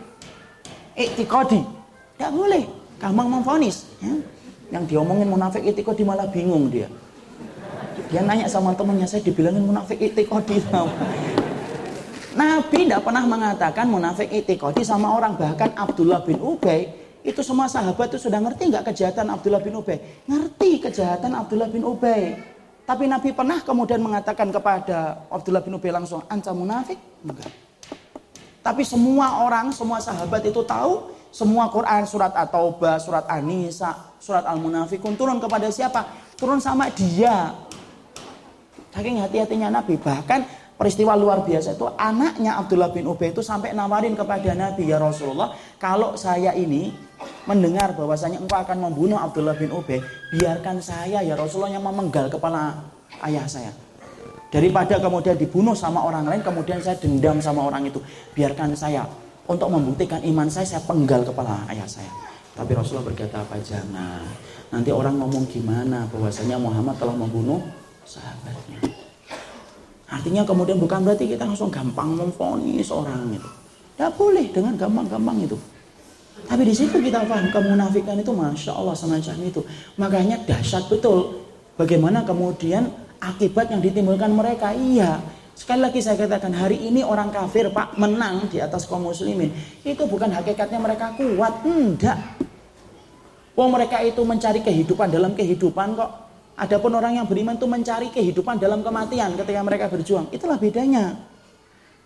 [0.92, 1.64] Iktikodi.
[2.14, 2.64] Tidak boleh.
[3.00, 3.88] Gampang memfonis.
[4.04, 4.12] Ya.
[4.76, 6.86] Yang diomongin munafik iktikodi malah bingung dia.
[8.12, 10.60] Dia nanya sama temannya, saya dibilangin munafik iktikodi.
[12.36, 15.40] Nabi tidak pernah mengatakan munafik itikodi sama orang.
[15.40, 16.92] Bahkan Abdullah bin Ubay
[17.24, 19.96] itu semua sahabat itu sudah ngerti nggak kejahatan Abdullah bin Ubay?
[20.28, 22.36] Ngerti kejahatan Abdullah bin Ubay.
[22.86, 26.96] Tapi Nabi pernah kemudian mengatakan kepada Abdullah bin Ubay langsung, anta munafik?
[27.26, 27.50] Enggak.
[28.62, 35.20] Tapi semua orang, semua sahabat itu tahu semua Quran, surat At-Taubah, surat An-Nisa, surat Al-Munafikun
[35.20, 36.08] turun kepada siapa?
[36.32, 37.52] Turun sama dia.
[38.88, 40.00] Saking hati-hatinya Nabi.
[40.00, 40.40] Bahkan
[40.80, 45.52] peristiwa luar biasa itu anaknya Abdullah bin Ubay itu sampai nawarin kepada Nabi ya Rasulullah
[45.80, 46.92] kalau saya ini
[47.46, 50.02] mendengar bahwasanya engkau akan membunuh Abdullah bin Ubay
[50.34, 52.76] biarkan saya ya Rasulullah yang memenggal kepala
[53.24, 53.72] ayah saya.
[54.50, 57.98] Daripada kemudian dibunuh sama orang lain kemudian saya dendam sama orang itu.
[58.32, 59.04] Biarkan saya
[59.46, 62.10] untuk membuktikan iman saya saya penggal kepala ayah saya.
[62.56, 64.24] Tapi Rasulullah berkata apa jangan.
[64.72, 66.08] Nanti orang ngomong gimana?
[66.08, 67.60] Bahwasanya Muhammad telah membunuh
[68.08, 68.80] sahabatnya.
[70.06, 73.48] Artinya kemudian bukan berarti kita langsung gampang memfonis orang itu.
[73.98, 75.58] Tidak boleh dengan gampang-gampang itu.
[76.44, 79.64] Tapi di situ kita paham kemunafikan itu masya Allah semacam itu.
[79.96, 81.48] Makanya dahsyat betul.
[81.80, 84.76] Bagaimana kemudian akibat yang ditimbulkan mereka.
[84.76, 85.24] Iya.
[85.56, 89.48] Sekali lagi saya katakan hari ini orang kafir pak menang di atas kaum muslimin.
[89.80, 91.64] Itu bukan hakikatnya mereka kuat.
[91.64, 92.20] Enggak.
[93.56, 96.10] Wong mereka itu mencari kehidupan dalam kehidupan kok.
[96.56, 100.28] Adapun orang yang beriman itu mencari kehidupan dalam kematian ketika mereka berjuang.
[100.28, 101.35] Itulah bedanya.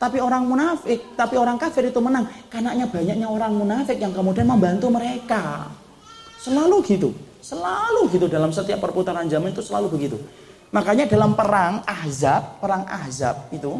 [0.01, 2.25] Tapi orang munafik, tapi orang kafir itu menang.
[2.49, 5.69] Karena banyaknya orang munafik yang kemudian membantu mereka.
[6.41, 7.13] Selalu gitu.
[7.45, 10.17] Selalu gitu dalam setiap perputaran zaman itu selalu begitu.
[10.73, 13.77] Makanya dalam perang Ahzab, perang Ahzab itu,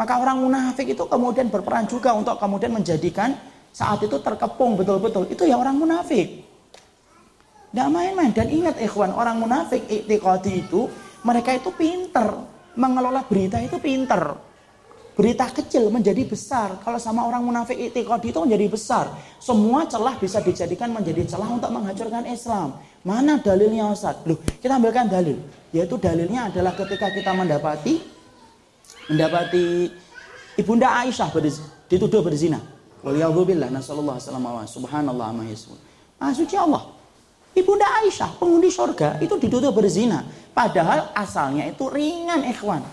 [0.00, 3.36] maka orang munafik itu kemudian berperan juga untuk kemudian menjadikan
[3.68, 5.28] saat itu terkepung betul-betul.
[5.28, 6.48] Itu ya orang munafik.
[7.68, 8.32] Tidak main-main.
[8.32, 10.88] Dan ingat ikhwan, orang munafik iktiqadi itu,
[11.28, 12.40] mereka itu pinter.
[12.72, 14.47] Mengelola berita itu pinter.
[15.18, 16.78] Berita kecil menjadi besar.
[16.86, 19.10] Kalau sama orang munafik iktiqadi itu menjadi besar.
[19.42, 22.78] Semua celah bisa dijadikan menjadi celah untuk menghancurkan Islam.
[23.02, 24.22] Mana dalilnya Ustaz?
[24.22, 25.42] Loh, kita ambilkan dalil.
[25.74, 27.98] Yaitu dalilnya adalah ketika kita mendapati
[29.10, 29.90] mendapati
[30.54, 31.34] Ibunda Aisyah
[31.90, 32.62] dituduh berzina.
[33.02, 35.42] Waliyahzubillah nasallallahu alaihi subhanallah ma
[36.22, 36.94] Ah, suci Allah.
[37.58, 40.22] Ibunda Aisyah, penghuni surga, itu dituduh berzina.
[40.54, 42.86] Padahal asalnya itu ringan, ikhwan.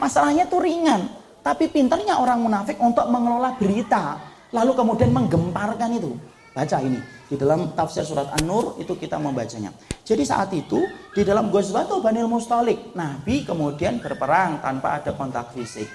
[0.00, 1.25] Masalahnya itu ringan.
[1.46, 4.18] Tapi pinternya orang munafik untuk mengelola berita.
[4.50, 6.10] Lalu kemudian menggemparkan itu.
[6.50, 6.98] Baca ini.
[7.30, 9.70] Di dalam tafsir surat An-Nur itu kita membacanya.
[10.02, 10.82] Jadi saat itu
[11.14, 12.90] di dalam Ghazwatul Banil Mustalik.
[12.98, 15.86] Nabi kemudian berperang tanpa ada kontak fisik.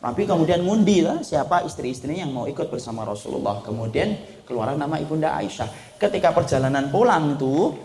[0.00, 3.60] Nabi kemudian ngundi lah siapa istri-istrinya yang mau ikut bersama Rasulullah.
[3.60, 4.16] Kemudian
[4.48, 6.00] keluar nama Ibunda Aisyah.
[6.00, 7.76] Ketika perjalanan pulang itu,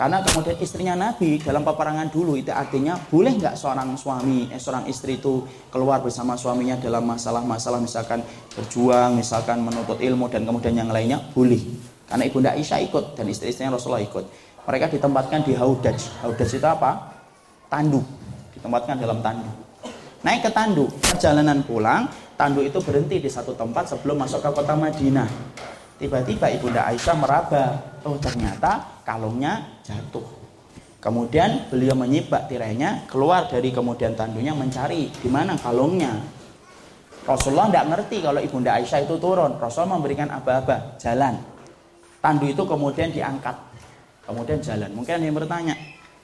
[0.00, 4.88] karena kemudian istrinya Nabi dalam peperangan dulu itu artinya boleh nggak seorang suami, eh, seorang
[4.88, 8.24] istri itu keluar bersama suaminya dalam masalah-masalah misalkan
[8.56, 11.60] berjuang, misalkan menuntut ilmu dan kemudian yang lainnya boleh.
[12.08, 14.24] Karena Ibunda Aisyah ikut dan istri-istrinya Rasulullah ikut.
[14.64, 16.24] Mereka ditempatkan di haudaj.
[16.24, 17.20] Haudaj itu apa?
[17.68, 18.00] Tandu.
[18.56, 19.52] Ditempatkan dalam tandu.
[20.24, 20.88] naik ke Tandu.
[20.88, 22.08] Perjalanan pulang,
[22.40, 25.28] Tandu itu berhenti di satu tempat sebelum masuk ke kota Madinah.
[26.00, 27.64] Tiba-tiba Ibunda Aisyah meraba,
[28.08, 30.22] oh ternyata kalungnya jatuh.
[31.00, 36.12] Kemudian beliau menyibak tirainya, keluar dari kemudian tandunya mencari di mana kalungnya.
[37.24, 39.56] Rasulullah tidak ngerti kalau Ibunda Aisyah itu turun.
[39.56, 41.40] Rasul memberikan aba-aba, jalan.
[42.20, 43.56] Tandu itu kemudian diangkat.
[44.28, 44.92] Kemudian jalan.
[44.92, 45.74] Mungkin ada yang bertanya,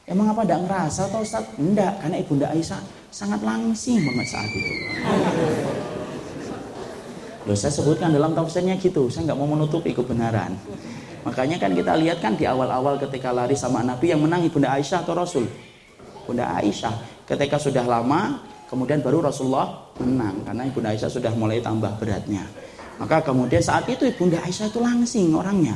[0.05, 1.45] emang apa tidak ngerasa atau Ustaz?
[1.57, 4.73] Tidak, karena Ibunda Aisyah sangat langsing banget saat itu.
[7.49, 10.53] Loh, saya sebutkan dalam tafsirnya gitu, saya nggak mau menutupi kebenaran.
[11.27, 15.03] Makanya kan kita lihat kan di awal-awal ketika lari sama Nabi yang menang Ibunda Aisyah
[15.03, 15.51] atau Rasul.
[16.23, 17.27] Bunda Aisyah.
[17.27, 18.39] Ketika sudah lama,
[18.71, 22.47] kemudian baru Rasulullah menang karena Ibunda Aisyah sudah mulai tambah beratnya.
[23.03, 25.75] Maka kemudian saat itu Ibunda Aisyah itu langsing orangnya.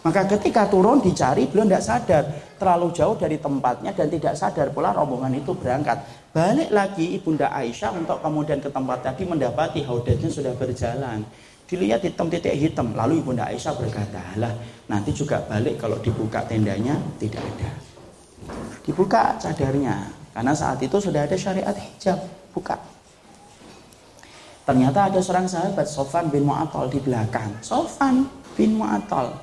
[0.00, 2.24] Maka ketika turun dicari beliau tidak sadar
[2.56, 6.00] terlalu jauh dari tempatnya dan tidak sadar pula rombongan itu berangkat.
[6.32, 11.28] Balik lagi Ibunda Aisyah untuk kemudian ke tempat tadi mendapati haudajnya sudah berjalan.
[11.68, 12.96] Dilihat hitam titik hitam.
[12.96, 14.56] Lalu Ibunda Aisyah berkata, lah
[14.88, 17.70] nanti juga balik kalau dibuka tendanya tidak ada.
[18.82, 20.08] Dibuka cadarnya.
[20.32, 22.16] Karena saat itu sudah ada syariat hijab.
[22.56, 22.80] Buka.
[24.64, 27.52] Ternyata ada seorang sahabat Sofan bin Mu'attal di belakang.
[27.60, 28.24] Sofan
[28.56, 29.36] bin Mu'attal.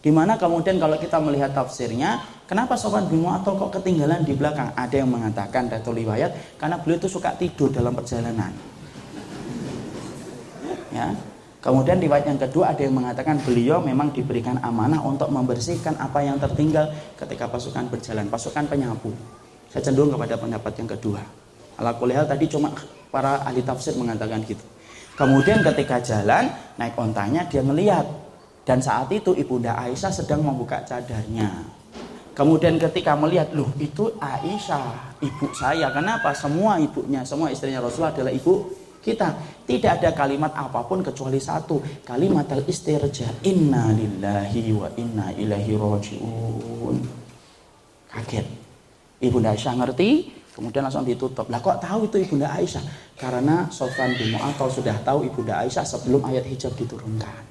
[0.00, 2.18] Di mana kemudian kalau kita melihat tafsirnya,
[2.50, 4.74] Kenapa Sofwan bin Mu'attal kok ketinggalan di belakang?
[4.74, 8.50] Ada yang mengatakan Dato riwayat karena beliau itu suka tidur dalam perjalanan.
[10.90, 11.14] Ya.
[11.60, 16.40] Kemudian riwayat yang kedua ada yang mengatakan beliau memang diberikan amanah untuk membersihkan apa yang
[16.40, 16.88] tertinggal
[17.20, 19.12] ketika pasukan berjalan, pasukan penyapu.
[19.68, 21.20] Saya cenderung kepada pendapat yang kedua.
[21.76, 22.72] Ala kulihal tadi cuma
[23.12, 24.64] para ahli tafsir mengatakan gitu.
[25.20, 26.48] Kemudian ketika jalan
[26.80, 28.08] naik ontanya dia melihat
[28.64, 31.76] dan saat itu ibunda Aisyah sedang membuka cadarnya.
[32.32, 35.92] Kemudian ketika melihat, loh itu Aisyah, ibu saya.
[35.92, 36.32] Kenapa?
[36.32, 38.64] Semua ibunya, semua istrinya Rasulullah adalah ibu
[39.00, 39.32] kita.
[39.64, 41.80] Tidak ada kalimat apa pun kecuali satu.
[42.04, 43.44] Kalimat al-istirja.
[43.48, 46.96] Inna lillahi wa inna ilahi roji'un.
[48.12, 48.46] Kaget.
[49.20, 51.44] Ibunda Aisyah ngerti, kemudian langsung ditutup.
[51.52, 52.80] Lah kok tahu itu Ibunda Aisyah?
[53.20, 57.42] Karena Sofan bin Mu'attal sudah tahu Ibunda Aisyah sebelum ayat hijab diturunkan.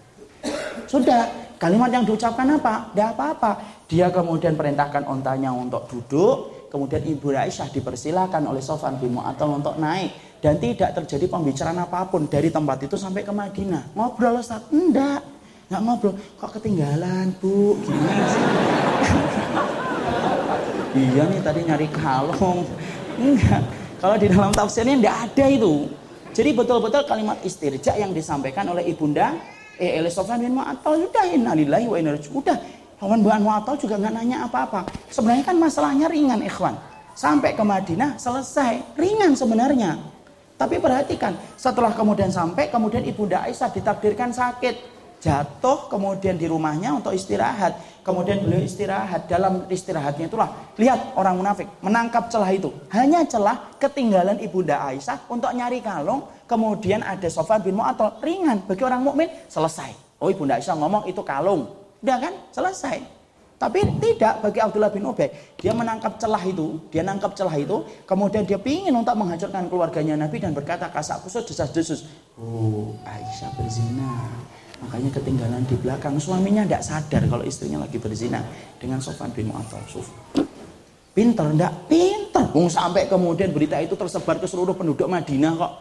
[0.90, 1.30] Sudah,
[1.62, 2.90] kalimat yang diucapkan apa?
[2.90, 3.52] Tidak apa-apa.
[3.86, 9.78] Dia kemudian perintahkan ontanya untuk duduk, kemudian Ibu Aisyah dipersilahkan oleh Sofan bin Mu'attal untuk
[9.78, 13.92] naik dan tidak terjadi pembicaraan apa pun dari tempat itu sampai ke Madinah.
[13.96, 14.64] Ngobrol Ustaz?
[14.72, 15.20] Enggak.
[15.68, 16.14] Enggak ngobrol.
[16.40, 17.76] Kok ketinggalan, Bu?
[17.84, 18.44] Gimana sih?
[21.04, 22.64] iya nih tadi nyari kalung.
[23.20, 23.62] Enggak.
[24.00, 25.92] Kalau di dalam tafsirnya enggak ada itu.
[26.32, 29.36] Jadi betul-betul kalimat istirja yang disampaikan oleh Ibunda
[29.76, 32.58] eh, oleh Sofan bin Mu'attal sudah innalillahi wa inna Udah
[33.00, 34.84] Lawan Buan Mu'attal juga nggak nanya apa-apa.
[35.08, 36.76] Sebenarnya kan masalahnya ringan ikhwan.
[37.16, 38.96] Sampai ke Madinah selesai.
[39.00, 40.19] Ringan sebenarnya.
[40.60, 45.00] Tapi perhatikan, setelah kemudian sampai, kemudian Ibunda Aisyah ditakdirkan sakit.
[45.20, 47.80] Jatuh kemudian di rumahnya untuk istirahat.
[48.04, 49.32] Kemudian beliau istirahat.
[49.32, 52.72] Dalam istirahatnya itulah, lihat orang munafik menangkap celah itu.
[52.92, 56.28] Hanya celah ketinggalan Ibunda Aisyah untuk nyari kalung.
[56.44, 58.20] Kemudian ada Sofan bin Mu'attal.
[58.20, 59.96] Ringan bagi orang mukmin selesai.
[60.20, 61.72] Oh Ibunda Aisyah ngomong itu kalung.
[62.04, 62.34] Udah kan?
[62.52, 63.19] Selesai.
[63.60, 65.28] Tapi tidak bagi Abdullah bin Ubay.
[65.60, 70.40] Dia menangkap celah itu, dia nangkap celah itu, kemudian dia ingin untuk menghancurkan keluarganya Nabi
[70.40, 72.08] dan berkata kasak kusut desas-desus.
[72.40, 74.32] Oh, Aisyah berzina.
[74.80, 76.16] Makanya ketinggalan di belakang.
[76.24, 78.40] Suaminya tidak sadar kalau istrinya lagi berzina
[78.80, 79.84] dengan Sofan bin Mu'attal.
[81.12, 82.48] Pinter, tidak pinter.
[82.56, 85.74] Bung sampai kemudian berita itu tersebar ke seluruh penduduk Madinah kok.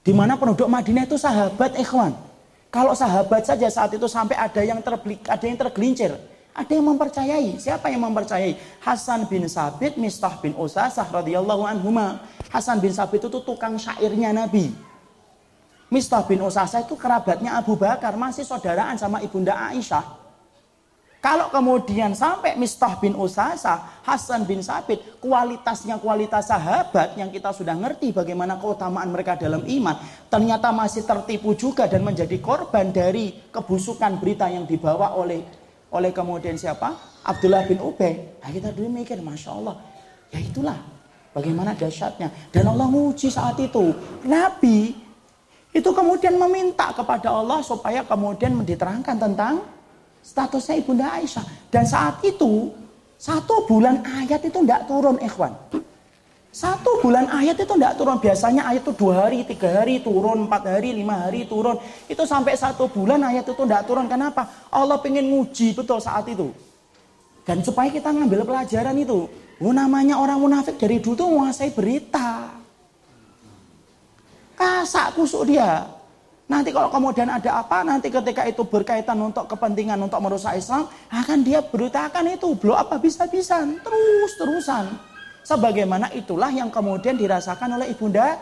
[0.00, 2.16] Di mana penduduk Madinah itu sahabat ikhwan.
[2.72, 6.16] Kalau sahabat saja saat itu sampai ada yang terbelik, ada yang tergelincir,
[6.52, 7.56] ada yang mempercayai.
[7.56, 8.60] Siapa yang mempercayai?
[8.84, 12.20] Hasan bin Sabit, Mistah bin Usasah radhiyallahu anhuma.
[12.52, 14.68] Hasan bin Sabit itu tukang syairnya Nabi.
[15.88, 20.20] Mistah bin Usasah itu kerabatnya Abu Bakar, masih saudaraan sama ibunda Aisyah.
[21.22, 27.78] Kalau kemudian sampai Mistah bin Usasa, Hasan bin Sabit, kualitasnya kualitas sahabat yang kita sudah
[27.78, 29.96] ngerti bagaimana keutamaan mereka dalam iman,
[30.26, 35.61] ternyata masih tertipu juga dan menjadi korban dari kebusukan berita yang dibawa oleh
[35.92, 36.96] oleh kemudian siapa?
[37.22, 38.40] Abdullah bin Ubay.
[38.40, 39.76] Nah, kita dulu mikir, Masya Allah,
[40.32, 40.78] ya itulah
[41.36, 42.32] bagaimana dahsyatnya.
[42.48, 43.92] Dan Allah menguji saat itu.
[44.24, 44.96] Nabi
[45.72, 49.54] itu kemudian meminta kepada Allah supaya kemudian diterangkan tentang
[50.24, 51.44] statusnya Ibunda Aisyah.
[51.68, 52.72] Dan saat itu,
[53.20, 55.52] satu bulan ayat itu tidak turun ikhwan.
[56.52, 58.20] Satu bulan ayat itu tidak turun.
[58.20, 61.80] Biasanya ayat itu dua hari, tiga hari turun, empat hari, lima hari turun.
[62.04, 64.04] Itu sampai satu bulan ayat itu tidak turun.
[64.04, 64.68] Kenapa?
[64.68, 66.52] Allah pengen nguji betul saat itu.
[67.48, 69.32] Dan supaya kita ngambil pelajaran itu.
[69.64, 72.60] Oh, namanya orang munafik dari dulu tuh menguasai berita.
[74.62, 75.88] rasa kusuk dia.
[76.46, 81.38] Nanti kalau kemudian ada apa, nanti ketika itu berkaitan untuk kepentingan untuk merusak Islam, akan
[81.42, 85.11] dia beritakan itu blow apa bisa-bisan, terus-terusan.
[85.42, 88.38] Sebagaimana itulah yang kemudian dirasakan oleh ibunda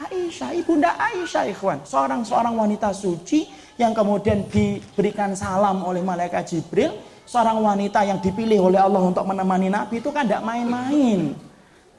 [0.00, 3.46] Aisyah, ibunda Aisyah ikhwan, seorang seorang wanita suci
[3.78, 6.96] yang kemudian diberikan salam oleh malaikat Jibril,
[7.28, 11.36] seorang wanita yang dipilih oleh Allah untuk menemani Nabi itu kan tidak main-main.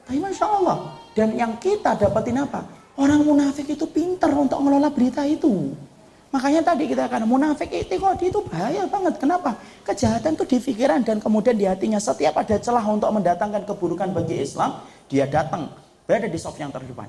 [0.04, 2.66] Tapi masya Allah, dan yang kita dapetin apa?
[2.98, 5.72] Orang munafik itu pinter untuk mengelola berita itu.
[6.32, 9.20] Makanya tadi kita akan munafik itu kok itu bahaya banget.
[9.20, 9.52] Kenapa?
[9.84, 12.00] Kejahatan itu di pikiran dan kemudian di hatinya.
[12.00, 14.80] Setiap ada celah untuk mendatangkan keburukan bagi Islam,
[15.12, 15.68] dia datang
[16.08, 17.04] berada di soft yang terdepan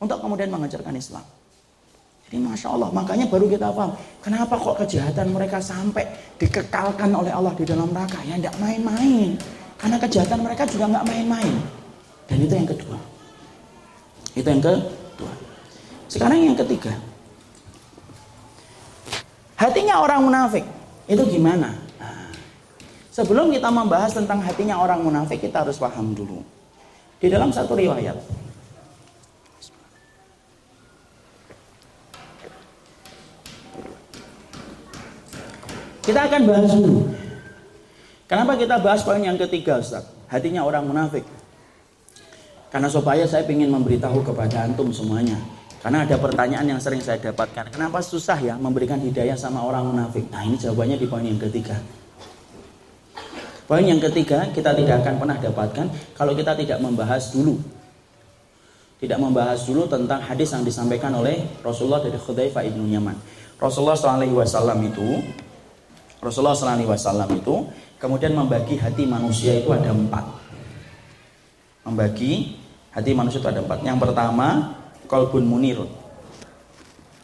[0.00, 1.20] untuk kemudian mengajarkan Islam.
[2.24, 3.92] Jadi masya Allah, makanya baru kita paham
[4.24, 6.08] kenapa kok kejahatan mereka sampai
[6.40, 8.16] dikekalkan oleh Allah di dalam neraka.
[8.24, 9.36] Ya tidak main-main.
[9.76, 11.54] Karena kejahatan mereka juga nggak main-main.
[12.24, 12.96] Dan itu yang kedua.
[14.32, 15.32] Itu yang kedua.
[16.08, 17.11] Sekarang yang ketiga.
[19.62, 20.66] Hatinya orang munafik
[21.06, 21.70] itu gimana?
[22.02, 22.34] Nah,
[23.14, 26.42] sebelum kita membahas tentang hatinya orang munafik, kita harus paham dulu.
[27.22, 28.18] Di dalam satu riwayat,
[36.02, 37.06] kita akan bahas dulu.
[38.26, 40.10] Kenapa kita bahas poin yang ketiga, Ustaz?
[40.26, 41.22] Hatinya orang munafik.
[42.74, 45.38] Karena supaya saya ingin memberitahu kepada antum semuanya.
[45.82, 47.74] Karena ada pertanyaan yang sering saya dapatkan.
[47.74, 50.30] Kenapa susah ya memberikan hidayah sama orang munafik?
[50.30, 51.74] Nah ini jawabannya di poin yang ketiga.
[53.66, 57.58] Poin yang ketiga kita tidak akan pernah dapatkan kalau kita tidak membahas dulu.
[59.02, 63.18] Tidak membahas dulu tentang hadis yang disampaikan oleh Rasulullah dari Khudzaifah ibnu Yaman.
[63.58, 64.22] Rasulullah SAW
[64.86, 65.08] itu
[66.22, 67.66] Rasulullah SAW itu
[67.98, 70.22] kemudian membagi hati manusia itu ada empat.
[71.82, 73.80] Membagi Hati manusia itu ada empat.
[73.80, 74.48] Yang pertama,
[75.12, 75.84] kolbun munir.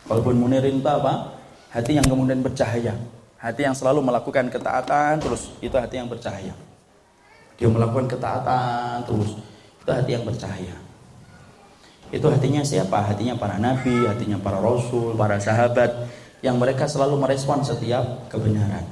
[0.05, 1.41] Kolbun munir itu apa?
[1.73, 2.93] Hati yang kemudian bercahaya.
[3.41, 5.49] Hati yang selalu melakukan ketaatan terus.
[5.65, 6.53] Itu hati yang bercahaya.
[7.57, 9.41] Dia melakukan ketaatan terus.
[9.81, 10.77] Itu hati yang bercahaya.
[12.13, 13.09] Itu hatinya siapa?
[13.09, 16.13] Hatinya para nabi, hatinya para rasul, para sahabat.
[16.45, 18.85] Yang mereka selalu merespon setiap kebenaran.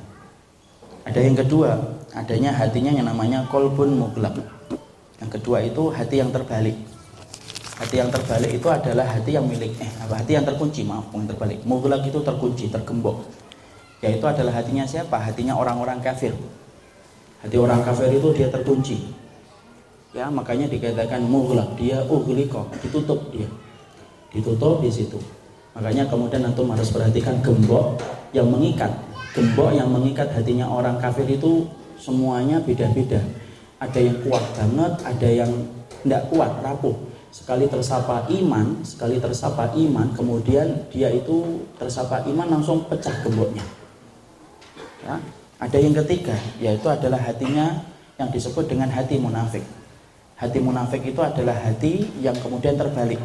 [1.05, 4.35] Ada yang kedua, adanya hatinya yang namanya kolbun muglak
[5.21, 6.77] yang kedua itu hati yang terbalik.
[7.77, 11.29] Hati yang terbalik itu adalah hati yang milik eh apa hati yang terkunci maaf yang
[11.29, 11.61] terbalik.
[11.69, 13.29] Mughlaq itu terkunci, tergembok.
[14.01, 15.21] Yaitu adalah hatinya siapa?
[15.21, 16.33] Hatinya orang-orang kafir.
[17.45, 19.13] Hati orang kafir itu dia terkunci.
[20.17, 23.49] Ya, makanya dikatakan mughlaq, dia ughliqa, ditutup dia.
[24.33, 25.21] Ditutup di situ.
[25.77, 28.01] Makanya kemudian antum harus perhatikan gembok
[28.33, 28.89] yang mengikat.
[29.37, 31.69] Gembok yang mengikat hatinya orang kafir itu
[32.01, 33.21] semuanya beda-beda
[33.77, 35.53] ada yang kuat banget, ada yang
[36.05, 36.97] tidak kuat, rapuh.
[37.37, 43.61] Sekali tersapa iman, sekali tersapa iman, kemudian dia itu tersapa iman langsung pecah gemboknya.
[45.05, 45.21] Ya.
[45.61, 47.85] Ada yang ketiga, yaitu adalah hatinya
[48.17, 49.61] yang disebut dengan hati munafik.
[50.41, 53.21] Hati munafik itu adalah hati yang kemudian terbalik.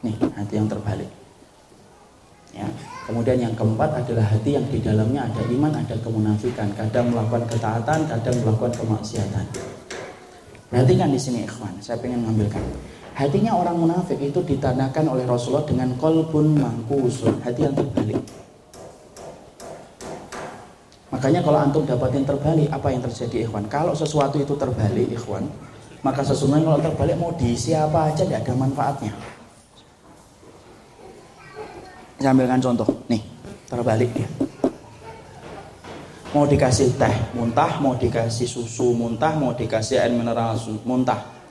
[0.00, 1.12] Nih, hati yang terbalik.
[2.56, 2.64] Ya.
[3.04, 8.08] Kemudian yang keempat adalah hati yang di dalamnya ada iman, ada kemunafikan, kadang melakukan ketaatan,
[8.08, 9.44] kadang melakukan kemaksiatan.
[10.72, 12.64] Perhatikan di sini ikhwan, saya ingin mengambilkan.
[13.12, 18.16] Hatinya orang munafik itu ditandakan oleh Rasulullah dengan kolbun mangkusun, hati yang terbalik.
[21.12, 23.68] Makanya kalau antum dapatin terbalik, apa yang terjadi ikhwan?
[23.68, 25.44] Kalau sesuatu itu terbalik ikhwan,
[26.00, 29.12] maka sesungguhnya kalau terbalik mau diisi apa aja tidak ada manfaatnya.
[32.16, 32.88] Saya ambilkan contoh.
[33.12, 33.22] Nih,
[33.68, 34.30] terbalik dia.
[36.32, 40.56] Mau dikasih teh muntah, mau dikasih susu muntah, mau dikasih air mineral
[40.88, 41.41] muntah.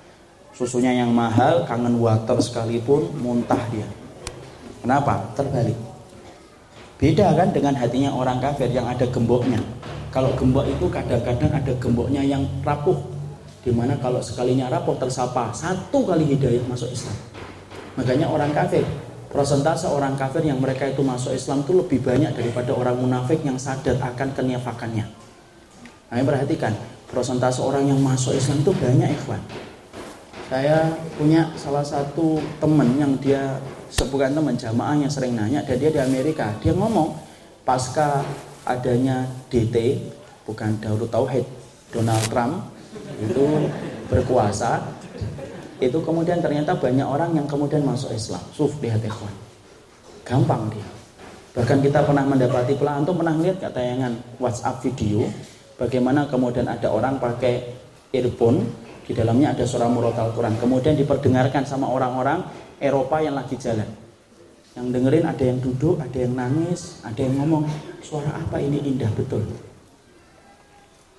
[0.52, 3.88] Susunya yang mahal, kangen water sekalipun muntah dia.
[4.84, 5.32] Kenapa?
[5.38, 5.78] Terbalik.
[7.02, 9.58] Beda kan dengan hatinya orang kafir yang ada gemboknya.
[10.12, 13.00] Kalau gembok itu kadang-kadang ada gemboknya yang rapuh.
[13.62, 17.16] Di mana kalau sekalinya rapuh tersapa satu kali hidayah masuk Islam.
[17.96, 18.84] Makanya orang kafir
[19.32, 23.56] persentase orang kafir yang mereka itu masuk Islam itu lebih banyak daripada orang munafik yang
[23.56, 25.08] sadar akan keniafakannya.
[26.12, 26.76] Nah, perhatikan,
[27.08, 29.40] persentase orang yang masuk Islam itu banyak ikhwan.
[30.52, 33.56] Saya punya salah satu teman yang dia
[34.12, 36.52] bukan teman jamaah yang sering nanya dan dia di Amerika.
[36.60, 37.16] Dia ngomong
[37.64, 38.20] pasca
[38.68, 40.04] adanya DT
[40.44, 41.48] bukan Daud Tauhid
[41.96, 42.68] Donald Trump
[43.24, 43.72] itu
[44.12, 44.84] berkuasa
[45.80, 48.44] itu kemudian ternyata banyak orang yang kemudian masuk Islam.
[48.52, 49.32] Suf lihat ikhwan.
[50.28, 50.84] Gampang dia.
[51.56, 55.32] Bahkan kita pernah mendapati pelan antum pernah lihat tayangan WhatsApp video
[55.80, 57.72] bagaimana kemudian ada orang pakai
[58.12, 58.68] earphone
[59.06, 60.56] Di dalamnya ada surah murotal Quran.
[60.58, 62.46] Kemudian diperdengarkan sama orang-orang
[62.78, 63.88] Eropa yang lagi jalan.
[64.72, 67.68] Yang dengerin ada yang duduk, ada yang nangis, ada yang ngomong,
[68.00, 69.44] suara apa ini indah betul.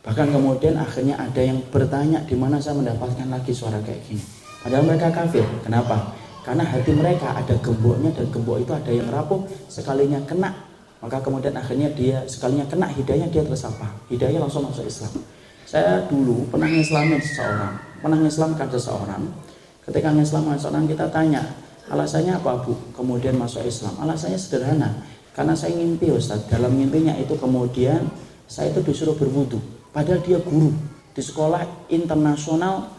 [0.03, 4.25] Bahkan kemudian akhirnya ada yang bertanya di mana saya mendapatkan lagi suara kayak gini.
[4.65, 5.45] Padahal mereka kafir.
[5.63, 6.17] Kenapa?
[6.43, 10.73] Karena hati mereka ada gemboknya dan gembok itu ada yang rapuh sekalinya kena
[11.03, 15.11] maka kemudian akhirnya dia sekalinya kena hidayah dia tersapa hidayah langsung masuk Islam
[15.73, 19.23] saya dulu pernah ngislamin seseorang pernah ngislamkan seseorang.
[19.87, 21.43] Ketika ngislamkan seseorang kita tanya
[21.87, 23.95] alasannya apa bu kemudian masuk Islam?
[24.03, 24.91] Alasannya sederhana
[25.33, 26.43] karena saya ngimpi Ustaz.
[26.51, 28.11] Dalam mimpinya itu kemudian
[28.51, 29.63] saya itu disuruh berwudu.
[29.95, 30.75] Padahal dia guru
[31.15, 32.91] di sekolah internasional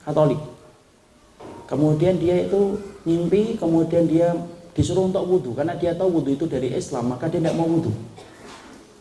[0.00, 0.40] Katolik.
[1.68, 4.32] Kemudian dia itu mimpi, kemudian dia
[4.74, 7.92] disuruh untuk wudhu karena dia tahu wudhu itu dari Islam, maka dia tidak mau wudhu.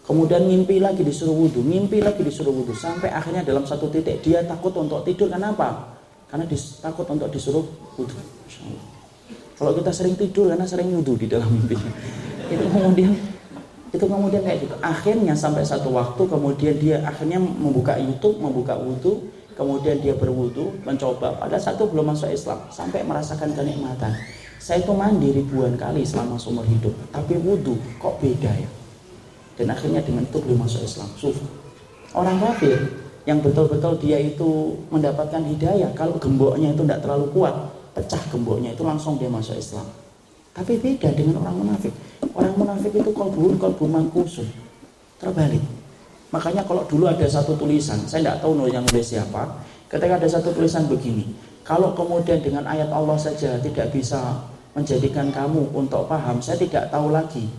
[0.09, 4.41] Kemudian mimpi lagi disuruh wudhu, mimpi lagi disuruh wudhu, sampai akhirnya dalam satu titik dia
[4.41, 5.29] takut untuk tidur.
[5.29, 6.01] Kenapa?
[6.25, 7.61] Karena dis, takut untuk disuruh
[7.93, 8.17] wudhu.
[9.53, 11.77] Kalau kita sering tidur karena sering wudhu di dalam mimpi,
[12.57, 13.13] itu kemudian
[13.93, 14.75] itu kemudian kayak gitu.
[14.81, 21.37] Akhirnya sampai satu waktu kemudian dia akhirnya membuka YouTube, membuka wudhu, kemudian dia berwudu mencoba.
[21.37, 22.57] Pada satu belum masuk Islam.
[22.73, 24.17] Sampai merasakan kenikmatan.
[24.57, 26.97] Saya itu mandi ribuan kali selama seumur hidup.
[27.13, 28.78] Tapi wudhu kok beda ya
[29.59, 31.11] dan akhirnya dengan itu belum masuk Islam.
[31.19, 31.43] Sufi
[32.15, 32.79] orang kafir
[33.27, 37.53] yang betul-betul dia itu mendapatkan hidayah kalau gemboknya itu tidak terlalu kuat
[37.93, 39.85] pecah gemboknya itu langsung dia masuk Islam.
[40.55, 41.93] Tapi beda dengan orang munafik.
[42.33, 44.47] Orang munafik itu kolbun kolbun mangkusun
[45.19, 45.61] terbalik.
[46.29, 49.49] Makanya kalau dulu ada satu tulisan, saya tidak tahu yang nulis siapa.
[49.89, 51.25] Ketika ada satu tulisan begini,
[51.65, 54.45] kalau kemudian dengan ayat Allah saja tidak bisa
[54.77, 57.49] menjadikan kamu untuk paham, saya tidak tahu lagi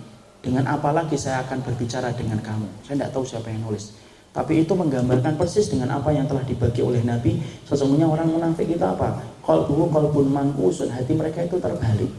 [0.40, 2.68] dengan apa lagi saya akan berbicara dengan kamu.
[2.84, 3.92] Saya tidak tahu siapa yang nulis.
[4.30, 7.42] Tapi itu menggambarkan persis dengan apa yang telah dibagi oleh Nabi.
[7.66, 9.20] Sesungguhnya orang munafik itu apa?
[9.42, 10.88] Kalbuhu kalbun mangkusun.
[10.88, 12.12] Hati mereka itu terbalik.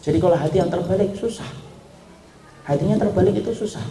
[0.00, 1.50] Jadi kalau hati yang terbalik susah.
[2.64, 3.84] Hatinya terbalik itu susah.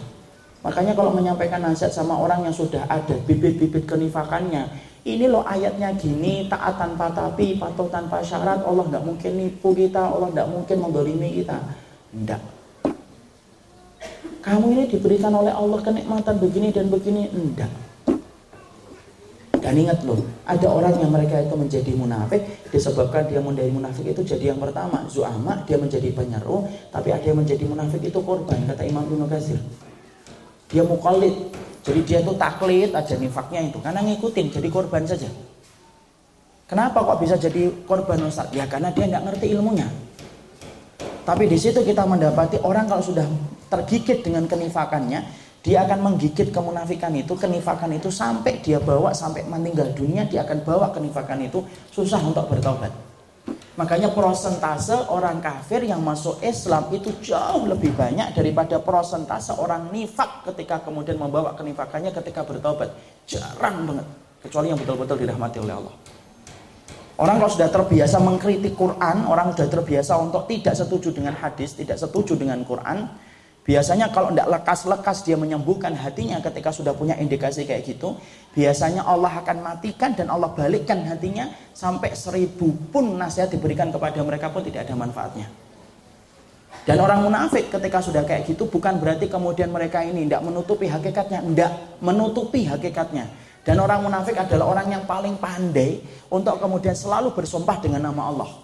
[0.64, 4.64] Makanya kalau menyampaikan nasihat sama orang yang sudah ada bibit-bibit kenifakannya,
[5.04, 10.00] ini loh ayatnya gini, taat tanpa tapi, patuh tanpa syarat, Allah nggak mungkin nipu kita,
[10.00, 11.60] Allah nggak mungkin membolimi kita.
[12.16, 12.40] Enggak.
[14.44, 17.72] Kamu ini diberikan oleh Allah kenikmatan begini dan begini, enggak.
[19.56, 24.20] Dan ingat loh, ada orang yang mereka itu menjadi munafik disebabkan dia menjadi munafik itu
[24.20, 28.84] jadi yang pertama, zuama dia menjadi penyeru, tapi ada yang menjadi munafik itu korban kata
[28.84, 29.56] Imam Ibnu Katsir.
[30.68, 31.32] Dia mukallid
[31.80, 35.32] jadi dia itu taklid aja nifaknya itu karena ngikutin jadi korban saja.
[36.68, 38.52] Kenapa kok bisa jadi korban Ustaz?
[38.52, 39.88] Ya karena dia nggak ngerti ilmunya.
[41.24, 43.24] Tapi di situ kita mendapati orang kalau sudah
[43.68, 45.24] tergigit dengan kenifakannya
[45.64, 50.60] dia akan menggigit kemunafikan itu kenifakan itu sampai dia bawa sampai meninggal dunia dia akan
[50.60, 52.92] bawa kenifakan itu susah untuk bertobat
[53.74, 60.46] Makanya prosentase orang kafir yang masuk Islam itu jauh lebih banyak daripada prosentase orang nifak
[60.46, 62.94] ketika kemudian membawa kenifakannya ketika bertobat.
[63.26, 64.06] Jarang banget.
[64.46, 65.94] Kecuali yang betul-betul dirahmati oleh Allah.
[67.18, 71.98] Orang kalau sudah terbiasa mengkritik Quran, orang sudah terbiasa untuk tidak setuju dengan hadis, tidak
[71.98, 73.10] setuju dengan Quran,
[73.64, 78.12] Biasanya kalau tidak lekas-lekas dia menyembuhkan hatinya ketika sudah punya indikasi kayak gitu,
[78.52, 84.52] biasanya Allah akan matikan dan Allah balikkan hatinya sampai seribu pun nasihat diberikan kepada mereka
[84.52, 85.48] pun tidak ada manfaatnya.
[86.84, 91.40] Dan orang munafik ketika sudah kayak gitu bukan berarti kemudian mereka ini tidak menutupi hakikatnya,
[91.40, 91.72] tidak
[92.04, 93.24] menutupi hakikatnya.
[93.64, 98.63] Dan orang munafik adalah orang yang paling pandai untuk kemudian selalu bersumpah dengan nama Allah.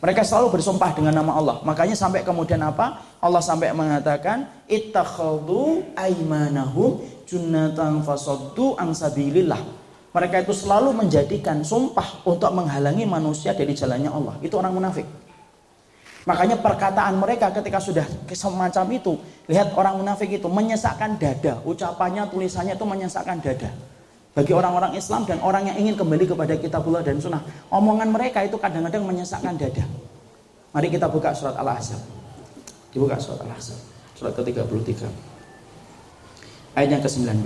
[0.00, 1.56] Mereka selalu bersumpah dengan nama Allah.
[1.60, 3.04] Makanya sampai kemudian apa?
[3.20, 9.60] Allah sampai mengatakan ittakhadhu aimanahum junnatan fasaddu an sabilillah.
[10.16, 14.34] Mereka itu selalu menjadikan sumpah untuk menghalangi manusia dari jalannya Allah.
[14.40, 15.04] Itu orang munafik.
[16.24, 19.12] Makanya perkataan mereka ketika sudah semacam itu,
[19.52, 23.68] lihat orang munafik itu menyesakkan dada, ucapannya, tulisannya itu menyesakkan dada
[24.30, 27.42] bagi orang-orang Islam dan orang yang ingin kembali kepada kitabullah dan sunnah.
[27.74, 29.82] Omongan mereka itu kadang-kadang menyesakkan dada.
[30.70, 31.98] Mari kita buka surat Al-Ahzab.
[32.94, 33.78] Dibuka surat Al-Ahzab.
[34.14, 35.02] Surat ke-33.
[36.78, 37.42] Ayat yang ke-19.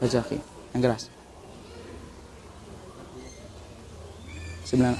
[0.00, 0.20] Baca
[0.72, 1.12] yang keras.
[4.64, 4.96] Sembilan.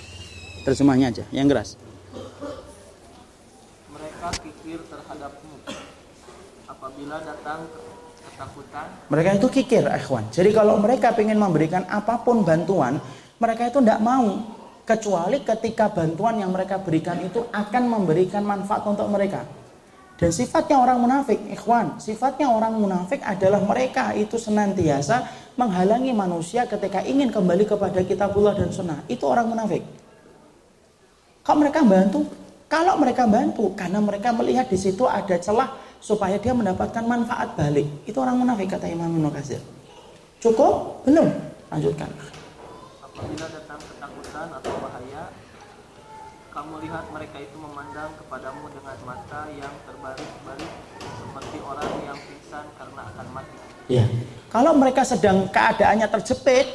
[0.60, 1.80] Terjemahnya aja, yang keras.
[3.88, 5.56] Mereka kikir terhadapmu
[6.68, 7.64] apabila datang
[8.28, 8.86] ketakutan.
[9.08, 10.28] Mereka itu kikir, ikhwan.
[10.28, 13.00] Jadi kalau mereka ingin memberikan apa pun bantuan,
[13.40, 14.60] mereka itu tidak mau.
[14.84, 19.48] Kecuali ketika bantuan yang mereka berikan itu akan memberikan manfaat untuk mereka.
[20.20, 25.24] Dan sifatnya orang munafik, ikhwan, sifatnya orang munafik adalah mereka itu senantiasa
[25.56, 29.00] menghalangi manusia ketika ingin kembali kepada kitabullah dan sunnah.
[29.08, 29.80] Itu orang munafik.
[31.40, 32.28] Kok mereka bantu?
[32.68, 35.72] Kalau mereka bantu, karena mereka melihat di situ ada celah
[36.04, 37.88] supaya dia mendapatkan manfaat balik.
[38.04, 39.64] Itu orang munafik kata Imam Ibnu Katsir.
[40.36, 41.00] Cukup?
[41.08, 41.32] Belum?
[41.72, 42.12] Lanjutkan.
[43.00, 45.19] Apabila datang ketakutan atau bahaya,
[46.50, 53.00] kamu lihat mereka itu memandang kepadamu dengan mata yang terbalik-balik seperti orang yang pingsan karena
[53.14, 53.56] akan mati.
[53.86, 54.04] Ya.
[54.50, 56.66] Kalau mereka sedang keadaannya terjepit,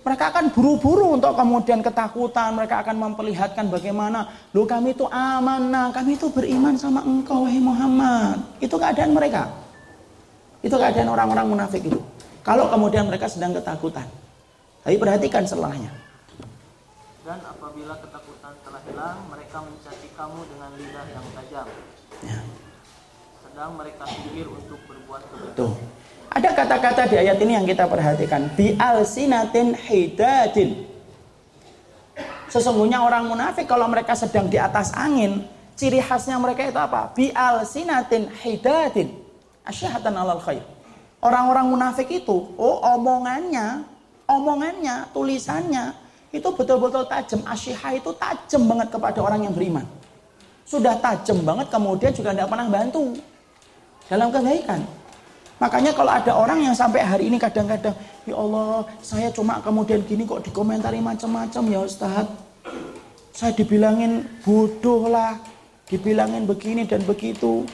[0.00, 2.56] mereka akan buru-buru untuk kemudian ketakutan.
[2.56, 8.40] Mereka akan memperlihatkan bagaimana, lo kami itu amanah, kami itu beriman sama engkau, wahai Muhammad.
[8.64, 9.52] Itu keadaan mereka.
[10.64, 12.00] Itu keadaan orang-orang munafik itu.
[12.40, 14.08] Kalau kemudian mereka sedang ketakutan.
[14.80, 15.92] Tapi perhatikan setelahnya.
[17.28, 18.37] Dan apabila ketakutan
[19.30, 21.66] mereka mencaci kamu dengan lidah yang tajam.
[22.26, 22.40] Ya.
[23.46, 25.22] Sedang mereka sihir untuk berbuat.
[25.54, 25.72] Tuh.
[26.28, 28.50] Ada kata-kata di ayat ini yang kita perhatikan.
[28.52, 30.84] Bi al sinatin hidadin.
[32.50, 35.46] Sesungguhnya orang munafik kalau mereka sedang di atas angin,
[35.78, 37.12] ciri khasnya mereka itu apa?
[37.14, 39.14] Bi al sinatin hidadin.
[39.64, 40.64] Asyahatan alal khair.
[41.18, 43.82] Orang-orang munafik itu, oh omongannya,
[44.30, 47.40] omongannya, tulisannya itu betul-betul tajam.
[47.44, 49.84] Asyihah itu tajam banget kepada orang yang beriman.
[50.68, 53.16] Sudah tajam banget kemudian juga tidak pernah bantu
[54.08, 54.80] dalam kebaikan.
[55.58, 60.22] Makanya kalau ada orang yang sampai hari ini kadang-kadang, ya Allah, saya cuma kemudian gini
[60.22, 62.30] kok dikomentari macam-macam ya Ustadz.
[63.34, 65.34] Saya dibilangin bodoh lah,
[65.90, 67.66] dibilangin begini dan begitu.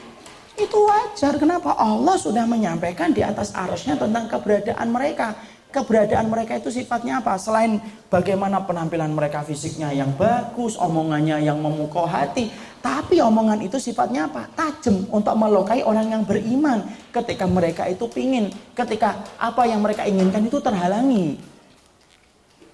[0.55, 1.75] Itu wajar, kenapa?
[1.75, 5.35] Allah sudah menyampaikan di atas arusnya tentang keberadaan mereka.
[5.75, 7.35] Keberadaan mereka itu sifatnya apa?
[7.35, 12.47] Selain bagaimana penampilan mereka fisiknya yang bagus, omongannya yang memukau hati,
[12.79, 14.47] tapi omongan itu sifatnya apa?
[14.55, 16.79] Tajam untuk melukai orang yang beriman.
[17.11, 21.35] Ketika mereka itu pingin, ketika apa yang mereka inginkan itu terhalangi.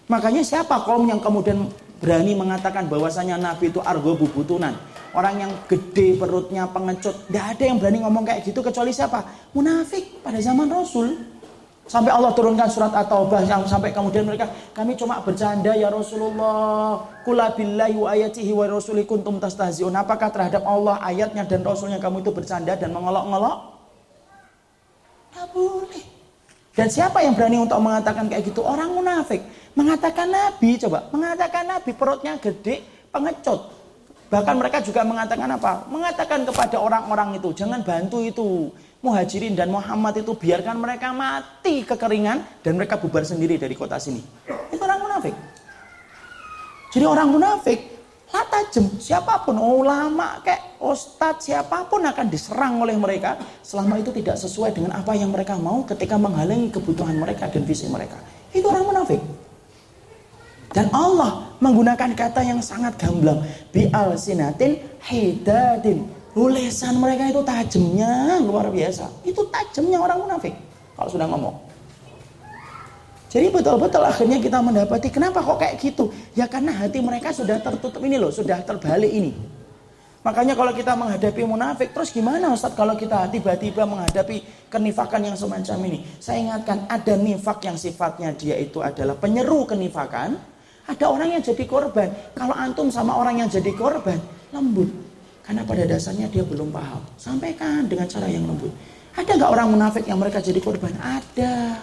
[0.06, 4.78] Makanya siapa kaum yang kemudian berani mengatakan bahwasanya Nabi itu argo bubutunan.
[5.18, 7.18] Orang yang gede perutnya pengecut.
[7.26, 9.26] Tidak ada yang berani ngomong kayak gitu kecuali siapa?
[9.58, 11.41] Munafik pada zaman Rasul.
[11.92, 17.04] Sampai Allah turunkan surat At-Taubah yang sampai kemudian mereka kami cuma bercanda ya Rasulullah.
[17.28, 19.92] Kula billahi wa ayatihi wa rasuli kuntum tastahzi'un.
[19.92, 23.58] Apakah terhadap Allah ayatnya dan rasulnya kamu itu bercanda dan mengolok-ngolok?
[25.36, 26.04] Tak boleh.
[26.72, 28.64] Dan siapa yang berani untuk mengatakan kayak gitu?
[28.64, 29.44] Orang munafik.
[29.76, 33.68] Mengatakan Nabi coba, mengatakan Nabi perutnya gede, pengecut.
[34.32, 35.84] Bahkan mereka juga mengatakan apa?
[35.92, 38.72] Mengatakan kepada orang-orang itu, jangan bantu itu
[39.02, 44.22] muhajirin dan Muhammad itu biarkan mereka mati kekeringan dan mereka bubar sendiri dari kota sini.
[44.70, 45.36] Itu orang munafik.
[46.94, 47.92] Jadi orang munafik
[48.32, 48.48] lah
[49.04, 54.72] siapa pun ulama kayak ustadz siapa pun akan diserang oleh mereka selama itu tidak sesuai
[54.72, 58.16] dengan apa yang mereka mau ketika menghalangi kebutuhan mereka dan visi mereka.
[58.56, 59.20] Itu orang munafik.
[60.72, 63.44] Dan Allah menggunakan kata yang sangat gamblang.
[63.76, 69.12] Bi al sinatin hidadin Tulisan mereka itu tajamnya luar biasa.
[69.28, 70.56] Itu tajamnya orang munafik
[70.96, 71.56] kalau sudah ngomong.
[73.32, 76.12] Jadi betul-betul akhirnya kita mendapati kenapa kok kayak gitu?
[76.36, 79.32] Ya karena hati mereka sudah tertutup ini loh, sudah terbalik ini.
[80.22, 85.78] Makanya kalau kita menghadapi munafik, terus gimana Ustaz kalau kita tiba-tiba menghadapi kenifakan yang semacam
[85.90, 86.00] ini?
[86.22, 90.38] Saya ingatkan ada nifak yang sifatnya dia itu adalah penyeru kenifakan.
[90.86, 92.12] Ada orang yang jadi korban.
[92.36, 94.20] Kalau antum sama orang yang jadi korban,
[94.52, 95.11] lembut.
[95.42, 97.02] Karena pada dasarnya dia belum paham.
[97.18, 98.72] Sampaikan dengan cara yang lembut.
[99.18, 100.94] Ada nggak orang munafik yang mereka jadi korban?
[101.02, 101.82] Ada.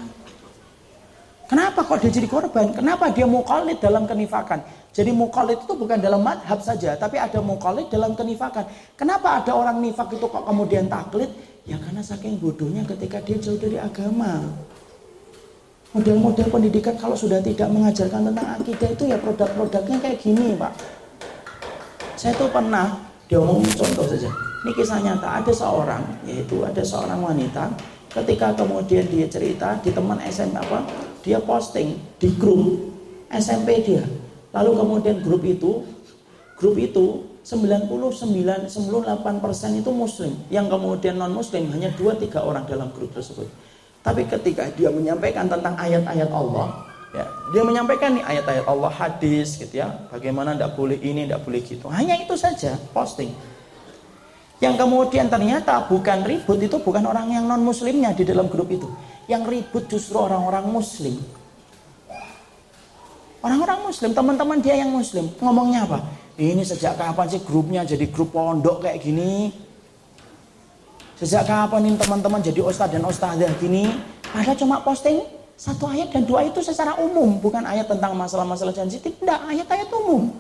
[1.48, 2.76] Kenapa kok dia jadi korban?
[2.76, 4.60] Kenapa dia mukallid dalam kenifakan?
[4.92, 8.68] Jadi mukallid itu bukan dalam madhab saja, tapi ada mukallid dalam kenifakan.
[9.00, 11.32] Kenapa ada orang nifak itu kok kemudian taklid?
[11.64, 14.44] Ya karena saking bodohnya ketika dia jauh dari agama.
[15.96, 20.72] Model-model pendidikan kalau sudah tidak mengajarkan tentang akidah itu ya produk-produknya kayak gini Pak.
[22.20, 24.32] Saya tuh pernah diomongin contoh saja.
[24.64, 27.70] Ini kisah nyata, ada seorang, yaitu ada seorang wanita,
[28.10, 30.82] ketika kemudian dia cerita di teman SMP apa,
[31.22, 32.90] dia posting di grup
[33.30, 34.02] SMP dia.
[34.50, 35.84] Lalu kemudian grup itu,
[36.56, 40.32] grup itu 99, 98% itu muslim.
[40.48, 43.46] Yang kemudian non muslim hanya 2-3 orang dalam grup tersebut.
[44.02, 47.24] Tapi ketika dia menyampaikan tentang ayat-ayat Allah, Ya,
[47.56, 49.88] dia menyampaikan nih ayat-ayat Allah hadis gitu ya.
[50.12, 51.88] Bagaimana tidak boleh ini, tidak boleh gitu.
[51.88, 53.32] Hanya itu saja posting.
[54.58, 58.90] Yang kemudian ternyata bukan ribut itu bukan orang yang non muslimnya di dalam grup itu.
[59.24, 61.16] Yang ribut justru orang-orang muslim.
[63.38, 65.30] Orang-orang muslim, teman-teman dia yang muslim.
[65.38, 66.02] Ngomongnya apa?
[66.36, 69.54] Ini sejak kapan sih grupnya jadi grup pondok kayak gini?
[71.16, 73.90] Sejak kapan ini teman-teman jadi ustadz dan ustadzah gini?
[74.34, 77.42] Ada cuma posting satu ayat dan dua itu secara umum.
[77.42, 79.10] Bukan ayat tentang masalah-masalah sensitif.
[79.18, 80.30] Tidak, ayat-ayat umum.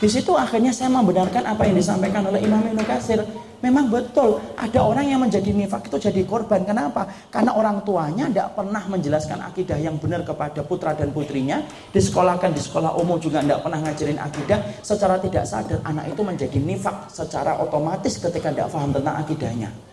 [0.00, 3.22] Di situ akhirnya saya membenarkan apa yang disampaikan oleh Imam Ibnu Katsir.
[3.60, 6.64] Memang betul ada orang yang menjadi nifak itu jadi korban.
[6.64, 7.04] Kenapa?
[7.28, 11.60] Karena orang tuanya tidak pernah menjelaskan akidah yang benar kepada putra dan putrinya.
[11.92, 14.58] Disekolahkan di sekolah umum juga tidak pernah ngajarin akidah.
[14.80, 19.89] Secara tidak sadar anak itu menjadi nifak secara otomatis ketika tidak paham tentang akidahnya.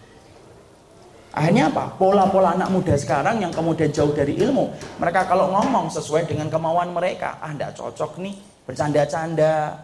[1.38, 1.94] Akhirnya apa?
[2.02, 4.74] Pola-pola anak muda sekarang yang kemudian jauh dari ilmu.
[4.98, 7.38] Mereka kalau ngomong sesuai dengan kemauan mereka.
[7.38, 8.34] Ah tidak cocok nih.
[8.66, 9.78] Bercanda-canda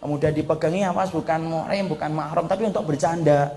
[0.00, 3.52] kemudian dipegangi mas bukan muhrim, bukan mahram, tapi untuk bercanda.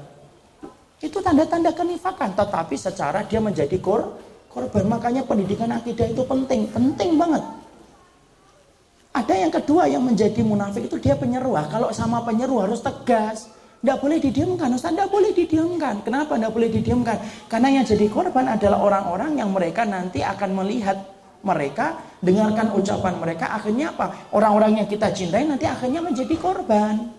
[0.99, 4.19] Itu tanda-tanda kenifakan, tetapi secara dia menjadi kor
[4.51, 4.84] korban.
[4.91, 7.43] Makanya pendidikan akidah itu penting, penting banget.
[9.15, 11.71] Ada yang kedua yang menjadi munafik itu dia penyeruah.
[11.71, 13.47] Kalau sama penyeru harus tegas.
[13.77, 14.91] Tidak boleh didiamkan, Ustaz.
[14.91, 16.01] Tidak boleh didiamkan.
[16.01, 17.17] Kenapa tidak boleh didiamkan?
[17.45, 20.97] Karena yang jadi korban adalah orang-orang yang mereka nanti akan melihat
[21.45, 24.33] mereka, dengarkan ucapan mereka, akhirnya apa?
[24.33, 27.13] Orang-orang yang kita cintai nanti akhirnya menjadi korban.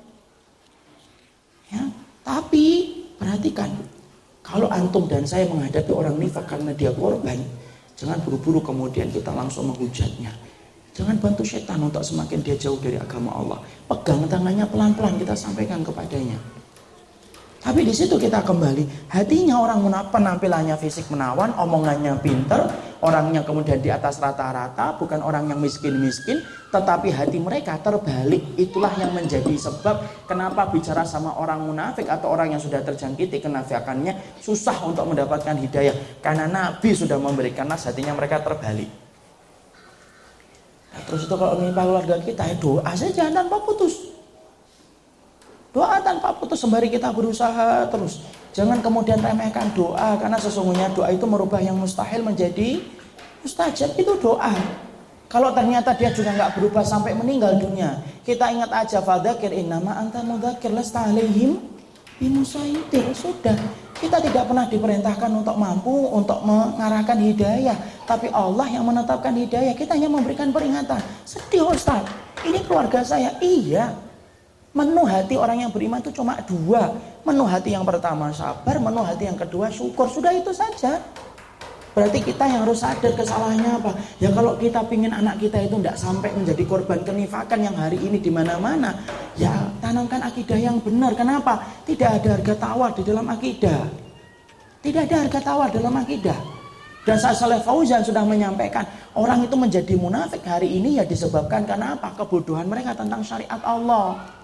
[1.70, 1.85] Ya,
[2.26, 3.70] tapi perhatikan,
[4.43, 7.39] kalau antum dan saya menghadapi orang nifak karena dia korban,
[7.94, 10.32] jangan buru-buru kemudian kita langsung menghujatnya.
[10.99, 13.62] Jangan bantu setan untuk semakin dia jauh dari agama Allah.
[13.87, 16.35] Pegang tangannya pelan-pelan kita sampaikan kepadanya.
[17.62, 22.66] Tapi di situ kita kembali, hatinya orang penampilannya fisik menawan, omongannya pinter,
[23.03, 26.43] orangnya kemudian di atas rata-rata, bukan orang yang miskin-miskin,
[26.75, 28.43] tetapi hati mereka terbalik.
[28.59, 34.19] Itulah yang menjadi sebab kenapa bicara sama orang munafik atau orang yang sudah terjangkiti kenafikannya
[34.43, 35.95] susah untuk mendapatkan hidayah.
[36.19, 39.07] Karena Nabi sudah memberikan nas, hatinya mereka terbalik.
[41.07, 44.19] Terus itu kalau menimpa keluarga kita, ya doa saja tanpa putus.
[45.70, 48.25] Doa tanpa putus sembari kita berusaha terus.
[48.57, 52.83] Jangan kemudian remehkan doa karena sesungguhnya doa itu merubah yang mustahil menjadi
[53.45, 54.51] mustajab itu doa.
[55.29, 60.25] Kalau ternyata dia juga nggak berubah sampai meninggal dunia, kita ingat aja fadzakir innama anta
[60.25, 61.05] mudzakir lasta
[62.19, 63.07] bimusaitir.
[63.15, 63.55] Sudah,
[63.99, 69.74] kita tidak pernah diperintahkan untuk mampu untuk mengarahkan hidayah, tapi Allah yang menetapkan hidayah.
[69.74, 70.99] Kita hanya memberikan peringatan.
[71.23, 72.05] Sedih Ustaz,
[72.45, 73.35] ini keluarga saya.
[73.39, 73.95] Iya,
[74.77, 76.93] Menu hati orang yang beriman itu cuma dua.
[77.24, 80.07] Menu hati yang pertama sabar, menu hati yang kedua syukur.
[80.07, 81.01] Sudah itu saja.
[81.99, 83.91] Berarti kita yang harus sadar kesalahannya apa?
[84.23, 88.23] Ya kalau kita pingin anak kita itu tidak sampai menjadi korban kenifakan yang hari ini
[88.23, 88.95] di mana-mana,
[89.35, 91.19] ya tanamkan akidah yang benar.
[91.19, 91.59] Kenapa?
[91.83, 93.83] Tidak ada harga tawar di dalam akidah.
[94.79, 96.39] Tidak ada harga tawar dalam akidah.
[97.03, 98.87] Dan saat Saleh Fauzan sudah menyampaikan
[99.19, 102.15] orang itu menjadi munafik hari ini ya disebabkan karena apa?
[102.15, 104.39] Kebodohan mereka tentang syariat Allah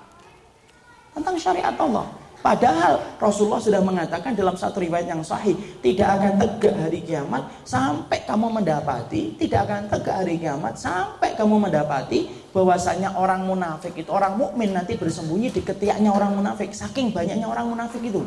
[1.15, 2.24] tentang syariat Allah.
[2.45, 8.21] Padahal Rasulullah sudah mengatakan dalam satu riwayat yang sahih, tidak akan tegak hari kiamat sampai
[8.29, 14.37] kamu mendapati, tidak akan tegak hari kiamat sampai kamu mendapati bahwasanya orang munafik itu orang
[14.37, 16.77] mukmin nanti bersembunyi di ketiaknya orang munafik.
[16.77, 18.21] Saking banyaknya orang munafik itu.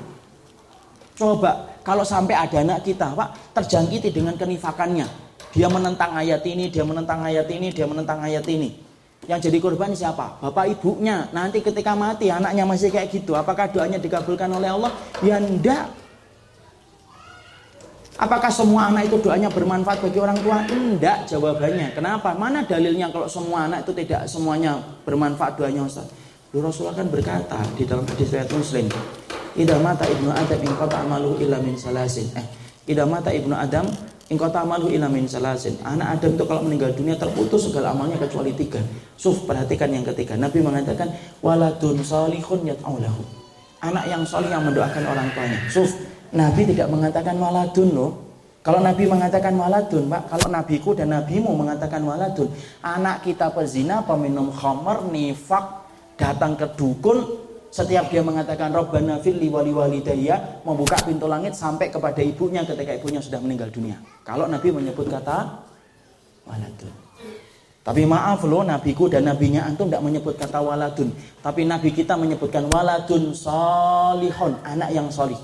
[1.13, 5.05] Coba kalau sampai ada anak kita, Pak, terjangkiti dengan kenifakannya.
[5.53, 8.86] Dia menentang ayat ini, dia menentang ayat ini, dia menentang ayat ini.
[9.25, 10.37] Yang jadi korban siapa?
[10.37, 11.25] Bapak ibunya.
[11.33, 13.33] Nanti ketika mati anaknya masih kayak gitu.
[13.33, 14.93] Apakah doanya dikabulkan oleh Allah?
[15.25, 15.89] Ya enggak.
[18.17, 20.61] Apakah semua anak itu doanya bermanfaat bagi orang tua?
[20.69, 21.97] Enggak jawabannya.
[21.97, 22.33] Kenapa?
[22.37, 26.09] Mana dalilnya kalau semua anak itu tidak semuanya bermanfaat doanya Ustaz?
[26.49, 28.85] Lalu Rasulullah kan berkata di dalam hadis riwayat Muslim,
[29.53, 32.45] "Idza mata ibnu Adam in qata amalu illa min salasin." Eh,
[32.89, 33.85] idza mata ibnu Adam
[34.27, 35.79] Engkau tamalu ilamin salasin.
[35.87, 38.83] Anak Adam itu kalau meninggal dunia terputus segala amalnya kecuali tiga.
[39.15, 40.35] Suf, perhatikan yang ketiga.
[40.35, 43.23] Nabi mengatakan waladun salihun yat'aulahu.
[43.79, 45.59] Anak yang solih yang mendoakan orang tuanya.
[45.71, 45.95] Suf,
[46.35, 48.11] Nabi tidak mengatakan waladun loh.
[48.67, 52.51] Kalau Nabi mengatakan waladun, Pak, kalau nabiku dan nabimu mengatakan waladun,
[52.83, 55.87] anak kita pezina, peminum khamar, nifak,
[56.19, 57.46] datang ke dukun,
[57.77, 63.21] setiap dia mengatakan Rabbana fili wali walidayya membuka pintu langit sampai kepada ibunya ketika ibunya
[63.21, 64.01] sudah meninggal dunia.
[64.25, 65.61] Kalau Nabi menyebut kata
[66.49, 66.89] waladun.
[67.85, 71.07] Tapi maaf loh nabiku dan nabinya antum tidak menyebut kata waladun.
[71.39, 75.39] Tapi nabi kita menyebutkan waladun solihon, anak yang solih.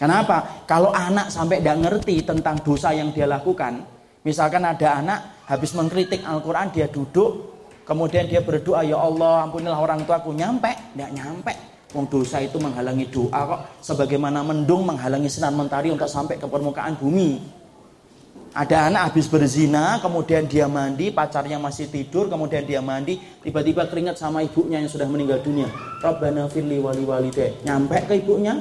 [0.00, 0.64] Kenapa?
[0.64, 3.84] Kalau anak sampai tidak ngerti tentang dosa yang dia lakukan,
[4.24, 7.57] misalkan ada anak habis mengkritik Al-Quran, dia duduk,
[7.88, 11.56] kemudian dia berdoa ya Allah ampunilah orang tua aku nyampe tidak nyampe
[11.96, 17.00] Wong dosa itu menghalangi doa kok sebagaimana mendung menghalangi sinar mentari untuk sampai ke permukaan
[17.00, 17.40] bumi.
[18.52, 24.20] Ada anak habis berzina, kemudian dia mandi, pacarnya masih tidur, kemudian dia mandi, tiba-tiba teringat
[24.20, 25.68] sama ibunya yang sudah meninggal dunia.
[26.04, 27.32] Rabbana firli wali wali
[27.64, 28.56] Nyampe ke ibunya,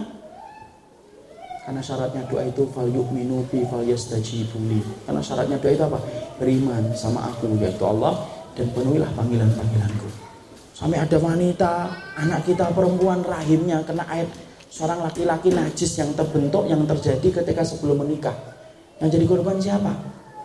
[1.68, 4.80] karena syaratnya doa itu fal yu'minu bi fal yastajibuli.
[5.04, 6.00] Karena syaratnya doa itu apa?
[6.40, 10.10] Beriman sama aku yaitu Allah dan penuhilah panggilan-panggilanku.
[10.74, 11.74] Sampai ada wanita,
[12.18, 14.26] anak kita perempuan rahimnya kena air
[14.74, 18.34] seorang laki-laki najis yang terbentuk yang terjadi ketika sebelum menikah.
[18.98, 19.94] Yang jadi korban siapa?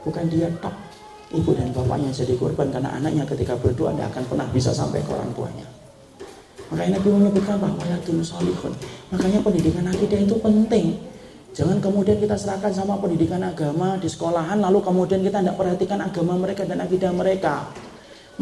[0.05, 0.72] Bukan dia tok.
[1.32, 5.10] Ibu dan bapaknya jadi korban karena anaknya ketika berdoa tidak akan pernah bisa sampai ke
[5.12, 5.64] orang tuanya.
[6.68, 8.72] Makanya Nabi menyebutkan bahwa ya solihun.
[9.12, 10.97] Makanya pendidikan akidah itu penting.
[11.52, 16.40] Jangan kemudian kita serahkan sama pendidikan agama di sekolahan lalu kemudian kita tidak perhatikan agama
[16.40, 17.68] mereka dan akidah mereka.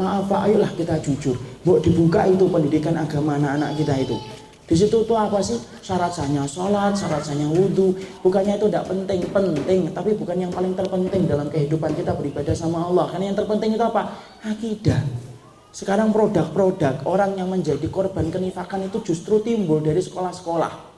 [0.01, 1.37] Maaf Pak, ayolah kita jujur.
[1.61, 4.17] Bu dibuka itu pendidikan agama anak-anak kita itu.
[4.65, 5.61] Di situ tuh apa sih?
[5.85, 7.93] Syarat sahnya sholat, syarat sahnya wudhu.
[8.25, 9.93] Bukannya itu tidak penting, penting.
[9.93, 13.13] Tapi bukan yang paling terpenting dalam kehidupan kita beribadah sama Allah.
[13.13, 14.17] Karena yang terpenting itu apa?
[14.41, 15.05] Akidah.
[15.69, 20.90] Sekarang produk-produk orang yang menjadi korban kenifakan itu justru timbul dari sekolah-sekolah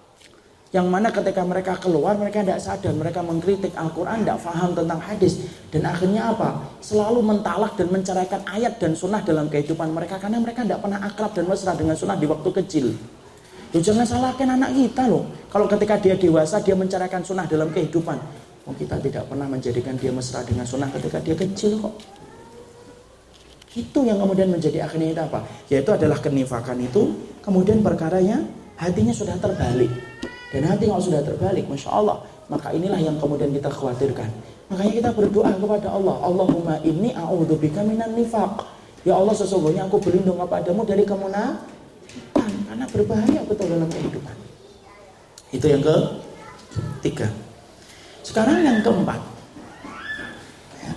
[0.73, 2.97] yang mana ketika mereka keluar mereka tidak sadar.
[2.97, 5.45] Mereka mengkritik Al-Quran tidak faham tentang hadis.
[5.69, 6.65] Dan akhirnya apa?
[6.81, 10.17] Selalu mentalak dan menceraikan ayat dan sunnah dalam kehidupan mereka.
[10.17, 12.89] Karena mereka tidak pernah akrab dan mesra dengan sunnah di waktu kecil.
[13.73, 15.29] Loh, jangan salahkan anak kita loh.
[15.53, 18.17] Kalau ketika dia dewasa dia menceraikan sunnah dalam kehidupan.
[18.65, 22.01] Oh, kita tidak pernah menjadikan dia mesra dengan sunnah ketika dia kecil kok.
[23.77, 25.41] Itu yang kemudian menjadi akhirnya itu apa?
[25.69, 27.13] Yaitu adalah kenifakan itu
[27.45, 28.45] kemudian perkaranya
[28.77, 29.89] hatinya sudah terbalik
[30.53, 32.21] dan hati kalau sudah terbalik, Masya Allah,
[32.53, 34.29] maka inilah yang kemudian kita khawatirkan.
[34.69, 38.61] Makanya kita berdoa kepada Allah, Allahumma inni a'udzubika minan nifaq.
[39.09, 44.37] Ya Allah sesungguhnya aku berlindung kepadamu dari kemunafikan karena berbahaya betul dalam kehidupan.
[45.57, 47.33] Itu yang ketiga.
[48.21, 49.21] Sekarang yang keempat.
[50.85, 50.93] Ya.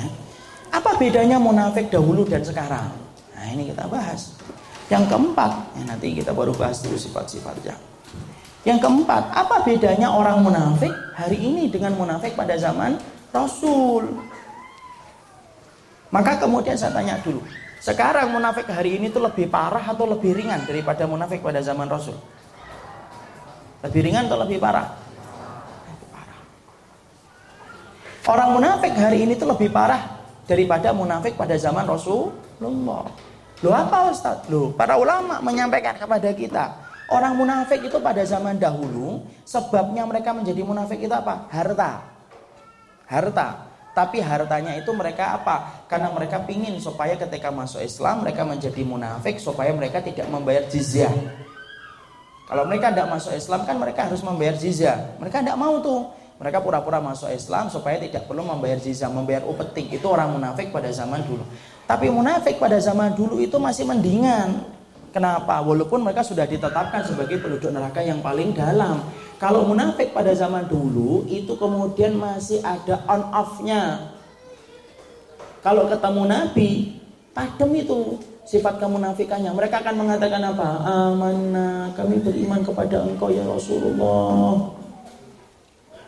[0.00, 0.06] Ya.
[0.72, 2.88] Apa bedanya munafik dahulu dan sekarang?
[3.36, 4.32] Nah ini kita bahas.
[4.88, 7.93] Yang keempat, ya nanti kita baru bahas dulu sifat-sifatnya.
[8.64, 12.96] Yang keempat, apa bedanya orang munafik hari ini dengan munafik pada zaman
[13.28, 14.08] Rasul?
[16.08, 17.44] Maka kemudian saya tanya dulu,
[17.84, 22.16] sekarang munafik hari ini itu lebih parah atau lebih ringan daripada munafik pada zaman Rasul?
[23.84, 25.04] Lebih ringan atau lebih parah?
[28.24, 30.00] Orang munafik hari ini itu lebih parah
[30.48, 33.04] daripada munafik pada zaman Rasulullah.
[33.60, 34.48] Loh apa Ustaz?
[34.48, 36.72] Loh, para ulama menyampaikan kepada kita,
[37.12, 41.44] Orang munafik itu pada zaman dahulu sebabnya mereka menjadi munafik itu apa?
[41.52, 42.00] Harta.
[43.04, 43.48] Harta.
[43.94, 45.86] Tapi hartanya itu mereka apa?
[45.86, 51.12] Karena mereka pingin supaya ketika masuk Islam mereka menjadi munafik supaya mereka tidak membayar jizyah.
[52.50, 55.14] Kalau mereka tidak masuk Islam kan mereka harus membayar jizyah.
[55.22, 56.10] Mereka tidak mau tuh.
[56.42, 59.94] Mereka pura-pura masuk Islam supaya tidak perlu membayar jizyah, membayar upeti.
[59.94, 61.46] Itu orang munafik pada zaman dulu.
[61.86, 64.73] Tapi munafik pada zaman dulu itu masih mendingan.
[65.14, 65.62] Kenapa?
[65.62, 68.98] Walaupun mereka sudah ditetapkan sebagai penduduk neraka yang paling dalam.
[69.38, 74.10] Kalau munafik pada zaman dulu itu kemudian masih ada on off-nya.
[75.62, 76.70] Kalau ketemu Nabi,
[77.30, 79.54] padam itu sifat kemunafikannya.
[79.54, 80.68] Mereka akan mengatakan apa?
[80.82, 84.82] Amanah, kami beriman kepada engkau ya Rasulullah.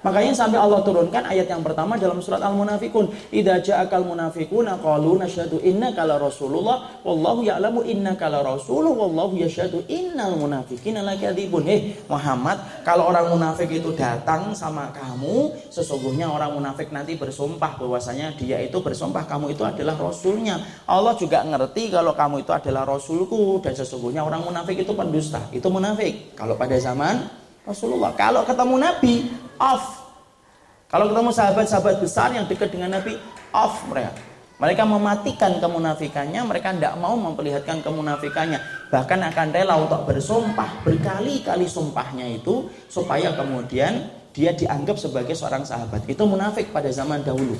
[0.07, 3.11] Makanya sampai Allah turunkan ayat yang pertama dalam surat Al-Munafikun.
[3.35, 9.83] Idza ja'akal munafiquna qalu nasyhadu innaka la rasulullah wallahu ya'lamu innaka la rasuluh wallahu yashhadu
[9.91, 11.67] innal munafiqina lakadzibun.
[11.67, 18.39] Eh Muhammad, kalau orang munafik itu datang sama kamu, sesungguhnya orang munafik nanti bersumpah bahwasanya
[18.39, 20.63] dia itu bersumpah kamu itu adalah rasulnya.
[20.87, 25.43] Allah juga ngerti kalau kamu itu adalah rasulku dan sesungguhnya orang munafik itu pendusta.
[25.51, 26.39] Itu munafik.
[26.39, 27.27] Kalau pada zaman
[27.67, 28.15] Rasulullah.
[28.15, 29.15] Kalau ketemu Nabi,
[29.59, 30.07] off.
[30.87, 33.19] Kalau ketemu sahabat-sahabat besar yang dekat dengan Nabi,
[33.51, 34.15] off mereka.
[34.57, 38.89] Mereka mematikan kemunafikannya, mereka tidak mau memperlihatkan kemunafikannya.
[38.89, 46.09] Bahkan akan rela untuk bersumpah berkali-kali sumpahnya itu supaya kemudian dia dianggap sebagai seorang sahabat.
[46.09, 47.53] Itu munafik pada zaman dahulu.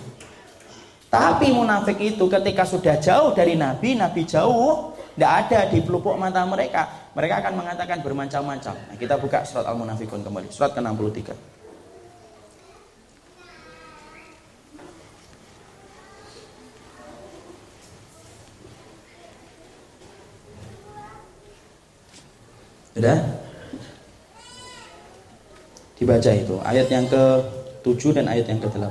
[1.13, 6.45] Tapi munafik itu ketika sudah jauh dari Nabi, Nabi jauh, tidak ada di pelupuk mata
[6.49, 7.13] mereka.
[7.13, 8.75] Mereka akan mengatakan bermacam-macam.
[8.93, 11.56] Nah, kita buka surat Al-Munafikun kembali, surat ke-63.
[22.97, 23.21] Sudah?
[26.01, 28.89] Dibaca itu ayat yang ke-7 dan ayat yang ke-8.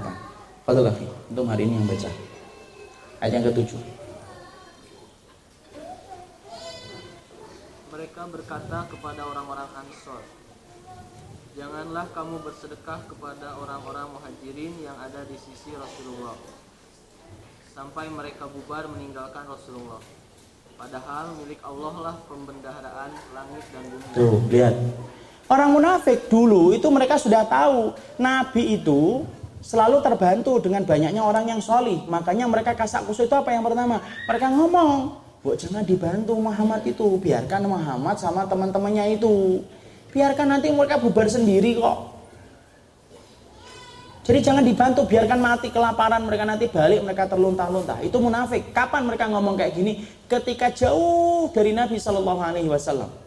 [0.62, 2.10] Padahal lagi untuk hari ini yang baca.
[3.18, 3.82] Ayat yang ke-7.
[7.98, 10.22] Mereka berkata kepada orang-orang Ansor,
[11.58, 16.36] Janganlah kamu bersedekah kepada orang-orang muhajirin yang ada di sisi Rasulullah
[17.72, 20.04] Sampai mereka bubar meninggalkan Rasulullah
[20.76, 24.76] Padahal milik Allah lah pembendaharaan langit dan bumi Tuh, lihat
[25.48, 29.24] Orang munafik dulu itu mereka sudah tahu Nabi itu
[29.64, 34.04] selalu terbantu dengan banyaknya orang yang solih Makanya mereka kasak kusuk itu apa yang pertama?
[34.28, 35.16] Mereka ngomong
[35.46, 39.64] Buat jangan dibantu Muhammad itu Biarkan Muhammad sama teman-temannya itu
[40.16, 42.15] biarkan nanti mereka bubar sendiri kok.
[44.26, 48.02] Jadi jangan dibantu, biarkan mati kelaparan mereka nanti balik mereka terluntah-luntah.
[48.02, 48.74] Itu munafik.
[48.74, 50.02] Kapan mereka ngomong kayak gini?
[50.26, 53.26] Ketika jauh dari Nabi Shallallahu Alaihi Wasallam.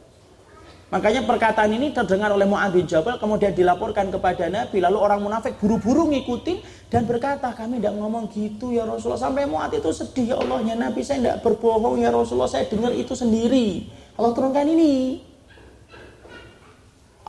[0.88, 5.60] Makanya perkataan ini terdengar oleh Mu'ad bin Jabal kemudian dilaporkan kepada Nabi lalu orang munafik
[5.60, 10.36] buru-buru ngikutin dan berkata kami tidak ngomong gitu ya Rasulullah sampai Mu'ad itu sedih ya
[10.40, 13.84] Allah ya Nabi saya tidak berbohong ya Rasulullah saya dengar itu sendiri
[14.16, 15.20] Allah turunkan ini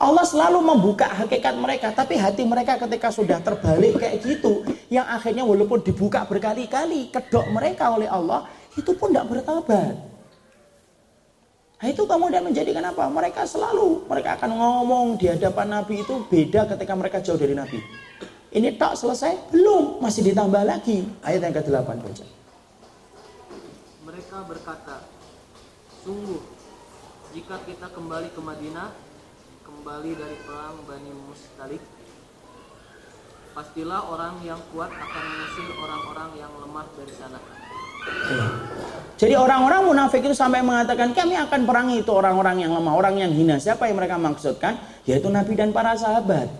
[0.00, 5.44] Allah selalu membuka hakikat mereka, tapi hati mereka ketika sudah terbalik kayak gitu, yang akhirnya
[5.44, 8.48] walaupun dibuka berkali-kali, kedok mereka oleh Allah,
[8.80, 9.92] itu pun tidak bertobat.
[11.80, 13.12] Nah, itu kemudian menjadikan apa?
[13.12, 17.80] Mereka selalu, mereka akan ngomong di hadapan Nabi itu beda ketika mereka jauh dari Nabi.
[18.56, 19.52] Ini tak selesai?
[19.52, 21.04] Belum, masih ditambah lagi.
[21.20, 22.24] Ayat yang ke-8 baca.
[24.08, 24.96] Mereka berkata,
[26.00, 26.40] sungguh,
[27.36, 29.09] jika kita kembali ke Madinah,
[29.80, 31.80] kembali dari perang Bani Mustalik
[33.56, 37.40] pastilah orang yang kuat akan mengusir orang-orang yang lemah dari sana
[39.16, 43.32] jadi orang-orang munafik itu sampai mengatakan kami akan perangi itu orang-orang yang lemah, orang yang
[43.32, 43.56] hina.
[43.56, 44.76] Siapa yang mereka maksudkan?
[45.08, 46.52] Yaitu Nabi dan para sahabat.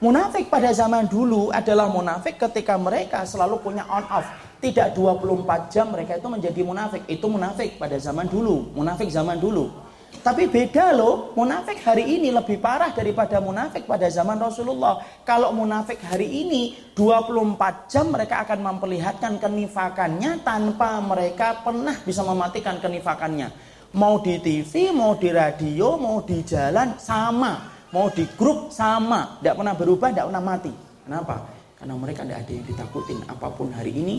[0.00, 4.24] Munafik pada zaman dulu adalah munafik ketika mereka selalu punya on off.
[4.60, 7.04] Tidak 24 jam mereka itu menjadi munafik.
[7.12, 8.72] Itu munafik pada zaman dulu.
[8.72, 9.91] Munafik zaman dulu.
[10.20, 15.00] Tapi beda loh, munafik hari ini lebih parah daripada munafik pada zaman Rasulullah.
[15.24, 22.76] Kalau munafik hari ini 24 jam mereka akan memperlihatkan kenifakannya tanpa mereka pernah bisa mematikan
[22.76, 23.48] kenifakannya.
[23.96, 27.72] Mau di TV, mau di radio, mau di jalan sama.
[27.92, 29.40] Mau di grup sama.
[29.40, 30.72] Tidak pernah berubah, tidak pernah mati.
[31.04, 31.44] Kenapa?
[31.76, 34.16] Karena mereka tidak ada yang ditakutin apa pun hari ini.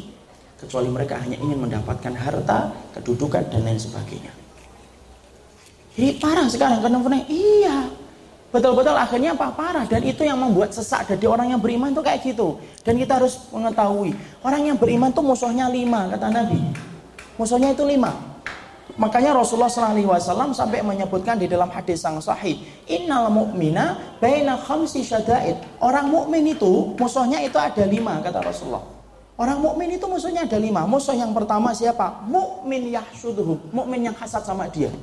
[0.59, 4.42] Kecuali mereka hanya ingin mendapatkan harta, kedudukan, dan lain sebagainya.
[5.93, 7.77] Jadi parah sekarang karena iya.
[8.53, 9.49] Betul-betul akhirnya apa?
[9.49, 9.85] Parah.
[9.89, 12.61] Dan itu yang membuat sesak dari orang yang beriman itu kayak gitu.
[12.85, 14.13] Dan kita harus mengetahui.
[14.45, 16.61] Orang yang beriman itu musuhnya lima, kata Nabi.
[17.33, 18.13] Musuhnya itu lima.
[18.93, 25.57] Makanya Rasulullah SAW sampai menyebutkan di dalam hadis yang sahih, Innal mu'mina baina khamsi syada'id.
[25.81, 28.85] Orang mukmin itu musuhnya itu ada lima, kata Rasulullah.
[29.33, 30.85] Orang mukmin itu musuhnya ada lima.
[30.85, 32.21] Musuh yang pertama siapa?
[32.29, 33.73] Mukmin yahsuduhu.
[33.73, 34.93] Mukmin yang hasad sama dia.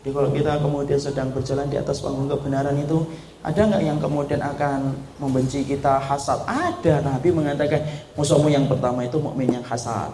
[0.00, 3.04] Jadi kalau kita kemudian sedang berjalan di atas panggung kebenaran itu
[3.44, 6.40] ada nggak yang kemudian akan membenci kita hasad?
[6.48, 7.04] Ada.
[7.04, 7.84] Nabi mengatakan
[8.16, 10.08] musuhmu yang pertama itu mukmin yang hasad.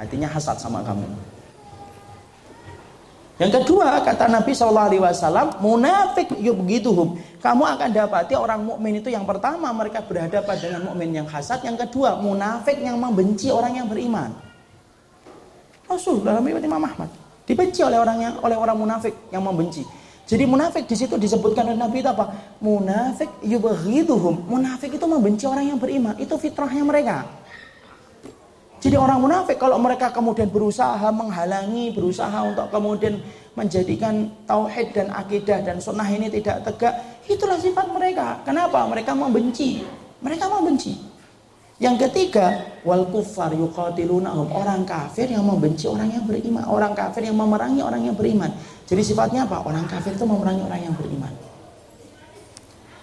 [0.00, 1.04] Hatinya hasad sama kamu.
[3.34, 7.20] Yang kedua kata Nabi Shallallahu Alaihi Wasallam munafik yubgituhum.
[7.44, 11.60] Kamu akan dapati orang mukmin itu yang pertama mereka berhadapan dengan mukmin yang hasad.
[11.60, 14.32] Yang kedua munafik yang membenci orang yang beriman.
[15.84, 17.23] Rasul dalam riwayat Imam Ahmad.
[17.44, 19.84] Dibenci oleh orang yang oleh orang munafik yang membenci.
[20.24, 22.56] Jadi munafik di situ disebutkan oleh Nabi itu apa?
[22.64, 24.48] Munafik yubghiduhum.
[24.48, 26.16] Munafik itu membenci orang yang beriman.
[26.16, 27.28] Itu fitrahnya mereka.
[28.80, 33.16] Jadi orang munafik kalau mereka kemudian berusaha menghalangi, berusaha untuk kemudian
[33.56, 36.92] menjadikan tauhid dan akidah dan sunnah ini tidak tegak,
[37.24, 38.44] itulah sifat mereka.
[38.44, 38.84] Kenapa?
[38.88, 39.84] Mereka membenci.
[40.20, 41.00] Mereka membenci.
[41.82, 44.46] Yang ketiga, wal kufar yuqatilunahum.
[44.54, 48.54] Orang kafir yang membenci orang yang beriman, orang kafir yang memerangi orang yang beriman.
[48.86, 49.66] Jadi sifatnya apa?
[49.66, 51.32] Orang kafir itu memerangi orang yang beriman.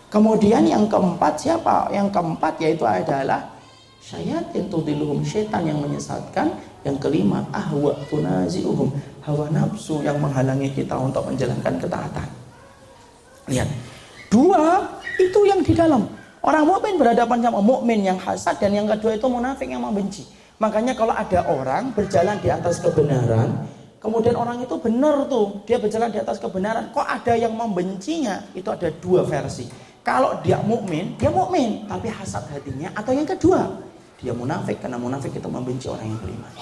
[0.08, 1.92] Kemudian yang keempat siapa?
[1.92, 3.52] Yang keempat yaitu adalah
[4.00, 6.56] syayatin tudiluhum, setan yang menyesatkan.
[6.88, 8.90] Yang kelima, ahwa tunaziuhum,
[9.22, 12.28] hawa nafsu yang menghalangi kita untuk menjalankan ketaatan.
[13.52, 13.70] Lihat,
[14.32, 14.90] dua
[15.20, 16.21] itu yang di dalam.
[16.42, 20.26] Orang mukmin berhadapan sama mukmin yang hasad dan yang kedua itu munafik yang membenci.
[20.58, 23.66] Makanya kalau ada orang berjalan di atas kebenaran,
[24.02, 28.42] kemudian orang itu benar tuh, dia berjalan di atas kebenaran, kok ada yang membencinya?
[28.58, 29.70] Itu ada dua versi.
[30.02, 33.70] Kalau dia mukmin, dia mukmin, tapi hasad hatinya atau yang kedua,
[34.18, 36.54] dia munafik karena munafik itu membenci orang yang beriman.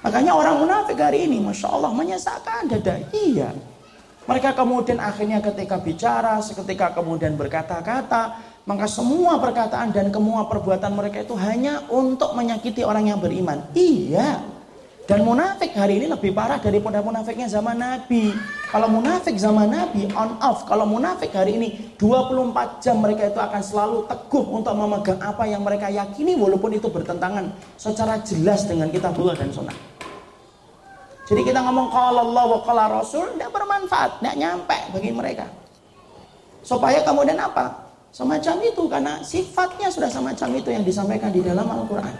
[0.00, 2.96] Makanya orang munafik hari ini, masya Allah menyesakkan dada.
[3.12, 3.52] Iya,
[4.28, 8.36] mereka kemudian akhirnya ketika bicara, seketika kemudian berkata-kata,
[8.68, 13.64] maka semua perkataan dan semua perbuatan mereka itu hanya untuk menyakiti orang yang beriman.
[13.72, 14.60] Iya.
[15.10, 18.30] Dan munafik hari ini lebih parah daripada munafiknya zaman Nabi.
[18.70, 21.68] Kalau munafik zaman Nabi on off, kalau munafik hari ini
[21.98, 26.86] 24 jam mereka itu akan selalu teguh untuk memegang apa yang mereka yakini walaupun itu
[26.86, 29.74] bertentangan secara jelas dengan kitabullah dan sunnah.
[31.30, 35.46] Jadi kita ngomong kalau Allah wa Rasul tidak bermanfaat, tidak nyampe bagi mereka.
[36.66, 37.86] Supaya kemudian apa?
[38.10, 42.10] Semacam itu karena sifatnya sudah semacam itu yang disampaikan di dalam Al-Quran.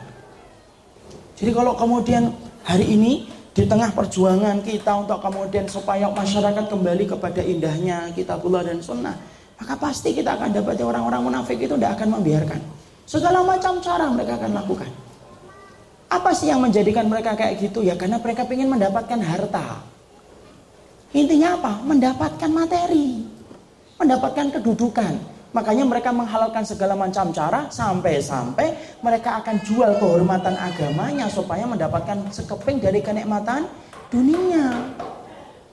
[1.35, 2.31] Jadi kalau kemudian
[2.63, 8.79] hari ini di tengah perjuangan kita untuk kemudian supaya masyarakat kembali kepada indahnya kitabullah dan
[8.79, 9.19] sunnah
[9.59, 12.63] maka pasti kita akan dapat orang-orang munafik itu tidak akan membiarkan
[13.11, 14.91] segala macam cara mereka akan lakukan
[16.11, 17.87] apa sih yang menjadikan mereka kayak gitu?
[17.87, 19.79] Ya karena mereka ingin mendapatkan harta.
[21.15, 21.73] Intinya apa?
[21.87, 23.23] Mendapatkan materi.
[23.95, 25.15] Mendapatkan kedudukan.
[25.51, 32.79] Makanya mereka menghalalkan segala macam cara sampai-sampai mereka akan jual kehormatan agamanya supaya mendapatkan sekeping
[32.79, 33.67] dari kenikmatan
[34.11, 34.95] dunia.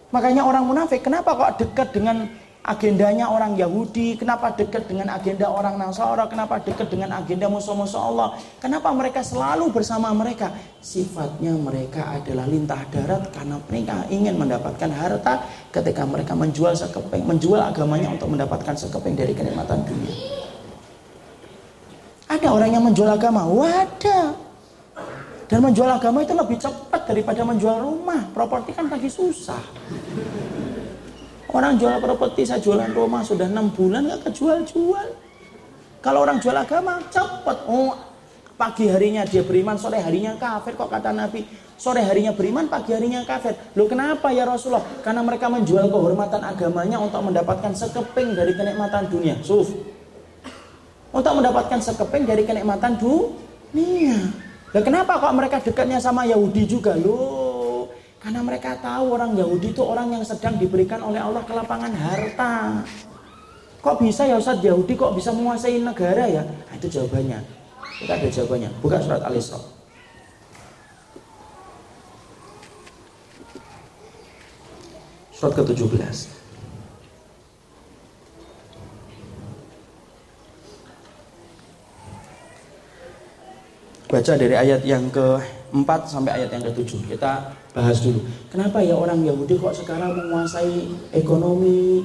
[0.09, 2.25] Makanya orang munafik kenapa kok dekat dengan
[2.67, 8.35] agendanya orang Yahudi, kenapa dekat dengan agenda orang Nasara, kenapa dekat dengan agenda musuh-musuh Allah,
[8.59, 10.51] kenapa mereka selalu bersama mereka?
[10.83, 17.63] Sifatnya mereka adalah lintah darat karena mereka ingin mendapatkan harta ketika mereka menjual sekeping, menjual
[17.63, 20.15] agamanya untuk mendapatkan sekeping dari kenikmatan dunia.
[22.27, 24.35] Ada orang yang menjual agama, wadah.
[25.47, 28.27] Dan menjual agama itu lebih cepat daripada menjual rumah.
[28.35, 29.63] Properti kan lagi susah.
[31.47, 35.07] Orang jual properti, saya jualan rumah sudah enam bulan nggak kejual-jual.
[36.03, 37.57] Kalau orang jual agama cepet.
[37.71, 37.95] Oh,
[38.59, 41.47] pagi harinya dia beriman, sore harinya kafir kok kata Nabi.
[41.77, 43.55] Sore harinya beriman, pagi harinya kafir.
[43.77, 44.83] Loh kenapa ya Rasulullah?
[45.05, 49.37] Karena mereka menjual kehormatan agamanya untuk mendapatkan sekeping dari kenikmatan dunia.
[49.45, 49.71] Suf.
[51.13, 54.19] Untuk mendapatkan sekeping dari kenikmatan dunia.
[54.73, 56.97] Loh kenapa kok mereka dekatnya sama Yahudi juga?
[56.97, 57.36] Loh
[58.17, 62.81] karena mereka tahu orang Yahudi itu orang yang sedang diberikan oleh Allah kelapangan harta.
[63.77, 66.41] Kok bisa ya Ustaz Yahudi kok bisa menguasai negara ya?
[66.43, 67.39] Nah, itu jawabannya.
[68.01, 68.69] Kita ada jawabannya.
[68.81, 69.61] Buka surat Al-Isra.
[75.37, 76.17] Surat ke-17.
[84.07, 87.11] Baca dari ayat yang ke-4 sampai ayat yang ke-7.
[87.13, 88.23] Kita bahas dulu.
[88.47, 92.03] Kenapa ya orang Yahudi kok sekarang menguasai ekonomi,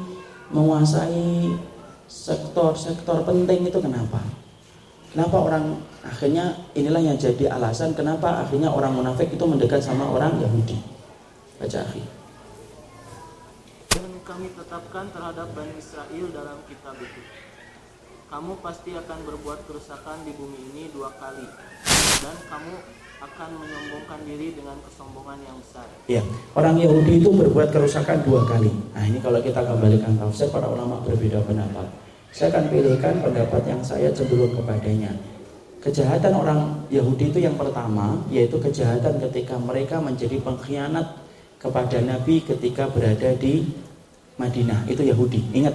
[0.52, 1.52] menguasai
[2.08, 4.20] sektor-sektor penting itu kenapa?
[5.12, 10.40] Kenapa orang akhirnya inilah yang jadi alasan kenapa akhirnya orang munafik itu mendekat sama orang
[10.40, 10.80] Yahudi.
[11.60, 12.04] Baca akhir.
[13.92, 17.22] Dan kami tetapkan terhadap Bani Israel dalam kitab itu.
[18.32, 21.44] Kamu pasti akan berbuat kerusakan di bumi ini dua kali.
[22.24, 22.74] Dan kamu
[23.22, 25.86] akan menyombongkan diri dengan kesombongan yang besar.
[26.10, 26.22] Ya,
[26.58, 28.70] orang Yahudi itu berbuat kerusakan dua kali.
[28.90, 31.86] Nah, ini kalau kita kembalikan tafsir para ulama berbeda pendapat.
[32.34, 35.14] Saya akan pilihkan pendapat yang saya cenderung kepadanya.
[35.82, 41.06] Kejahatan orang Yahudi itu yang pertama, yaitu kejahatan ketika mereka menjadi pengkhianat
[41.62, 43.70] kepada Nabi ketika berada di
[44.34, 44.82] Madinah.
[44.90, 45.46] Itu Yahudi.
[45.54, 45.74] Ingat,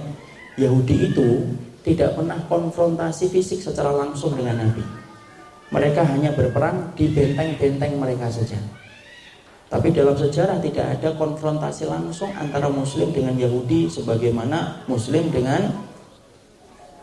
[0.60, 1.48] Yahudi itu
[1.80, 5.07] tidak pernah konfrontasi fisik secara langsung dengan Nabi
[5.68, 8.56] mereka hanya berperang di benteng-benteng mereka saja.
[9.68, 15.68] Tapi dalam sejarah tidak ada konfrontasi langsung antara Muslim dengan Yahudi sebagaimana Muslim dengan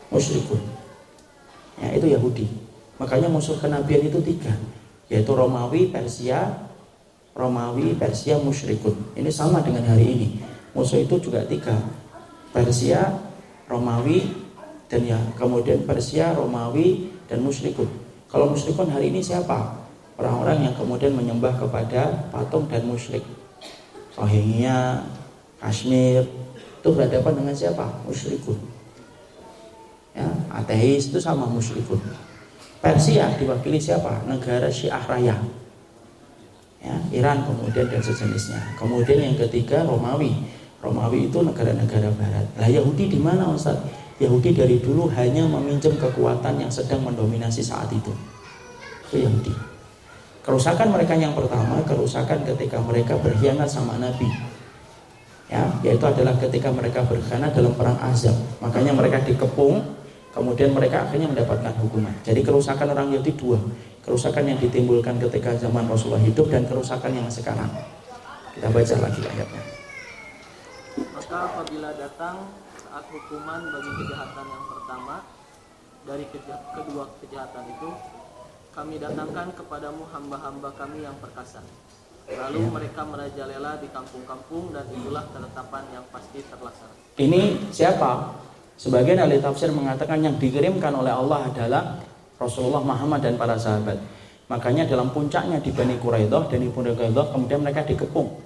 [0.09, 0.57] musyrikun.
[1.77, 2.49] Ya, itu Yahudi.
[2.97, 4.55] Makanya musuh kenabian itu tiga,
[5.13, 6.65] yaitu Romawi, Persia,
[7.37, 9.13] Romawi, Persia, musyrikun.
[9.13, 10.29] Ini sama dengan hari ini.
[10.73, 11.75] Musuh itu juga tiga,
[12.49, 13.13] Persia,
[13.69, 14.25] Romawi,
[14.89, 18.05] dan ya kemudian Persia, Romawi, dan musyrikun.
[18.36, 19.80] Kalau musyrikun hari ini siapa?
[20.20, 23.24] Orang-orang yang kemudian menyembah kepada patung dan musyrik.
[24.20, 25.07] Rohingya,
[25.64, 26.28] Kashmir,
[26.60, 27.88] itu berhadapan dengan siapa?
[28.03, 28.60] Musyrikun.
[30.12, 32.03] Ya, ateis itu sama musyrikun.
[32.84, 34.28] Persia diwakili siapa?
[34.28, 35.40] Negara Syiah Raya.
[36.84, 38.60] Ya, Iran kemudian dan sejenisnya.
[38.76, 40.44] Kemudian yang ketiga Romawi.
[40.84, 42.44] Romawi itu negara-negara barat.
[42.60, 43.80] Lah Yahudi di mana Ustaz?
[44.15, 48.15] Yahudi dari dulu hanya meminjam kekuatan yang sedang mendominasi saat itu.
[49.11, 49.51] Itu Yahudi.
[50.45, 54.29] Kerusakan mereka yang pertama, kerusakan ketika mereka berkhianat sama Nabi.
[55.51, 58.33] Ya, yaitu adalah ketika mereka berkhianat dalam perang Azab.
[58.61, 59.83] Makanya mereka dikepung,
[60.31, 62.13] kemudian mereka akhirnya mendapatkan hukuman.
[62.23, 63.59] Jadi kerusakan orang Yahudi dua.
[64.05, 67.67] Kerusakan yang ditimbulkan ketika zaman Rasulullah hidup dan kerusakan yang sekarang.
[68.53, 69.63] Kita baca lagi ayatnya.
[71.11, 72.35] Maka apabila datang
[72.95, 75.15] saat hukuman bagi kejahatan yang pertama
[76.07, 77.91] dari keja kedua kejahatan itu
[78.72, 81.59] kami datangkan kepadamu hamba-hamba kami yang perkasa
[82.23, 82.72] Lalu Ya.
[82.72, 86.95] mereka merajalela di kampung-kampung dan itulah ketetapan yang pasti terlaksana.
[87.19, 88.31] Ini siapa?
[88.80, 91.99] Sebagian ahli tafsir mengatakan yang dikirimkan oleh Allah adalah
[92.39, 93.99] Rasulullah Muhammad dan para sahabat.
[94.47, 98.44] Makanya dalam puncaknya di Bani Quraidah dan Ibnu Quraidah kemudian mereka dikepung.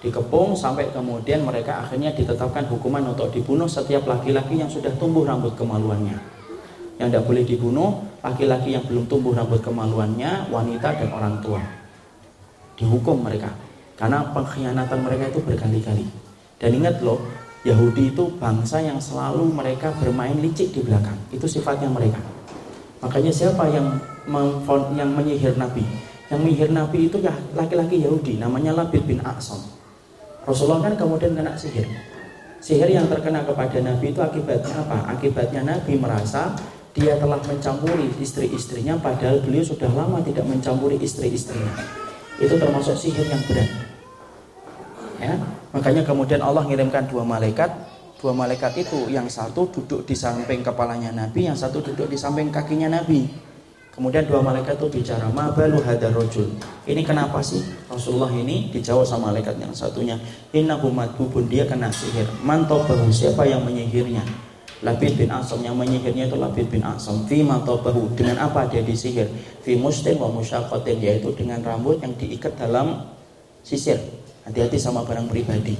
[0.00, 5.52] Dikepung sampai kemudian mereka akhirnya ditetapkan hukuman untuk dibunuh setiap laki-laki yang sudah tumbuh rambut
[5.60, 6.16] kemaluannya.
[6.96, 7.88] Yang tidak boleh dibunuh
[8.24, 11.60] laki-laki yang belum tumbuh rambut kemaluannya, wanita dan orang tua.
[12.80, 13.52] Dihukum mereka
[14.00, 16.08] karena pengkhianatan mereka itu berkali-kali.
[16.56, 17.20] Dan ingat loh,
[17.68, 21.16] Yahudi itu bangsa yang selalu mereka bermain licik di belakang.
[21.28, 22.20] Itu sifatnya mereka.
[23.04, 24.00] Makanya siapa yang
[24.96, 25.84] yang menyihir Nabi?
[26.32, 29.79] Yang menyihir Nabi itu ya laki-laki Yahudi, namanya Labid bin Aqsam.
[30.50, 31.86] Rasulullah kan kemudian kena sihir.
[32.58, 35.14] Sihir yang terkena kepada Nabi itu akibatnya apa?
[35.14, 36.58] Akibatnya Nabi merasa
[36.90, 41.70] dia telah mencampuri istri-istrinya padahal beliau sudah lama tidak mencampuri istri-istrinya.
[42.42, 43.70] Itu termasuk sihir yang berat.
[45.20, 45.36] Ya,
[45.70, 47.70] makanya kemudian Allah mengirimkan dua malaikat.
[48.20, 52.52] Dua malaikat itu yang satu duduk di samping kepalanya Nabi, yang satu duduk di samping
[52.52, 53.24] kakinya Nabi.
[53.90, 56.46] Kemudian dua malaikat itu bicara, "Mabalu hadar rojul."
[56.86, 57.60] Ini kenapa sih
[57.90, 60.14] Rasulullah ini dijawab sama malaikat yang satunya,
[60.54, 64.22] "Innahu madbubun dia kena sihir." Mantobahu siapa yang menyihirnya?
[64.80, 67.28] Labid bin Asam yang menyihirnya itu Labid bin Asam.
[67.28, 69.28] Fi mantobahu dengan apa dia disihir?
[69.60, 73.04] Fi mustin wa musyaqatin yaitu dengan rambut yang diikat dalam
[73.60, 74.00] sisir.
[74.48, 75.76] Hati-hati sama barang pribadi.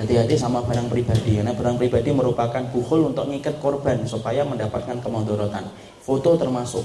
[0.00, 5.68] Hati-hati sama barang pribadi karena barang pribadi merupakan buhul untuk ngikat korban supaya mendapatkan kemudorotan.
[6.00, 6.80] Foto termasuk.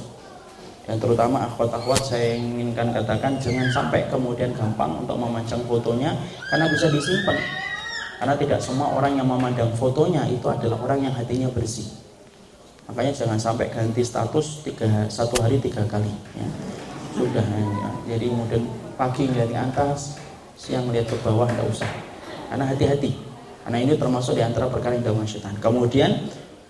[0.84, 6.12] Dan terutama akhwat-akhwat saya inginkan katakan jangan sampai kemudian gampang untuk memajang fotonya
[6.52, 7.40] karena bisa disimpan.
[8.20, 11.88] Karena tidak semua orang yang memandang fotonya itu adalah orang yang hatinya bersih.
[12.92, 16.12] Makanya jangan sampai ganti status tiga, satu hari tiga kali.
[16.36, 16.48] Ya.
[17.16, 17.90] Sudah, ya.
[18.12, 18.68] jadi kemudian
[19.00, 20.20] pagi melihat ke atas,
[20.60, 22.15] siang melihat ke bawah, tidak usah.
[22.50, 23.12] Karena hati-hati.
[23.66, 25.56] Karena ini termasuk di antara perkara yang dalam syaitan.
[25.58, 26.12] Kemudian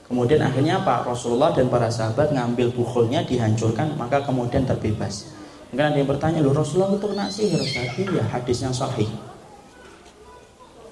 [0.06, 1.02] Kemudian akhirnya apa?
[1.02, 5.34] Rasulullah dan para sahabat ngambil bukulnya dihancurkan maka kemudian terbebas.
[5.74, 7.90] Mungkin ada yang bertanya, loh Rasulullah itu kena sihir Ustaz?
[7.98, 9.10] Iya, hadisnya sahih.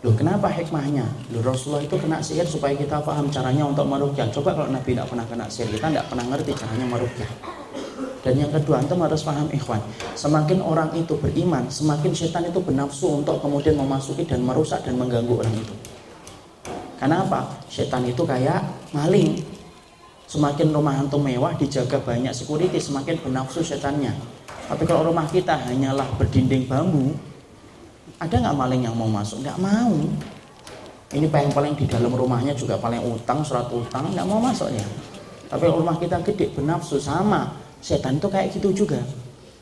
[0.01, 1.05] Loh kenapa hikmahnya?
[1.29, 4.27] Loh Rasulullah itu kena sihir supaya kita paham caranya untuk merukyah.
[4.33, 7.31] Coba kalau Nabi tidak pernah kena sihir, kita tidak pernah ngerti caranya merukyah.
[8.23, 9.83] Dan yang kedua, antum harus paham ikhwan.
[10.15, 15.43] Semakin orang itu beriman, semakin setan itu bernafsu untuk kemudian memasuki dan merusak dan mengganggu
[15.43, 15.75] orang itu.
[16.95, 17.59] Karena apa?
[17.67, 18.63] Setan itu kayak
[18.95, 19.43] maling.
[20.23, 24.15] Semakin rumah antum mewah, dijaga banyak security, semakin bernafsu setannya.
[24.71, 27.11] Tapi kalau rumah kita hanyalah berdinding bambu,
[28.23, 29.43] ada nggak maling yang mau masuk?
[29.43, 29.99] Nggak mau.
[31.11, 34.87] Ini paling-paling di dalam rumahnya juga paling utang, surat utang, nggak mau masuknya.
[35.51, 37.62] Tapi rumah kita gede, bernafsu sama.
[37.83, 39.03] Setan itu kayak gitu juga.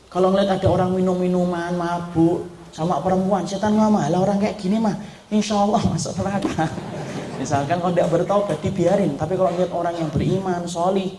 [0.06, 4.78] Kalau ngeliat ada orang minum minuman, mabuk, sama perempuan, setan ngomong, lah orang kayak gini
[4.78, 4.94] mah,
[5.28, 6.70] insya Allah masuk neraka.
[7.42, 11.10] Misalkan kalau tidak bertobat dibiarin, tapi kalau lihat orang yang beriman, solih,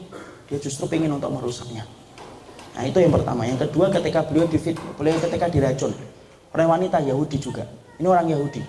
[0.47, 1.83] dia justru ingin untuk merusaknya.
[2.73, 3.43] Nah itu yang pertama.
[3.43, 5.91] Yang kedua ketika beliau difit, beliau ketika diracun,
[6.55, 7.67] orang wanita Yahudi juga.
[7.99, 8.63] Ini orang Yahudi.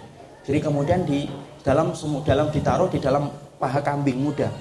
[0.44, 1.24] Jadi kemudian di
[1.64, 1.96] dalam
[2.26, 4.52] dalam ditaruh di dalam paha kambing muda.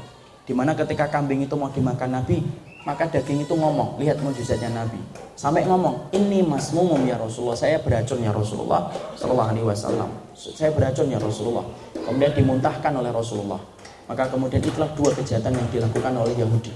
[0.44, 2.40] Di mana ketika kambing itu mau dimakan Nabi,
[2.84, 5.00] maka daging itu ngomong, lihat mujizatnya Nabi.
[5.40, 10.10] Sampai ngomong, ini masmumum ya Rasulullah, saya beracun ya Rasulullah Sallallahu Alaihi Wasallam.
[10.36, 11.64] Saya beracun ya Rasulullah.
[11.96, 13.62] Kemudian dimuntahkan oleh Rasulullah.
[14.04, 16.76] Maka kemudian itulah dua kejahatan yang dilakukan oleh Yahudi.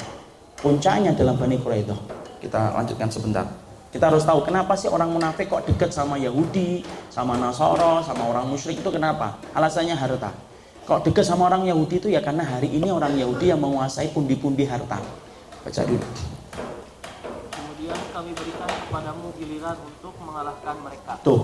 [0.63, 1.99] Puncaknya dalam Bani Quraidah.
[2.39, 3.45] Kita lanjutkan sebentar.
[3.91, 8.47] Kita harus tahu kenapa sih orang munafik kok dekat sama Yahudi, sama Nasoro, sama orang
[8.47, 9.39] musyrik itu kenapa?
[9.51, 10.31] Alasannya harta.
[10.87, 14.63] Kok dekat sama orang Yahudi itu ya karena hari ini orang Yahudi yang menguasai pundi-pundi
[14.63, 15.03] harta.
[15.63, 16.05] Baca dulu.
[17.51, 21.11] Kemudian kami berikan kepadamu giliran untuk mengalahkan mereka.
[21.21, 21.41] Tuh.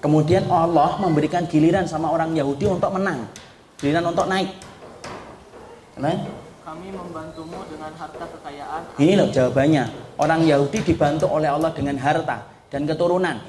[0.00, 3.28] Kemudian Allah memberikan giliran sama orang Yahudi untuk menang.
[3.76, 4.48] Giliran untuk naik.
[6.00, 6.16] Nah,
[6.64, 8.82] Kami membantumu dengan harta kekayaan.
[8.96, 9.84] ini loh jawabannya.
[10.16, 13.42] Orang Yahudi dibantu oleh Allah dengan harta dan keturunan.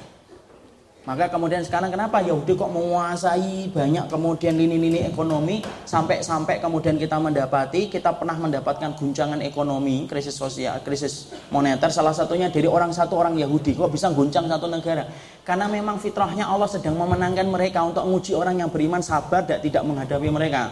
[1.02, 7.90] Maka kemudian sekarang kenapa Yahudi kok menguasai banyak kemudian lini-lini ekonomi sampai-sampai kemudian kita mendapati
[7.90, 13.34] kita pernah mendapatkan guncangan ekonomi, krisis sosial, krisis moneter salah satunya dari orang satu orang
[13.34, 15.10] Yahudi kok bisa guncang satu negara.
[15.42, 19.82] Karena memang fitrahnya Allah sedang memenangkan mereka untuk menguji orang yang beriman sabar dan tidak
[19.82, 20.70] menghadapi mereka.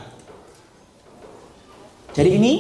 [2.15, 2.52] Jadi ini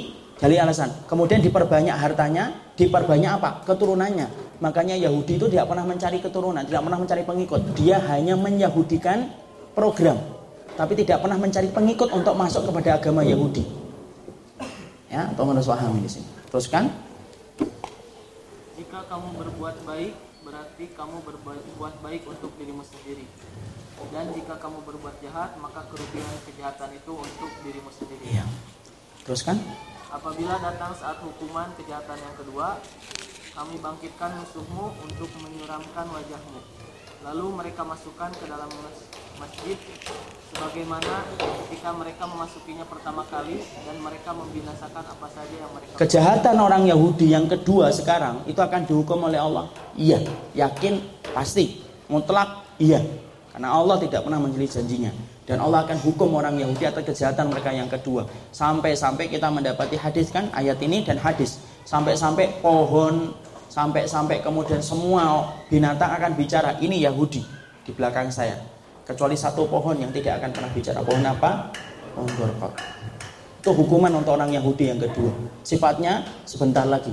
[0.42, 1.06] dari alasan.
[1.06, 3.62] Kemudian diperbanyak hartanya, diperbanyak apa?
[3.62, 4.49] Keturunannya.
[4.60, 7.60] Makanya Yahudi itu tidak pernah mencari keturunan, tidak pernah mencari pengikut.
[7.80, 9.32] Dia hanya menyahudikan
[9.72, 10.20] program,
[10.76, 13.64] tapi tidak pernah mencari pengikut untuk masuk kepada agama Yahudi.
[15.08, 16.28] Ya, atau harus paham di sini.
[16.52, 16.92] Teruskan.
[18.76, 20.14] Jika kamu berbuat baik,
[20.44, 23.24] berarti kamu berbuat baik untuk dirimu sendiri.
[24.12, 28.24] Dan jika kamu berbuat jahat, maka kerugian kejahatan itu untuk dirimu sendiri.
[28.32, 28.44] Iya.
[29.24, 29.56] Teruskan.
[30.10, 32.80] Apabila datang saat hukuman kejahatan yang kedua,
[33.60, 36.64] kami bangkitkan musuhmu untuk menyuramkan wajahmu.
[37.28, 38.72] Lalu mereka masukkan ke dalam
[39.36, 39.76] masjid
[40.48, 41.28] sebagaimana
[41.68, 47.36] ketika mereka memasukinya pertama kali dan mereka membinasakan apa saja yang mereka Kejahatan orang Yahudi
[47.36, 49.68] yang kedua sekarang itu akan dihukum oleh Allah.
[49.92, 50.24] Iya,
[50.56, 51.04] yakin,
[51.36, 53.04] pasti, mutlak, iya.
[53.52, 55.12] Karena Allah tidak pernah menjadi janjinya
[55.44, 58.24] dan Allah akan hukum orang Yahudi atas kejahatan mereka yang kedua.
[58.56, 61.60] Sampai-sampai kita mendapati hadis kan ayat ini dan hadis.
[61.84, 63.34] Sampai-sampai pohon
[63.70, 67.40] sampai-sampai kemudian semua binatang akan bicara ini Yahudi
[67.86, 68.58] di belakang saya.
[69.06, 70.98] Kecuali satu pohon yang tidak akan pernah bicara.
[71.02, 71.70] Pohon apa?
[72.14, 72.74] Pohon gorkot
[73.60, 75.36] itu hukuman untuk orang Yahudi yang kedua.
[75.60, 77.12] Sifatnya sebentar lagi.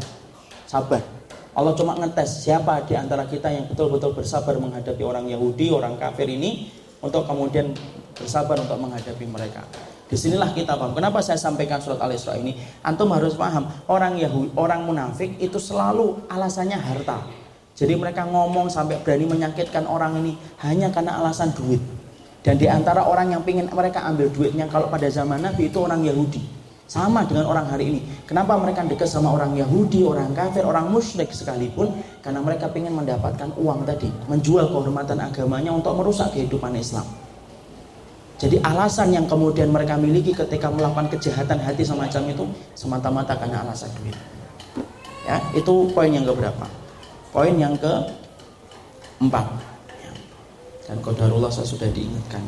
[0.64, 1.04] Sabar.
[1.52, 6.30] Allah cuma ngetes siapa di antara kita yang betul-betul bersabar menghadapi orang Yahudi orang kafir
[6.32, 6.72] ini
[7.04, 7.76] untuk kemudian
[8.16, 9.66] bersabar untuk menghadapi mereka
[10.08, 10.96] Di sinilah kita paham.
[10.96, 12.56] Kenapa saya sampaikan surat Al-Isra ini?
[12.80, 17.28] Antum harus paham, orang Yahudi, orang munafik itu selalu alasannya harta.
[17.78, 21.84] Jadi mereka ngomong sampai berani menyakitkan orang ini hanya karena alasan duit.
[22.40, 26.00] Dan di antara orang yang ingin mereka ambil duitnya kalau pada zaman Nabi itu orang
[26.02, 26.56] Yahudi.
[26.88, 28.00] Sama dengan orang hari ini.
[28.24, 31.92] Kenapa mereka dekat sama orang Yahudi, orang kafir, orang musyrik sekalipun?
[32.24, 34.08] Karena mereka ingin mendapatkan uang tadi.
[34.32, 37.04] Menjual kehormatan agamanya untuk merusak kehidupan Islam.
[38.38, 42.46] Jadi alasan yang kemudian mereka miliki ketika melakukan kejahatan hati semacam itu
[42.78, 44.14] semata-mata karena alasan duit.
[45.26, 46.70] Ya, itu poin yang keberapa?
[47.34, 47.94] Poin yang ke
[49.18, 49.46] empat.
[50.06, 50.14] Ya.
[50.86, 52.46] Dan kodarullah saya sudah diingatkan.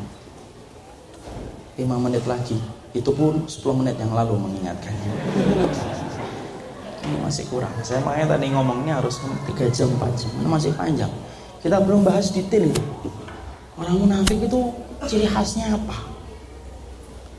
[1.73, 2.61] 5 menit lagi.
[2.93, 5.13] Itu pun 10 menit yang lalu mengingatkannya.
[7.01, 7.73] Ini masih kurang.
[7.81, 10.29] Saya makanya tadi ngomongnya harus 3 jam 4 jam.
[10.37, 11.09] Ini masih panjang.
[11.65, 12.83] Kita belum bahas detail itu.
[13.73, 14.59] Orang munafik itu
[15.07, 15.97] ciri khasnya apa?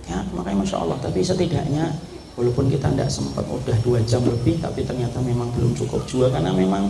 [0.09, 0.99] Ya makanya masya Allah.
[1.03, 1.93] Tapi setidaknya
[2.39, 6.55] walaupun kita tidak sempat udah dua jam lebih tapi ternyata memang belum cukup juga karena
[6.57, 6.89] memang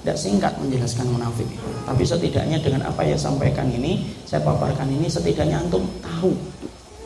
[0.00, 1.48] tidak singkat menjelaskan munafik.
[1.84, 6.32] Tapi setidaknya dengan apa yang sampaikan ini saya paparkan ini setidaknya antum tahu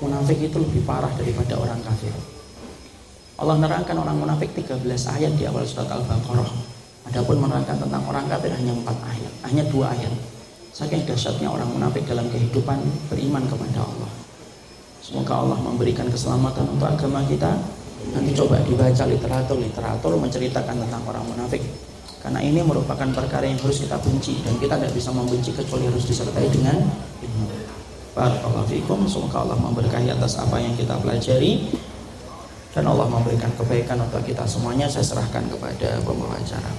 [0.04, 2.12] munafik itu lebih parah daripada orang kafir.
[3.42, 6.46] Allah nerangkan orang munafik 13 ayat di awal surat Al-Baqarah.
[7.10, 10.14] Adapun menerangkan tentang orang kafir hanya 4 ayat, hanya dua ayat.
[10.72, 12.80] Saking dahsyatnya orang munafik dalam kehidupan
[13.12, 14.08] beriman kepada Allah.
[15.04, 17.60] Semoga Allah memberikan keselamatan untuk agama kita.
[18.16, 21.60] Nanti coba dibaca literatur-literatur menceritakan tentang orang munafik.
[22.24, 26.08] Karena ini merupakan perkara yang harus kita benci dan kita tidak bisa membenci kecuali harus
[26.08, 26.80] disertai dengan
[27.20, 27.46] ilmu.
[28.16, 29.04] Barakallahu fikum.
[29.04, 31.68] Semoga Allah memberkahi atas apa yang kita pelajari
[32.72, 34.88] dan Allah memberikan kebaikan untuk kita semuanya.
[34.88, 36.72] Saya serahkan kepada pembawa acara.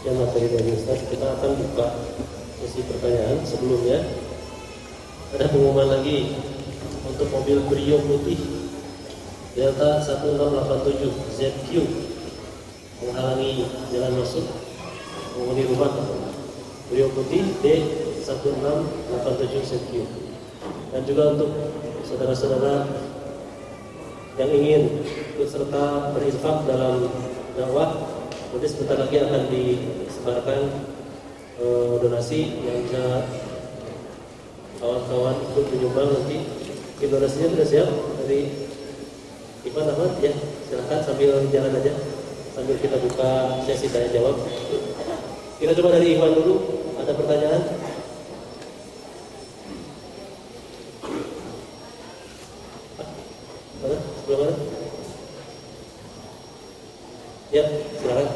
[0.00, 1.92] Demikian materi dari Ustaz kita akan buka
[2.56, 4.00] sesi pertanyaan sebelumnya.
[5.36, 6.40] Ada pengumuman lagi
[7.04, 8.40] untuk mobil Brio putih
[9.52, 11.04] Delta 1687
[11.36, 11.84] ZQ
[13.04, 14.48] menghalangi jalan masuk
[15.36, 15.92] penghuni rumah.
[16.88, 19.92] Brio putih D1687 ZQ
[20.96, 21.52] dan juga untuk
[22.08, 22.88] saudara-saudara
[24.40, 25.04] yang ingin
[25.36, 27.04] ikut serta berinfak dalam
[27.52, 28.19] dakwah
[28.50, 30.60] Nanti sebentar lagi akan disebarkan
[31.62, 31.66] e,
[32.02, 33.30] donasi yang bisa
[34.82, 36.38] kawan-kawan ikut menyumbang nanti.
[37.00, 37.88] Donasinya sudah siap
[38.26, 38.68] dari
[39.64, 40.34] Ivan Ahmad ya
[40.68, 41.94] silahkan sambil jalan aja
[42.52, 44.36] sambil kita buka sesi tanya jawab.
[45.62, 46.54] Kita coba dari Ivan dulu.
[47.00, 47.62] Ada pertanyaan?
[53.80, 53.96] Mana?
[54.20, 54.54] Sebelah mana?
[57.50, 57.64] Ya,
[57.98, 58.28] silakan.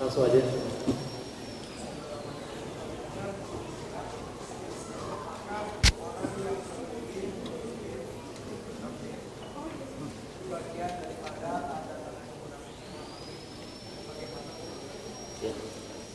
[0.00, 0.40] Langsung aja.
[0.40, 0.40] Ya.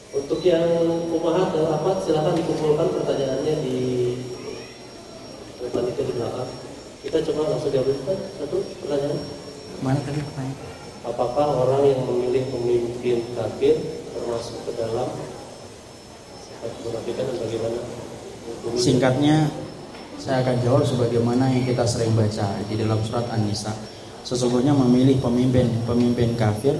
[0.09, 0.65] Untuk yang
[1.13, 3.77] umahat dan rapat silakan dikumpulkan pertanyaannya di
[5.69, 6.49] panitia di belakang.
[6.99, 7.95] Kita coba langsung jawab
[8.41, 9.21] satu pertanyaan.
[9.80, 10.57] Mana tadi pertanyaan?
[11.07, 13.80] Apakah orang yang memilih pemimpin kafir
[14.11, 16.48] termasuk ke dalam sifat kemunafikan dan bagaimana?
[16.48, 16.48] hukumnya?
[18.76, 19.48] Singkatnya
[20.19, 23.72] saya akan jawab sebagaimana yang kita sering baca di dalam surat An-Nisa.
[24.27, 26.76] Sesungguhnya memilih pemimpin pemimpin kafir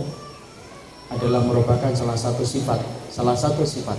[1.08, 3.96] adalah merupakan salah satu sifat, salah satu sifat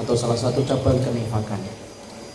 [0.00, 1.60] atau salah satu cabang kenifakan.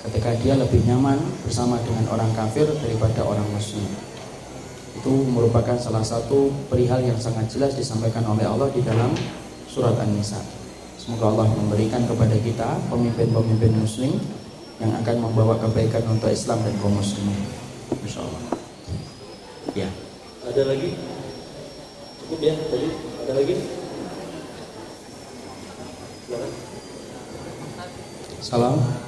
[0.05, 3.85] Ketika dia lebih nyaman bersama dengan orang kafir daripada orang muslim.
[4.93, 9.09] itu merupakan salah satu perihal yang sangat jelas disampaikan oleh Allah di dalam
[9.65, 10.62] surat An-Nisa.
[11.03, 14.15] Semoga Allah memberikan kepada kita pemimpin-pemimpin muslim
[14.79, 17.43] yang akan membawa kebaikan untuk Islam dan kaum muslimin.
[18.07, 18.43] Insyaallah.
[19.75, 19.91] Ya.
[20.47, 20.95] Ada lagi?
[22.23, 22.87] Cukup ya tadi?
[23.19, 23.55] Ada lagi?
[28.39, 29.02] Salam.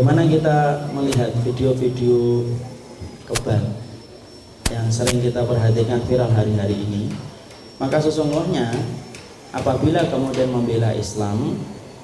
[0.00, 2.40] Bagaimana kita melihat video-video
[3.28, 3.68] kebal
[4.72, 7.12] yang sering kita perhatikan viral hari-hari ini?
[7.76, 8.72] Maka sesungguhnya
[9.52, 11.52] apabila kemudian membela Islam,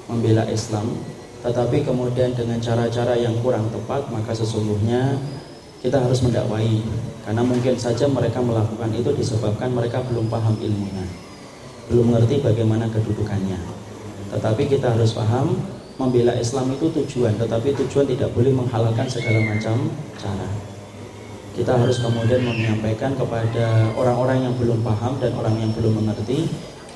[0.05, 0.93] membela Islam,
[1.41, 5.17] tetapi kemudian dengan cara-cara yang kurang tepat, maka sesungguhnya
[5.81, 6.85] kita harus mendakwai
[7.25, 11.09] karena mungkin saja mereka melakukan itu disebabkan mereka belum paham ilmunya,
[11.89, 13.57] belum mengerti bagaimana kedudukannya.
[14.37, 19.89] Tetapi kita harus paham membela Islam itu tujuan, tetapi tujuan tidak boleh menghalalkan segala macam
[20.17, 20.47] cara.
[21.57, 26.45] Kita harus kemudian menyampaikan kepada orang-orang yang belum paham dan orang yang belum mengerti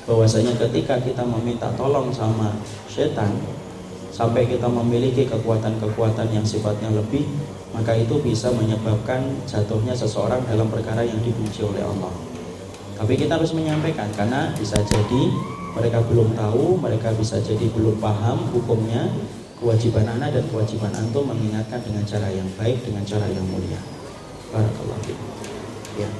[0.06, 2.54] bahwasanya ketika kita meminta tolong sama
[2.86, 3.34] setan
[4.14, 7.26] sampai kita memiliki kekuatan-kekuatan yang sifatnya lebih
[7.72, 12.12] maka itu bisa menyebabkan jatuhnya seseorang dalam perkara yang dibenci oleh Allah.
[13.00, 15.22] Tapi kita harus menyampaikan karena bisa jadi
[15.72, 19.08] mereka belum tahu, mereka bisa jadi belum paham hukumnya.
[19.62, 23.78] Kewajiban anak dan kewajiban antum mengingatkan dengan cara yang baik, dengan cara yang mulia.
[24.50, 25.14] Barakallahu
[25.96, 26.10] Ya.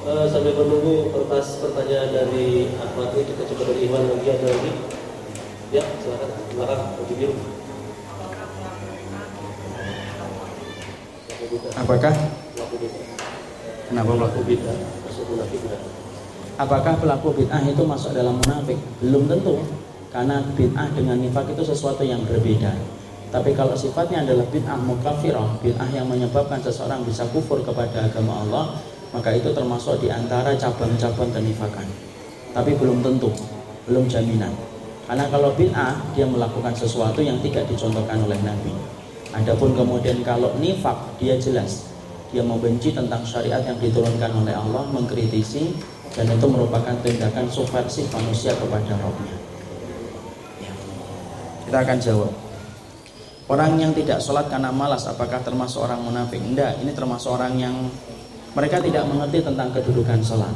[0.00, 4.72] Uh, sambil menunggu kertas pertanyaan dari Ahmad ini kita coba dari Iwan lagi ada lagi.
[5.70, 6.30] Ya, silakan.
[6.58, 7.34] Belakang, baju biru.
[11.78, 12.14] Apakah?
[13.90, 15.99] Kenapa pelaku bid'ah?
[16.56, 18.78] Apakah pelaku bid'ah itu masuk dalam munafik?
[18.98, 19.60] Belum tentu.
[20.10, 22.74] Karena bid'ah dengan nifak itu sesuatu yang berbeda.
[23.30, 28.64] Tapi kalau sifatnya adalah bid'ah mukafirah, bid'ah yang menyebabkan seseorang bisa kufur kepada agama Allah,
[29.14, 31.86] maka itu termasuk di antara cabang-cabang kenifakan.
[32.50, 33.30] Tapi belum tentu,
[33.86, 34.50] belum jaminan.
[35.06, 38.74] Karena kalau bid'ah dia melakukan sesuatu yang tidak dicontohkan oleh Nabi.
[39.30, 41.90] Adapun kemudian kalau nifak dia jelas
[42.30, 45.74] dia membenci tentang syariat yang diturunkan oleh Allah, mengkritisi
[46.20, 49.36] dan itu merupakan tindakan subversif manusia kepada rohnya
[50.60, 50.72] ya.
[51.64, 52.32] kita akan jawab.
[53.48, 56.38] Orang yang tidak sholat karena malas apakah termasuk orang munafik?
[56.44, 57.88] Enggak ini termasuk orang yang
[58.52, 60.52] mereka tidak mengerti tentang kedudukan sholat.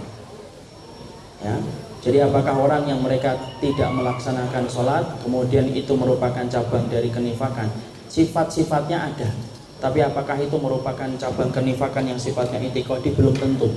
[1.40, 1.56] Ya.
[2.04, 3.32] Jadi apakah orang yang mereka
[3.64, 7.72] tidak melaksanakan sholat kemudian itu merupakan cabang dari kenifakan?
[8.12, 9.32] Sifat-sifatnya ada
[9.80, 13.68] tapi apakah itu merupakan cabang kenifakan yang sifatnya itikodi belum tentu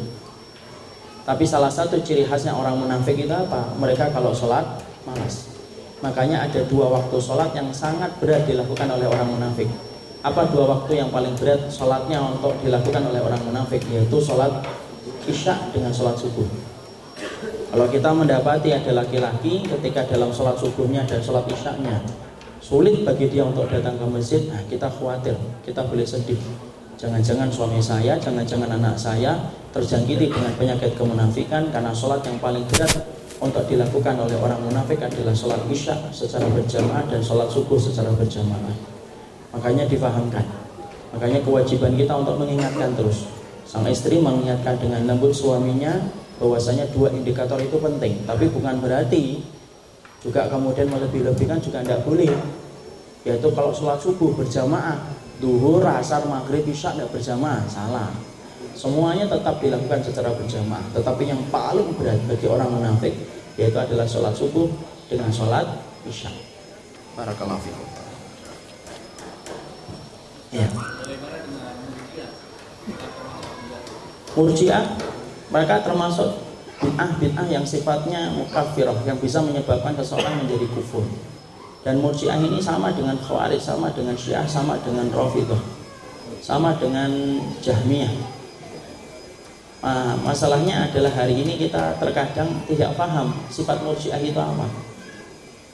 [1.28, 3.76] tapi salah satu ciri khasnya orang munafik itu apa?
[3.76, 4.64] Mereka kalau sholat
[5.04, 5.52] malas.
[6.00, 9.68] Makanya ada dua waktu sholat yang sangat berat dilakukan oleh orang munafik.
[10.24, 13.84] Apa dua waktu yang paling berat sholatnya untuk dilakukan oleh orang munafik?
[13.92, 14.64] Yaitu sholat
[15.28, 16.48] isya dengan sholat subuh.
[17.76, 22.00] Kalau kita mendapati ada laki-laki ketika dalam sholat subuhnya dan sholat isyaknya
[22.68, 26.40] sulit bagi dia untuk datang ke masjid, nah kita khawatir, kita boleh sedih.
[26.98, 29.38] Jangan-jangan suami saya, jangan-jangan anak saya
[29.70, 32.90] terjangkiti dengan penyakit kemunafikan karena sholat yang paling berat
[33.38, 38.74] untuk dilakukan oleh orang munafik adalah sholat isya secara berjamaah dan sholat subuh secara berjamaah.
[39.54, 40.42] Makanya difahamkan.
[41.14, 43.30] Makanya kewajiban kita untuk mengingatkan terus.
[43.70, 46.02] Sang istri mengingatkan dengan lembut suaminya
[46.42, 48.26] bahwasanya dua indikator itu penting.
[48.26, 49.46] Tapi bukan berarti
[50.26, 52.34] juga kemudian melebih-lebihkan juga tidak boleh.
[53.22, 58.10] Yaitu kalau sholat subuh berjamaah, duhur, asar, maghrib, isya tidak berjamaah, salah.
[58.78, 60.86] Semuanya tetap dilakukan secara berjamaah.
[60.94, 63.14] Tetapi yang paling berat bagi orang munafik
[63.58, 64.70] yaitu adalah sholat subuh
[65.10, 65.66] dengan sholat
[66.06, 66.30] isya.
[67.18, 67.88] Barakallahu fikum.
[70.54, 70.70] Ya
[74.38, 74.86] Murji'ah
[75.50, 76.30] mereka termasuk
[76.78, 81.02] bid'ah-bid'ah yang sifatnya mukafirah yang bisa menyebabkan seseorang menjadi kufur
[81.88, 85.64] dan murji'ah ini sama dengan khawarij sama dengan syiah sama dengan rafidah
[86.44, 88.12] sama dengan jahmiyah
[89.88, 94.68] Nah, masalahnya adalah hari ini kita terkadang tidak paham sifat murjiah itu apa.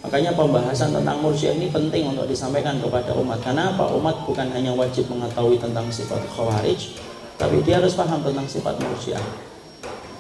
[0.06, 3.41] Makanya pembahasan tentang murjiah ini penting untuk disampaikan kepada umat.
[3.41, 3.90] Karena apa?
[3.90, 6.94] Umat bukan hanya wajib mengetahui tentang sifat khawarij,
[7.41, 9.23] tapi dia harus paham tentang sifat murjiah.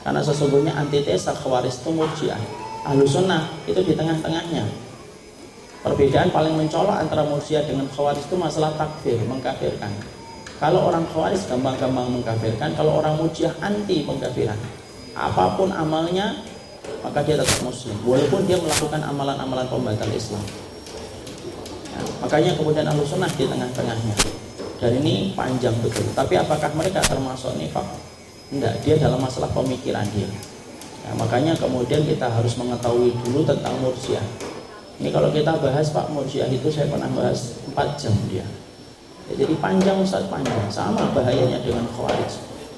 [0.01, 2.41] Karena sesungguhnya antitesa khawarij itu murjiah.
[2.87, 4.63] Ahlu sunnah itu di tengah-tengahnya.
[5.83, 9.91] Perbedaan paling mencolok antara murjiah dengan khawarij itu masalah takfir, mengkafirkan.
[10.55, 14.55] Kalau orang khawarij gampang-gampang mengkafirkan, kalau orang mujiah anti pengkafiran.
[15.11, 16.39] Apa pun amalnya,
[17.03, 17.99] maka dia tetap muslim.
[18.07, 20.39] Walaupun dia melakukan amalan-amalan pembatal Islam.
[21.91, 24.15] Ya, makanya kemudian ahlu sunnah di tengah-tengahnya.
[24.79, 26.07] Dan ini panjang betul.
[26.15, 27.83] Tapi apakah mereka termasuk nifak?
[28.55, 30.31] Enggak, dia dalam masalah pemikiran dia.
[31.03, 34.23] Ya, makanya kemudian kita harus mengetahui dulu tentang murjiah.
[35.01, 38.45] Ini kalau kita bahas Pak Murjiah itu saya pernah bahas 4 jam dia.
[39.31, 40.69] Ya, jadi panjang Ustaz panjang.
[40.69, 42.33] Sama bahayanya dengan Khawarij.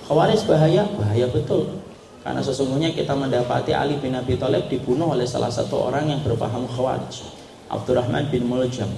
[0.07, 1.81] Khawarij bahaya, bahaya betul.
[2.23, 6.63] Karena sesungguhnya kita mendapati Ali bin Abi Thalib dibunuh oleh salah satu orang yang berpaham
[6.69, 7.25] Khawarij.
[7.67, 8.89] Abdurrahman bin Muljam.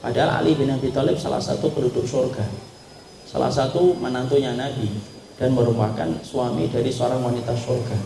[0.00, 2.44] Padahal Ali bin Abi Thalib salah satu penduduk surga.
[3.26, 4.88] Salah satu menantunya Nabi
[5.40, 7.98] dan merupakan suami dari seorang wanita surga.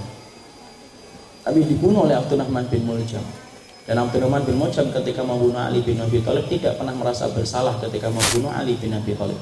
[1.44, 3.43] Tapi dibunuh oleh Abdurrahman bin Muljam.
[3.84, 8.08] Dan Abdurrahman bin Muljam ketika membunuh Ali bin Abi Thalib tidak pernah merasa bersalah ketika
[8.08, 9.36] membunuh Ali bin Abi Thalib.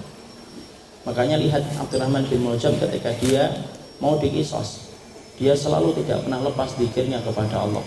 [1.06, 3.54] Makanya lihat Abdurrahman bin Muljam ketika dia
[4.02, 4.90] mau dikisos.
[5.38, 7.86] Dia selalu tidak pernah lepas dikirnya kepada Allah.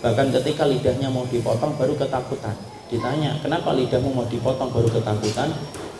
[0.00, 2.56] Bahkan ketika lidahnya mau dipotong baru ketakutan.
[2.88, 5.52] Ditanya, kenapa lidahmu mau dipotong baru ketakutan?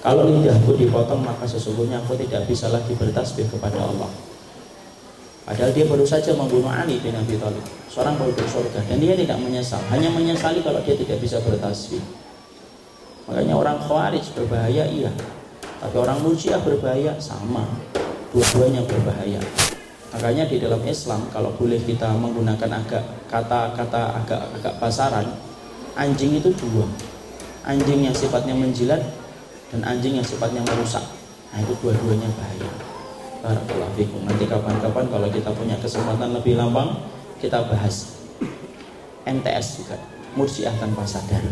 [0.02, 4.31] Kalau lidahku dipotong maka sesungguhnya aku tidak bisa lagi bertasbih kepada Allah.
[5.43, 9.43] Padahal dia baru saja membunuh Ali bin Abi Thalib, seorang penduduk surga, dan dia tidak
[9.43, 11.98] menyesal, hanya menyesali kalau dia tidak bisa bertasbih.
[13.27, 15.10] Makanya orang khawarij berbahaya iya,
[15.82, 17.66] tapi orang murjiah berbahaya sama,
[18.31, 19.43] dua-duanya berbahaya.
[20.14, 25.27] Makanya di dalam Islam kalau boleh kita menggunakan agak kata-kata agak agak pasaran,
[25.98, 26.86] anjing itu dua,
[27.66, 29.02] anjing yang sifatnya menjilat
[29.74, 31.02] dan anjing yang sifatnya merusak.
[31.51, 32.91] Nah itu dua-duanya bahaya.
[33.43, 34.23] Barakallahu.
[34.23, 36.94] Nanti kapan-kapan kalau kita punya kesempatan lebih lambang
[37.43, 38.23] kita bahas
[39.27, 39.98] MTS juga
[40.39, 41.43] mursiah tanpa sadar.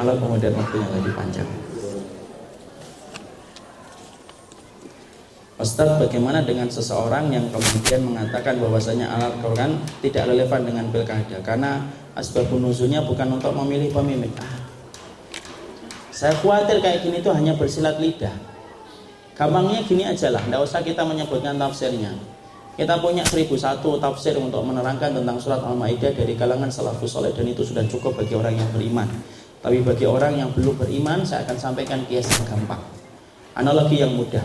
[0.00, 1.44] Malah kemudian waktunya lebih panjang.
[5.54, 11.84] Ustaz, bagaimana dengan seseorang yang kemudian mengatakan bahwasanya alat Quran tidak relevan dengan pilkada karena
[12.16, 14.32] asbabun nuzulnya bukan untuk memilih pemimpin.
[14.40, 14.64] Ah,
[16.10, 18.53] saya khawatir kayak gini tuh hanya bersilat lidah
[19.34, 22.14] Gampangnya gini aja lah, tidak usah kita menyebutkan tafsirnya.
[22.78, 27.66] Kita punya 1001 tafsir untuk menerangkan tentang surat Al-Maidah dari kalangan salafus soleh dan itu
[27.66, 29.10] sudah cukup bagi orang yang beriman.
[29.58, 32.82] Tapi bagi orang yang belum beriman, saya akan sampaikan kias yang gampang.
[33.58, 34.42] Analogi yang mudah.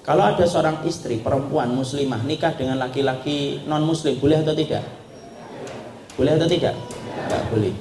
[0.00, 4.84] Kalau ada seorang istri perempuan muslimah nikah dengan laki-laki non muslim, boleh atau tidak?
[6.16, 6.72] Boleh atau tidak?
[6.76, 7.74] Tidak boleh.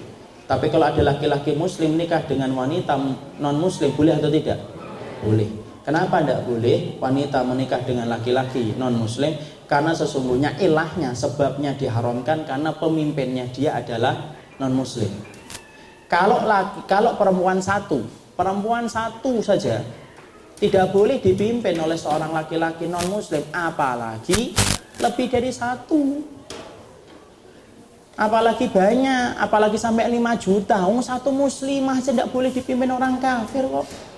[0.52, 3.00] Tapi kalau ada laki-laki muslim nikah dengan wanita
[3.40, 4.60] non muslim, boleh atau tidak?
[5.24, 5.61] Boleh.
[5.82, 9.34] Kenapa tidak boleh wanita menikah dengan laki-laki non muslim?
[9.66, 15.10] Karena sesungguhnya ilahnya sebabnya diharamkan karena pemimpinnya dia adalah non muslim.
[16.06, 18.06] Kalau laki, kalau perempuan satu,
[18.38, 19.82] perempuan satu saja
[20.62, 24.54] tidak boleh dipimpin oleh seorang laki-laki non muslim, apalagi
[25.02, 26.22] lebih dari satu.
[28.22, 30.86] Apalagi banyak, apalagi sampai 5 juta.
[30.86, 34.11] Oh, satu muslimah tidak boleh dipimpin orang kafir kok.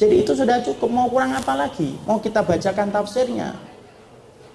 [0.00, 0.88] Jadi itu sudah cukup.
[0.88, 1.92] Mau kurang apa lagi?
[2.08, 3.52] Mau kita bacakan tafsirnya?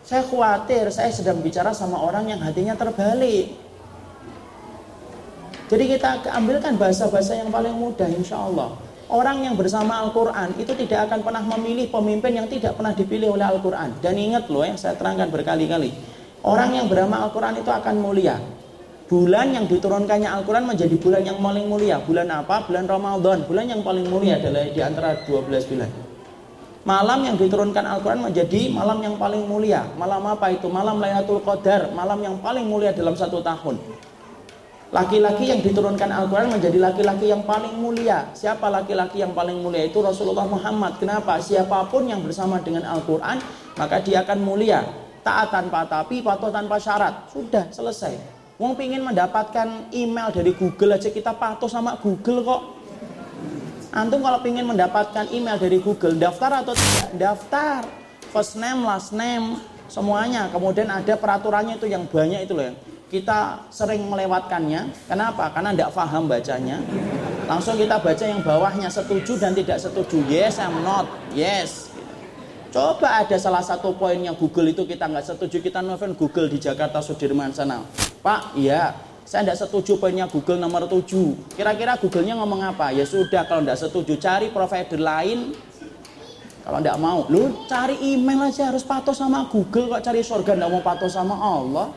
[0.02, 3.54] Saya khawatir saya sedang bicara sama orang yang hatinya terbalik.
[5.70, 8.74] Jadi kita ambilkan bahasa-bahasa yang paling mudah insya Allah.
[9.06, 13.46] Orang yang bersama Al-Quran itu tidak akan pernah memilih pemimpin yang tidak pernah dipilih oleh
[13.46, 14.02] Al-Quran.
[14.02, 15.94] Dan ingat loh yang saya terangkan berkali-kali.
[16.42, 18.42] Orang yang beramal Al-Quran itu akan mulia
[19.06, 22.02] bulan yang diturunkannya Al-Quran menjadi bulan yang paling mulia.
[22.02, 22.65] Bulan apa?
[22.65, 23.45] Bulan Ramadan.
[23.45, 25.90] Bulan yang paling mulia adalah di antara 12 bulan.
[26.86, 29.90] Malam yang diturunkan Al-Quran menjadi malam yang paling mulia.
[29.98, 30.69] Malam apa itu?
[30.69, 31.90] Malam Lailatul Qadar.
[31.94, 33.82] Malam yang paling mulia dalam satu tahun.
[34.94, 38.30] Laki-laki yang diturunkan Al-Quran menjadi laki-laki yang paling mulia.
[38.38, 39.90] Siapa laki-laki yang paling mulia?
[39.90, 41.02] Itu Rasulullah Muhammad.
[41.02, 41.41] Kenapa?
[41.41, 43.41] Siapa pun yang bersama dengan Al-Quran,
[43.82, 44.86] maka dia akan mulia.
[45.26, 47.34] Taat tanpa tapi, patuh tanpa syarat.
[47.34, 48.35] Sudah, selesai.
[48.56, 52.61] Wong pingin mendapatkan email dari Google aja kita patuh sama Google kok.
[53.91, 57.10] Antum kalau pingin mendapatkan email dari Google, daftar atau tidak?
[57.15, 57.84] Daftar.
[58.32, 60.52] First name, last name, semuanya.
[60.52, 62.76] Kemudian ada peraturannya itu yang banyak itu loh.
[63.11, 65.07] Kita sering melewatkannya.
[65.07, 65.52] Kenapa?
[65.52, 66.80] Karena tidak paham bacanya.
[67.48, 70.19] Langsung kita baca yang bawahnya setuju dan tidak setuju.
[70.27, 71.07] Yes, I'm not.
[71.32, 71.91] Yes.
[72.76, 76.99] Coba ada salah satu poinnya Google itu kita nggak setuju kita nelfon Google di Jakarta
[76.99, 77.80] Sudirman sana.
[78.19, 78.91] Pak, iya,
[79.23, 81.56] saya tidak setuju poinnya Google nomor 7.
[81.56, 82.91] Kira-kira Google-nya ngomong apa?
[82.91, 85.56] Ya sudah, kalau tidak setuju, cari provider lain.
[86.68, 90.68] Kalau tidak mau, lu cari email aja harus patuh sama Google kok cari surga tidak
[90.76, 91.88] mau patuh sama Allah.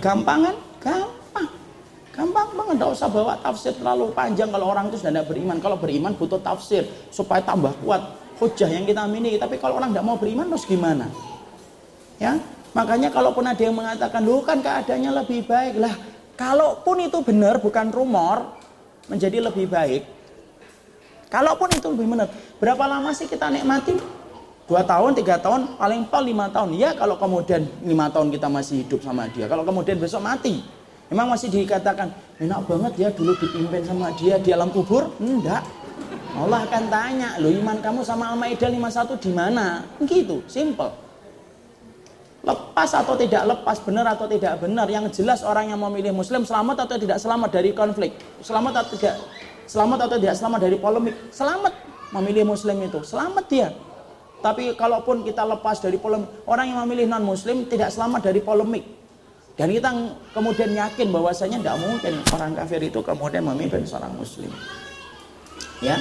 [0.00, 0.56] Gampang kan?
[0.80, 1.25] Gampang.
[2.16, 5.56] Gampang banget, tidak usah bawa tafsir terlalu panjang kalau orang itu sudah tidak beriman.
[5.60, 8.00] Kalau beriman butuh tafsir supaya tambah kuat
[8.40, 9.36] hujah yang kita miliki.
[9.36, 11.12] Tapi kalau orang tidak mau beriman terus gimana?
[12.16, 12.40] Ya,
[12.72, 15.92] makanya kalaupun ada yang mengatakan, lu kan keadaannya lebih baik lah.
[16.40, 18.56] Kalaupun itu benar bukan rumor,
[19.12, 20.02] menjadi lebih baik.
[21.28, 23.92] Kalaupun itu lebih benar, berapa lama sih kita nikmati?
[24.66, 26.74] Dua tahun, tiga tahun, paling pol lima tahun.
[26.74, 29.46] Ya kalau kemudian lima tahun kita masih hidup sama dia.
[29.46, 30.64] Kalau kemudian besok mati,
[31.10, 32.10] memang masih dikatakan
[32.42, 35.12] enak banget ya dulu dipimpin sama dia di alam kubur?
[35.22, 35.62] Enggak.
[36.36, 39.88] Allah akan tanya, lo iman kamu sama Al-Maidah 51 di mana?
[40.04, 40.92] Gitu, simple.
[42.44, 44.84] Lepas atau tidak lepas, benar atau tidak benar.
[44.84, 48.12] Yang jelas orang yang memilih Muslim selamat atau tidak selamat dari konflik.
[48.44, 49.16] Selamat atau tidak
[49.66, 51.16] selamat atau tidak selamat dari polemik.
[51.32, 51.72] Selamat
[52.14, 53.68] memilih Muslim itu, selamat dia.
[54.44, 58.84] Tapi kalaupun kita lepas dari polemik, orang yang memilih non Muslim tidak selamat dari polemik.
[59.56, 59.88] Dan kita
[60.36, 64.52] kemudian yakin bahwasanya tidak mungkin orang kafir itu kemudian memimpin seorang Muslim.
[65.80, 65.96] Ya,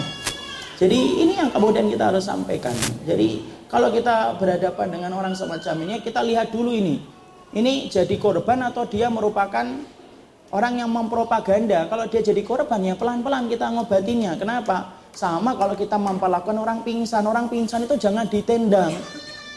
[0.76, 2.76] jadi ini yang kemudian kita harus sampaikan.
[3.08, 7.00] Jadi kalau kita berhadapan dengan orang semacam ini, kita lihat dulu ini.
[7.56, 9.64] Ini jadi korban atau dia merupakan
[10.52, 11.88] orang yang mempropaganda.
[11.88, 14.36] Kalau dia jadi korban ya pelan-pelan kita ngobatinya.
[14.36, 15.00] Kenapa?
[15.16, 17.24] Sama kalau kita memperlakukan orang pingsan.
[17.24, 18.92] Orang pingsan itu jangan ditendang.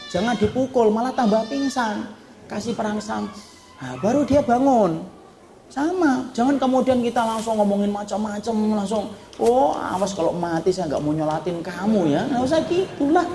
[0.07, 2.07] Jangan dipukul, malah tambah pingsan.
[2.47, 3.27] Kasih perangsang.
[3.79, 4.99] Nah, baru dia bangun.
[5.69, 11.13] Sama, jangan kemudian kita langsung ngomongin macam-macam, langsung, oh awas kalau mati saya nggak mau
[11.13, 13.27] nyolatin kamu ya, nggak usah gitulah.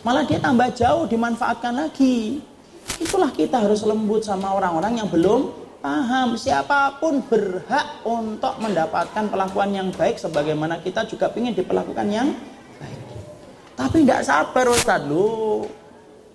[0.00, 2.40] Malah dia tambah jauh dimanfaatkan lagi.
[2.96, 5.52] Itulah kita harus lembut sama orang-orang yang belum
[5.84, 6.36] paham.
[6.36, 12.32] Siapa pun berhak untuk mendapatkan perlakuan yang baik sebagaimana kita juga ingin diperlakukan yang
[12.80, 13.00] baik.
[13.76, 15.68] Tapi tidak sabar Ustaz lu.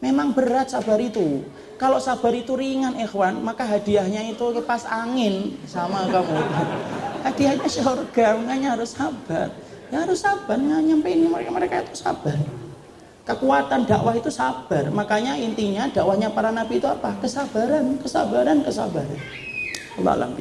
[0.01, 1.41] Memang berat sabar itu.
[1.79, 6.35] Kalau sabar itu ringan ikhwan, maka hadiahnya itu kipas angin sama kamu.
[7.23, 9.47] Hadiahnya surga, makanya harus sabar.
[9.87, 12.35] Ya harus sabar, nyampein mereka mereka itu sabar.
[13.23, 14.91] Kekuatan dakwah itu sabar.
[14.91, 17.15] Makanya intinya dakwahnya para nabi itu apa?
[17.23, 19.19] Kesabaran, kesabaran, kesabaran.
[20.03, 20.35] Allah alam.